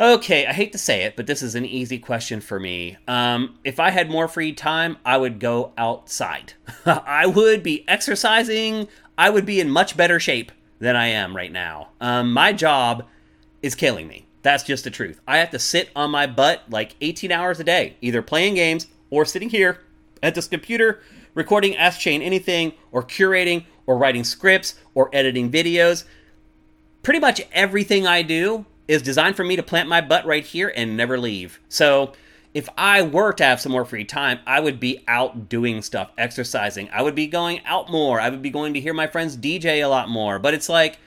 Okay, 0.02 0.48
I 0.48 0.52
hate 0.52 0.72
to 0.72 0.78
say 0.78 1.04
it, 1.04 1.14
but 1.14 1.28
this 1.28 1.42
is 1.42 1.54
an 1.54 1.64
easy 1.64 1.96
question 1.96 2.40
for 2.40 2.58
me. 2.58 2.96
Um, 3.06 3.60
if 3.62 3.78
I 3.78 3.90
had 3.90 4.10
more 4.10 4.26
free 4.26 4.52
time, 4.52 4.96
I 5.04 5.16
would 5.16 5.38
go 5.38 5.72
outside. 5.78 6.54
I 6.84 7.26
would 7.26 7.62
be 7.62 7.84
exercising. 7.86 8.88
I 9.16 9.30
would 9.30 9.46
be 9.46 9.60
in 9.60 9.70
much 9.70 9.96
better 9.96 10.18
shape 10.18 10.50
than 10.80 10.96
I 10.96 11.06
am 11.06 11.36
right 11.36 11.52
now. 11.52 11.90
Um, 12.00 12.32
my 12.32 12.52
job 12.52 13.06
is 13.62 13.76
killing 13.76 14.08
me. 14.08 14.26
That's 14.42 14.64
just 14.64 14.82
the 14.82 14.90
truth. 14.90 15.20
I 15.28 15.38
have 15.38 15.50
to 15.50 15.60
sit 15.60 15.90
on 15.94 16.10
my 16.10 16.26
butt 16.26 16.64
like 16.68 16.96
18 17.00 17.30
hours 17.30 17.60
a 17.60 17.64
day, 17.64 17.96
either 18.00 18.22
playing 18.22 18.56
games 18.56 18.88
or 19.08 19.24
sitting 19.24 19.50
here 19.50 19.82
at 20.20 20.34
this 20.34 20.48
computer 20.48 21.00
recording 21.34 21.76
Ask 21.76 22.00
Shane 22.00 22.22
Anything 22.22 22.72
or 22.90 23.04
curating 23.04 23.66
or 23.86 23.96
writing 23.96 24.24
scripts 24.24 24.74
or 24.96 25.10
editing 25.12 25.48
videos. 25.48 26.02
Pretty 27.04 27.20
much 27.20 27.40
everything 27.52 28.04
I 28.04 28.22
do 28.22 28.66
is 28.92 29.00
designed 29.00 29.34
for 29.36 29.42
me 29.42 29.56
to 29.56 29.62
plant 29.62 29.88
my 29.88 30.02
butt 30.02 30.26
right 30.26 30.44
here 30.44 30.70
and 30.76 30.98
never 30.98 31.18
leave. 31.18 31.58
So 31.70 32.12
if 32.52 32.68
I 32.76 33.00
were 33.00 33.32
to 33.32 33.44
have 33.44 33.58
some 33.58 33.72
more 33.72 33.86
free 33.86 34.04
time, 34.04 34.40
I 34.46 34.60
would 34.60 34.78
be 34.78 35.02
out 35.08 35.48
doing 35.48 35.80
stuff, 35.80 36.10
exercising. 36.18 36.90
I 36.92 37.00
would 37.00 37.14
be 37.14 37.26
going 37.26 37.62
out 37.64 37.90
more. 37.90 38.20
I 38.20 38.28
would 38.28 38.42
be 38.42 38.50
going 38.50 38.74
to 38.74 38.80
hear 38.80 38.92
my 38.92 39.06
friends 39.06 39.34
DJ 39.34 39.82
a 39.82 39.86
lot 39.86 40.10
more. 40.10 40.38
But 40.38 40.52
it's 40.52 40.68
like, 40.68 40.98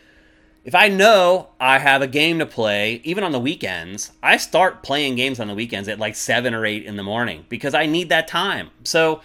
if 0.63 0.73
I 0.73 0.87
know 0.87 1.49
I 1.59 1.77
have 1.77 2.01
a 2.01 2.07
game 2.07 2.39
to 2.39 2.47
play, 2.47 3.01
even 3.03 3.23
on 3.23 3.31
the 3.31 3.39
weekends, 3.39 4.11
I 4.23 4.37
start 4.37 4.81
playing 4.81 5.13
games 5.13 5.39
on 5.39 5.47
the 5.47 5.53
weekends 5.53 5.87
at 5.87 5.99
like 5.99 6.15
7 6.15 6.55
or 6.55 6.65
8 6.65 6.85
in 6.85 6.95
the 6.95 7.03
morning 7.03 7.45
because 7.49 7.75
I 7.75 7.85
need 7.85 8.09
that 8.09 8.27
time. 8.27 8.71
So 8.83 9.21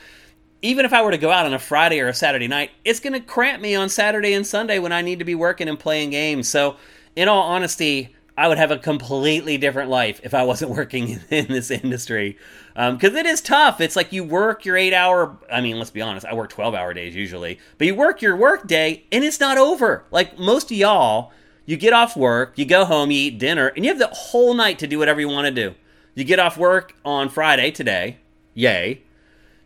even 0.61 0.85
if 0.85 0.93
I 0.93 1.01
were 1.01 1.13
to 1.13 1.19
go 1.19 1.31
out 1.31 1.47
on 1.47 1.55
a 1.55 1.59
Friday 1.59 1.99
or 2.01 2.09
a 2.09 2.15
Saturday 2.15 2.47
night, 2.47 2.73
it's 2.85 3.01
going 3.01 3.15
to 3.15 3.21
cramp 3.21 3.63
me 3.63 3.75
on 3.75 3.89
Saturday 3.89 4.35
and 4.35 4.47
Sunday 4.47 4.79
when 4.79 4.93
I 4.93 5.01
need 5.01 5.21
to 5.21 5.25
be 5.25 5.35
working 5.35 5.67
and 5.67 5.79
playing 5.79 6.11
games. 6.11 6.47
So, 6.47 6.77
in 7.17 7.27
all 7.27 7.43
honesty, 7.43 8.15
I 8.37 8.49
would 8.49 8.59
have 8.59 8.71
a 8.71 8.79
completely 8.79 9.59
different 9.59 9.91
life 9.91 10.21
if 10.23 10.35
I 10.35 10.43
wasn't 10.45 10.71
working 10.77 11.21
in, 11.31 11.49
this 11.49 11.71
industry. 11.71 12.39
Because 12.75 13.11
um, 13.11 13.17
it 13.17 13.27
is 13.27 13.41
tough. 13.41 13.81
It's 13.81 13.97
like 13.97 14.13
you 14.13 14.25
work 14.25 14.65
your 14.65 14.77
eight 14.77 14.95
hour, 14.95 15.37
I 15.53 15.61
mean, 15.61 15.79
let's 15.79 15.91
be 15.91 16.01
honest, 16.01 16.27
I 16.27 16.35
work 16.35 16.51
12 16.51 16.75
hour 16.75 16.95
days 16.95 17.15
usually, 17.15 17.59
but 17.79 17.87
you 17.87 17.95
work 17.95 18.23
your 18.23 18.37
work 18.37 18.67
day 18.67 19.05
and 19.13 19.25
it's 19.25 19.41
not 19.41 19.59
over. 19.59 20.05
Like 20.11 20.39
most 20.39 20.71
of 20.71 20.77
y'all, 20.77 21.33
you 21.67 21.77
get 21.77 21.93
off 21.93 22.17
work, 22.17 22.57
you 22.57 22.65
go 22.65 22.85
home, 22.85 23.11
you 23.11 23.19
eat 23.19 23.39
dinner, 23.39 23.69
and 23.69 23.85
you 23.85 23.91
have 23.91 23.99
the 23.99 24.09
whole 24.09 24.55
night 24.55 24.79
to 24.81 24.87
do 24.87 24.99
whatever 24.99 25.21
you 25.21 25.29
want 25.29 25.47
to 25.47 25.53
do. 25.53 25.75
You 26.15 26.25
get 26.25 26.39
off 26.39 26.59
work 26.59 26.95
on 27.05 27.29
Friday 27.29 27.71
today, 27.71 28.19
yay. 28.55 29.03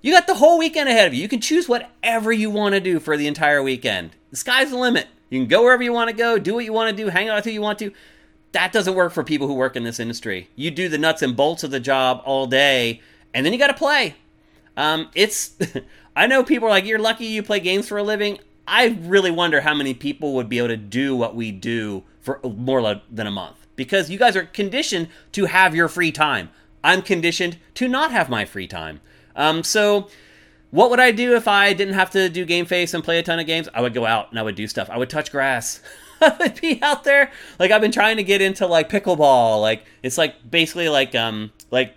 You 0.03 0.13
got 0.13 0.27
the 0.27 0.35
whole 0.35 0.59
weekend 0.59 0.91
ahead 0.91 1.07
of 1.07 1.15
you. 1.15 1.23
You 1.23 1.29
can 1.29 1.41
choose 1.41 1.67
whatever 1.67 2.31
you 2.31 2.51
want 2.51 2.75
to 2.75 2.81
do 2.81 3.01
for 3.01 3.17
the 3.17 3.27
entire 3.27 3.63
weekend. 3.63 4.11
The 4.31 4.37
sky's 4.37 4.71
the 4.71 4.77
limit. 4.77 5.09
You 5.31 5.41
can 5.41 5.49
go 5.49 5.63
wherever 5.63 5.83
you 5.83 5.95
want 5.95 6.11
to 6.11 6.17
go, 6.17 6.39
do 6.39 6.55
what 6.55 6.67
you 6.67 6.75
want 6.75 6.95
to 6.95 7.03
do, 7.03 7.09
hang 7.09 7.31
out 7.31 7.37
with 7.37 7.47
who 7.47 7.53
you 7.53 7.63
want 7.63 7.79
to 7.79 7.93
that 8.55 8.73
doesn't 8.73 8.95
work 8.95 9.13
for 9.13 9.23
people 9.23 9.47
who 9.47 9.55
work 9.55 9.77
in 9.77 9.85
this 9.85 10.01
industry. 10.01 10.49
You 10.57 10.71
do 10.71 10.89
the 10.89 10.99
nuts 10.99 11.23
and 11.23 11.37
bolts 11.37 11.63
of 11.63 11.71
the 11.71 11.81
job 11.81 12.23
all 12.25 12.47
day, 12.47 13.01
and 13.35 13.45
then 13.45 13.53
you 13.53 13.59
got 13.59 13.67
to 13.67 13.75
play. 13.75 14.15
Um, 14.77 15.11
it's, 15.15 15.57
I 16.17 16.27
know 16.27 16.43
people 16.43 16.69
are 16.69 16.71
like, 16.71 16.87
you're 16.87 16.99
lucky 16.99 17.27
you 17.27 17.43
play 17.43 17.61
games 17.61 17.89
for 17.89 17.99
a 17.99 18.03
living. 18.03 18.39
I 18.67 18.97
really 19.03 19.31
wonder 19.31 19.61
how 19.61 19.75
many 19.75 19.93
people 19.93 20.35
would 20.35 20.49
be 20.49 20.59
able 20.59 20.69
to 20.69 20.77
do 20.77 21.15
what 21.15 21.35
we 21.35 21.51
do 21.51 22.05
for 22.21 22.41
more 22.43 23.01
than 23.11 23.27
a 23.27 23.31
month 23.31 23.67
because 23.77 24.09
you 24.09 24.19
guys 24.19 24.37
are 24.37 24.45
conditioned 24.45 25.09
to 25.33 25.47
have 25.47 25.75
your 25.75 25.89
free 25.89 26.13
time. 26.13 26.49
I'm 26.83 27.03
conditioned 27.03 27.59
to 27.75 27.89
not 27.89 28.13
have 28.13 28.29
my 28.29 28.45
free 28.45 28.69
time. 28.69 29.01
Um, 29.37 29.63
so, 29.65 30.09
what 30.71 30.91
would 30.91 31.01
I 31.01 31.11
do 31.11 31.35
if 31.35 31.47
I 31.49 31.73
didn't 31.73 31.95
have 31.95 32.11
to 32.11 32.29
do 32.29 32.45
Game 32.45 32.67
Face 32.67 32.95
and 32.95 33.05
play 33.05 33.19
a 33.19 33.23
ton 33.23 33.39
of 33.39 33.47
games? 33.47 33.69
I 33.75 33.81
would 33.81 33.95
go 33.95 34.07
out 34.07 34.31
and 34.31 34.39
I 34.39 34.43
would 34.43 34.55
do 34.55 34.67
stuff. 34.67 34.89
I 34.91 34.97
would 34.97 35.11
touch 35.11 35.31
grass. 35.31 35.81
Would 36.41 36.61
be 36.61 36.81
out 36.83 37.05
there. 37.05 37.31
Like 37.59 37.71
I've 37.71 37.81
been 37.81 37.93
trying 37.93 38.17
to 38.17 38.25
get 38.25 38.41
into 38.41 38.67
like 38.67 38.89
pickleball. 38.89 39.61
Like 39.61 39.85
it's 40.03 40.19
like 40.19 40.51
basically 40.51 40.89
like 40.89 41.15
um 41.15 41.53
like 41.71 41.95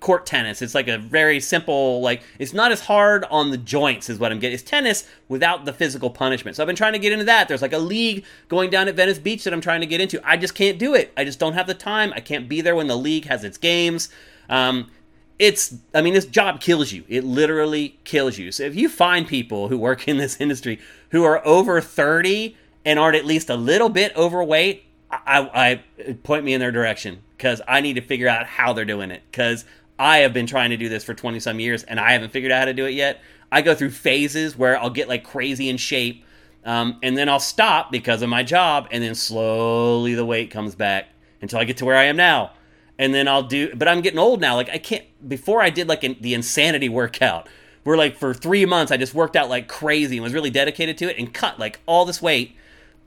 court 0.00 0.26
tennis. 0.26 0.62
It's 0.62 0.74
like 0.74 0.88
a 0.88 0.98
very 0.98 1.40
simple, 1.40 2.00
like 2.00 2.22
it's 2.38 2.52
not 2.52 2.72
as 2.72 2.82
hard 2.82 3.24
on 3.30 3.50
the 3.50 3.56
joints 3.56 4.08
is 4.08 4.18
what 4.18 4.30
I'm 4.30 4.38
getting. 4.38 4.54
It's 4.54 4.62
tennis 4.62 5.08
without 5.28 5.64
the 5.64 5.72
physical 5.72 6.10
punishment. 6.10 6.56
So 6.56 6.62
I've 6.62 6.66
been 6.66 6.76
trying 6.76 6.92
to 6.92 6.98
get 6.98 7.12
into 7.12 7.24
that. 7.24 7.48
There's 7.48 7.62
like 7.62 7.72
a 7.72 7.78
league 7.78 8.24
going 8.48 8.70
down 8.70 8.88
at 8.88 8.94
Venice 8.94 9.18
Beach 9.18 9.44
that 9.44 9.52
I'm 9.52 9.60
trying 9.60 9.80
to 9.80 9.86
get 9.86 10.00
into. 10.00 10.20
I 10.28 10.36
just 10.36 10.54
can't 10.54 10.78
do 10.78 10.94
it. 10.94 11.12
I 11.16 11.24
just 11.24 11.38
don't 11.38 11.54
have 11.54 11.66
the 11.66 11.74
time. 11.74 12.12
I 12.14 12.20
can't 12.20 12.48
be 12.48 12.60
there 12.60 12.76
when 12.76 12.86
the 12.86 12.96
league 12.96 13.26
has 13.26 13.44
its 13.44 13.58
games. 13.58 14.08
Um, 14.48 14.90
it's 15.38 15.76
i 15.94 16.02
mean 16.02 16.14
this 16.14 16.26
job 16.26 16.60
kills 16.60 16.90
you 16.90 17.04
it 17.06 17.22
literally 17.22 17.96
kills 18.02 18.38
you 18.38 18.50
so 18.50 18.64
if 18.64 18.74
you 18.74 18.88
find 18.88 19.28
people 19.28 19.68
who 19.68 19.78
work 19.78 20.08
in 20.08 20.16
this 20.16 20.40
industry 20.40 20.80
who 21.10 21.22
are 21.22 21.46
over 21.46 21.80
30 21.80 22.56
and 22.88 22.98
aren't 22.98 23.16
at 23.16 23.24
least 23.24 23.50
a 23.50 23.56
little 23.56 23.88
bit 23.88 24.16
overweight 24.16 24.84
i, 25.10 25.80
I 26.04 26.14
point 26.24 26.44
me 26.44 26.54
in 26.54 26.60
their 26.60 26.72
direction 26.72 27.22
because 27.36 27.60
i 27.68 27.80
need 27.80 27.94
to 27.94 28.00
figure 28.00 28.28
out 28.28 28.46
how 28.46 28.72
they're 28.72 28.84
doing 28.84 29.10
it 29.10 29.22
because 29.30 29.64
I 29.98 30.18
have 30.18 30.32
been 30.32 30.46
trying 30.46 30.70
to 30.70 30.76
do 30.76 30.88
this 30.88 31.02
for 31.02 31.12
20 31.12 31.40
some 31.40 31.58
years 31.58 31.82
and 31.82 31.98
I 31.98 32.12
haven't 32.12 32.30
figured 32.30 32.52
out 32.52 32.60
how 32.60 32.64
to 32.66 32.74
do 32.74 32.86
it 32.86 32.92
yet. 32.92 33.20
I 33.50 33.62
go 33.62 33.74
through 33.74 33.90
phases 33.90 34.56
where 34.56 34.78
I'll 34.78 34.90
get 34.90 35.08
like 35.08 35.24
crazy 35.24 35.68
in 35.68 35.76
shape 35.76 36.24
um, 36.64 36.98
and 37.02 37.16
then 37.16 37.28
I'll 37.28 37.40
stop 37.40 37.90
because 37.90 38.22
of 38.22 38.28
my 38.28 38.42
job 38.42 38.88
and 38.90 39.02
then 39.02 39.14
slowly 39.14 40.14
the 40.14 40.24
weight 40.24 40.50
comes 40.50 40.74
back 40.74 41.06
until 41.40 41.58
I 41.58 41.64
get 41.64 41.78
to 41.78 41.84
where 41.84 41.96
I 41.96 42.04
am 42.04 42.16
now. 42.16 42.52
And 42.98 43.14
then 43.14 43.28
I'll 43.28 43.44
do, 43.44 43.74
but 43.74 43.88
I'm 43.88 44.00
getting 44.00 44.18
old 44.18 44.40
now. 44.40 44.54
Like 44.54 44.68
I 44.70 44.78
can't, 44.78 45.04
before 45.26 45.62
I 45.62 45.70
did 45.70 45.88
like 45.88 46.04
an, 46.04 46.16
the 46.20 46.34
insanity 46.34 46.88
workout, 46.88 47.48
where 47.84 47.96
like 47.96 48.16
for 48.16 48.34
three 48.34 48.66
months 48.66 48.92
I 48.92 48.96
just 48.96 49.14
worked 49.14 49.34
out 49.36 49.48
like 49.48 49.66
crazy 49.66 50.16
and 50.16 50.24
was 50.24 50.34
really 50.34 50.50
dedicated 50.50 50.98
to 50.98 51.10
it 51.10 51.16
and 51.16 51.32
cut 51.32 51.58
like 51.58 51.80
all 51.86 52.04
this 52.04 52.20
weight. 52.20 52.54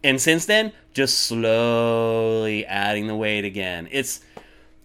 And 0.04 0.20
since 0.20 0.45
then, 0.45 0.74
just 0.93 1.20
slowly 1.20 2.66
adding 2.66 3.08
the 3.08 3.16
weight 3.16 3.45
again. 3.45 3.88
It's, 3.91 4.22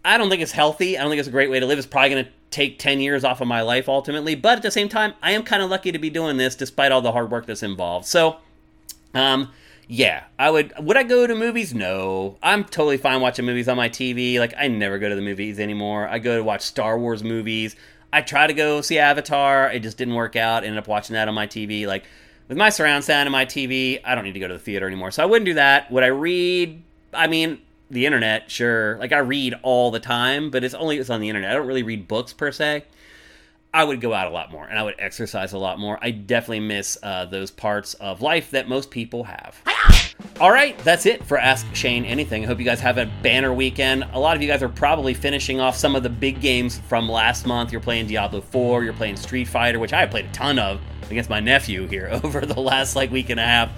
I 0.05 0.19
don't 0.19 0.29
think 0.29 0.43
it's 0.43 0.53
healthy. 0.53 0.99
I 0.99 1.03
don't 1.03 1.11
think 1.11 1.21
it's 1.21 1.29
a 1.29 1.33
great 1.33 1.51
way 1.51 1.59
to 1.61 1.67
live. 1.67 1.79
It's 1.79 1.87
probably 1.87 2.11
going 2.11 2.25
to 2.25 2.31
take 2.51 2.79
10 2.79 3.01
years 3.01 3.25
off 3.25 3.41
of 3.41 3.49
my 3.49 3.63
life 3.63 3.89
ultimately. 3.89 4.35
But 4.35 4.59
at 4.59 4.63
the 4.63 4.71
same 4.71 4.89
time, 4.89 5.15
I 5.23 5.33
am 5.33 5.43
kind 5.43 5.63
of 5.63 5.71
lucky 5.71 5.93
to 5.93 5.99
be 5.99 6.11
doing 6.11 6.37
this 6.37 6.55
despite 6.55 6.93
all 6.93 7.03
the 7.03 7.13
hard 7.13 7.31
work 7.31 7.47
that's 7.47 7.63
involved. 7.63 8.07
So, 8.07 8.37
um, 9.15 9.53
yeah, 9.89 10.25
I 10.39 10.51
would. 10.51 10.73
Would 10.79 10.97
I 10.97 11.05
go 11.05 11.27
to 11.27 11.35
movies? 11.35 11.73
No. 11.73 12.39
I'm 12.43 12.65
totally 12.65 12.97
fine 12.97 13.21
watching 13.21 13.45
movies 13.45 13.69
on 13.69 13.77
my 13.77 13.89
TV. 13.89 14.39
Like, 14.39 14.55
I 14.59 14.69
never 14.69 14.99
go 14.99 15.09
to 15.09 15.15
the 15.15 15.23
movies 15.23 15.61
anymore. 15.61 16.09
I 16.09 16.19
go 16.19 16.37
to 16.37 16.43
watch 16.43 16.63
Star 16.63 16.99
Wars 16.99 17.23
movies. 17.23 17.77
I 18.13 18.23
try 18.23 18.47
to 18.47 18.55
go 18.55 18.81
see 18.81 18.99
Avatar. 18.99 19.71
It 19.71 19.81
just 19.81 19.97
didn't 19.97 20.15
work 20.15 20.35
out. 20.35 20.65
Ended 20.65 20.79
up 20.79 20.89
watching 20.89 21.15
that 21.15 21.29
on 21.29 21.35
my 21.35 21.47
TV. 21.47 21.87
Like, 21.87 22.05
with 22.49 22.57
my 22.57 22.69
surround 22.69 23.05
sound 23.05 23.27
and 23.27 23.33
my 23.33 23.45
TV, 23.45 24.01
I 24.05 24.15
don't 24.15 24.25
need 24.25 24.35
to 24.35 24.41
go 24.41 24.49
to 24.49 24.55
the 24.55 24.61
theater 24.61 24.87
anymore. 24.87 25.11
So 25.11 25.23
I 25.23 25.27
wouldn't 25.27 25.47
do 25.47 25.55
that. 25.55 25.91
Would 25.91 26.03
I 26.03 26.09
read? 26.09 26.83
I 27.13 27.27
mean, 27.27 27.59
the 27.91 28.07
internet, 28.07 28.51
sure. 28.51 28.99
Like 28.99 29.13
I 29.13 29.19
read 29.19 29.55
all 29.63 29.91
the 29.91 30.01
time, 30.01 30.51
but 30.51 30.65
it's 30.65 30.75
only 30.75 30.99
it's 30.99 31.11
on 31.11 31.21
the 31.21 31.29
internet. 31.29 31.51
I 31.51 31.55
don't 31.55 31.67
really 31.67 31.83
read 31.83 32.09
books 32.09 32.33
per 32.33 32.53
se. 32.53 32.85
I 33.75 33.85
would 33.85 34.01
go 34.01 34.15
out 34.15 34.27
a 34.27 34.31
lot 34.31 34.51
more 34.51 34.65
and 34.67 34.79
I 34.79 34.83
would 34.83 34.95
exercise 34.99 35.53
a 35.53 35.59
lot 35.59 35.79
more. 35.79 35.99
I 36.01 36.11
definitely 36.11 36.61
miss 36.61 36.97
uh, 37.03 37.27
those 37.27 37.51
parts 37.51 37.95
of 37.95 38.23
life 38.23 38.51
that 38.53 38.69
most 38.69 38.91
people 38.91 39.25
have. 39.25 39.61
All 40.41 40.51
right, 40.51 40.79
that's 40.79 41.05
it 41.05 41.25
for 41.25 41.39
Ask 41.39 41.67
Shane 41.75 42.05
Anything. 42.05 42.45
I 42.45 42.47
hope 42.47 42.59
you 42.59 42.65
guys 42.65 42.81
have 42.81 42.97
a 42.97 43.07
banner 43.23 43.53
weekend. 43.53 44.05
A 44.13 44.19
lot 44.19 44.35
of 44.35 44.43
you 44.43 44.49
guys 44.49 44.63
are 44.63 44.69
probably 44.69 45.13
finishing 45.13 45.61
off 45.61 45.77
some 45.77 45.95
of 45.95 46.03
the 46.03 46.09
big 46.09 46.41
games 46.41 46.79
from 46.89 47.09
last 47.09 47.47
month. 47.47 47.71
You're 47.71 47.83
playing 47.83 48.07
Diablo 48.07 48.41
4, 48.41 48.83
you're 48.83 48.93
playing 48.95 49.17
Street 49.17 49.47
Fighter, 49.47 49.79
which 49.79 49.93
I 49.93 50.01
have 50.01 50.11
played 50.11 50.25
a 50.25 50.33
ton 50.33 50.59
of 50.59 50.81
against 51.11 51.31
my 51.31 51.41
nephew 51.41 51.87
here 51.87 52.09
over 52.25 52.41
the 52.45 52.61
last 52.61 52.97
like 52.97 53.11
week 53.11 53.31
and 53.31 53.41
a 53.41 53.45
half. 53.45 53.71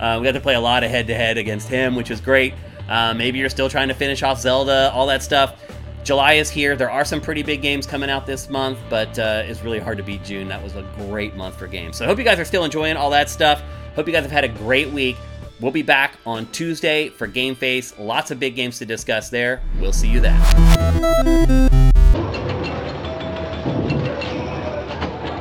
Uh, 0.00 0.18
we 0.20 0.24
got 0.24 0.32
to 0.32 0.40
play 0.40 0.54
a 0.54 0.60
lot 0.60 0.82
of 0.82 0.90
head 0.90 1.06
to 1.06 1.14
head 1.14 1.38
against 1.38 1.68
him, 1.68 1.94
which 1.94 2.10
was 2.10 2.20
great. 2.20 2.54
Uh, 2.88 3.14
maybe 3.14 3.38
you're 3.38 3.48
still 3.48 3.68
trying 3.68 3.88
to 3.88 3.94
finish 3.94 4.22
off 4.22 4.40
Zelda, 4.40 4.90
all 4.92 5.06
that 5.06 5.22
stuff. 5.22 5.60
July 6.04 6.34
is 6.34 6.50
here. 6.50 6.76
There 6.76 6.90
are 6.90 7.04
some 7.04 7.20
pretty 7.20 7.42
big 7.42 7.62
games 7.62 7.86
coming 7.86 8.10
out 8.10 8.26
this 8.26 8.50
month, 8.50 8.78
but 8.90 9.18
uh, 9.18 9.42
it's 9.46 9.62
really 9.62 9.78
hard 9.78 9.96
to 9.96 10.04
beat 10.04 10.22
June. 10.22 10.48
That 10.48 10.62
was 10.62 10.76
a 10.76 10.82
great 10.96 11.34
month 11.34 11.58
for 11.58 11.66
games. 11.66 11.96
So 11.96 12.04
I 12.04 12.08
hope 12.08 12.18
you 12.18 12.24
guys 12.24 12.38
are 12.38 12.44
still 12.44 12.64
enjoying 12.64 12.96
all 12.96 13.08
that 13.10 13.30
stuff. 13.30 13.62
Hope 13.94 14.06
you 14.06 14.12
guys 14.12 14.22
have 14.22 14.32
had 14.32 14.44
a 14.44 14.48
great 14.48 14.90
week. 14.90 15.16
We'll 15.60 15.72
be 15.72 15.82
back 15.82 16.18
on 16.26 16.46
Tuesday 16.48 17.08
for 17.08 17.26
Game 17.26 17.54
Face. 17.54 17.98
Lots 17.98 18.30
of 18.30 18.38
big 18.38 18.54
games 18.54 18.78
to 18.80 18.86
discuss 18.86 19.30
there. 19.30 19.62
We'll 19.80 19.92
see 19.92 20.08
you 20.08 20.20
then. 20.20 21.83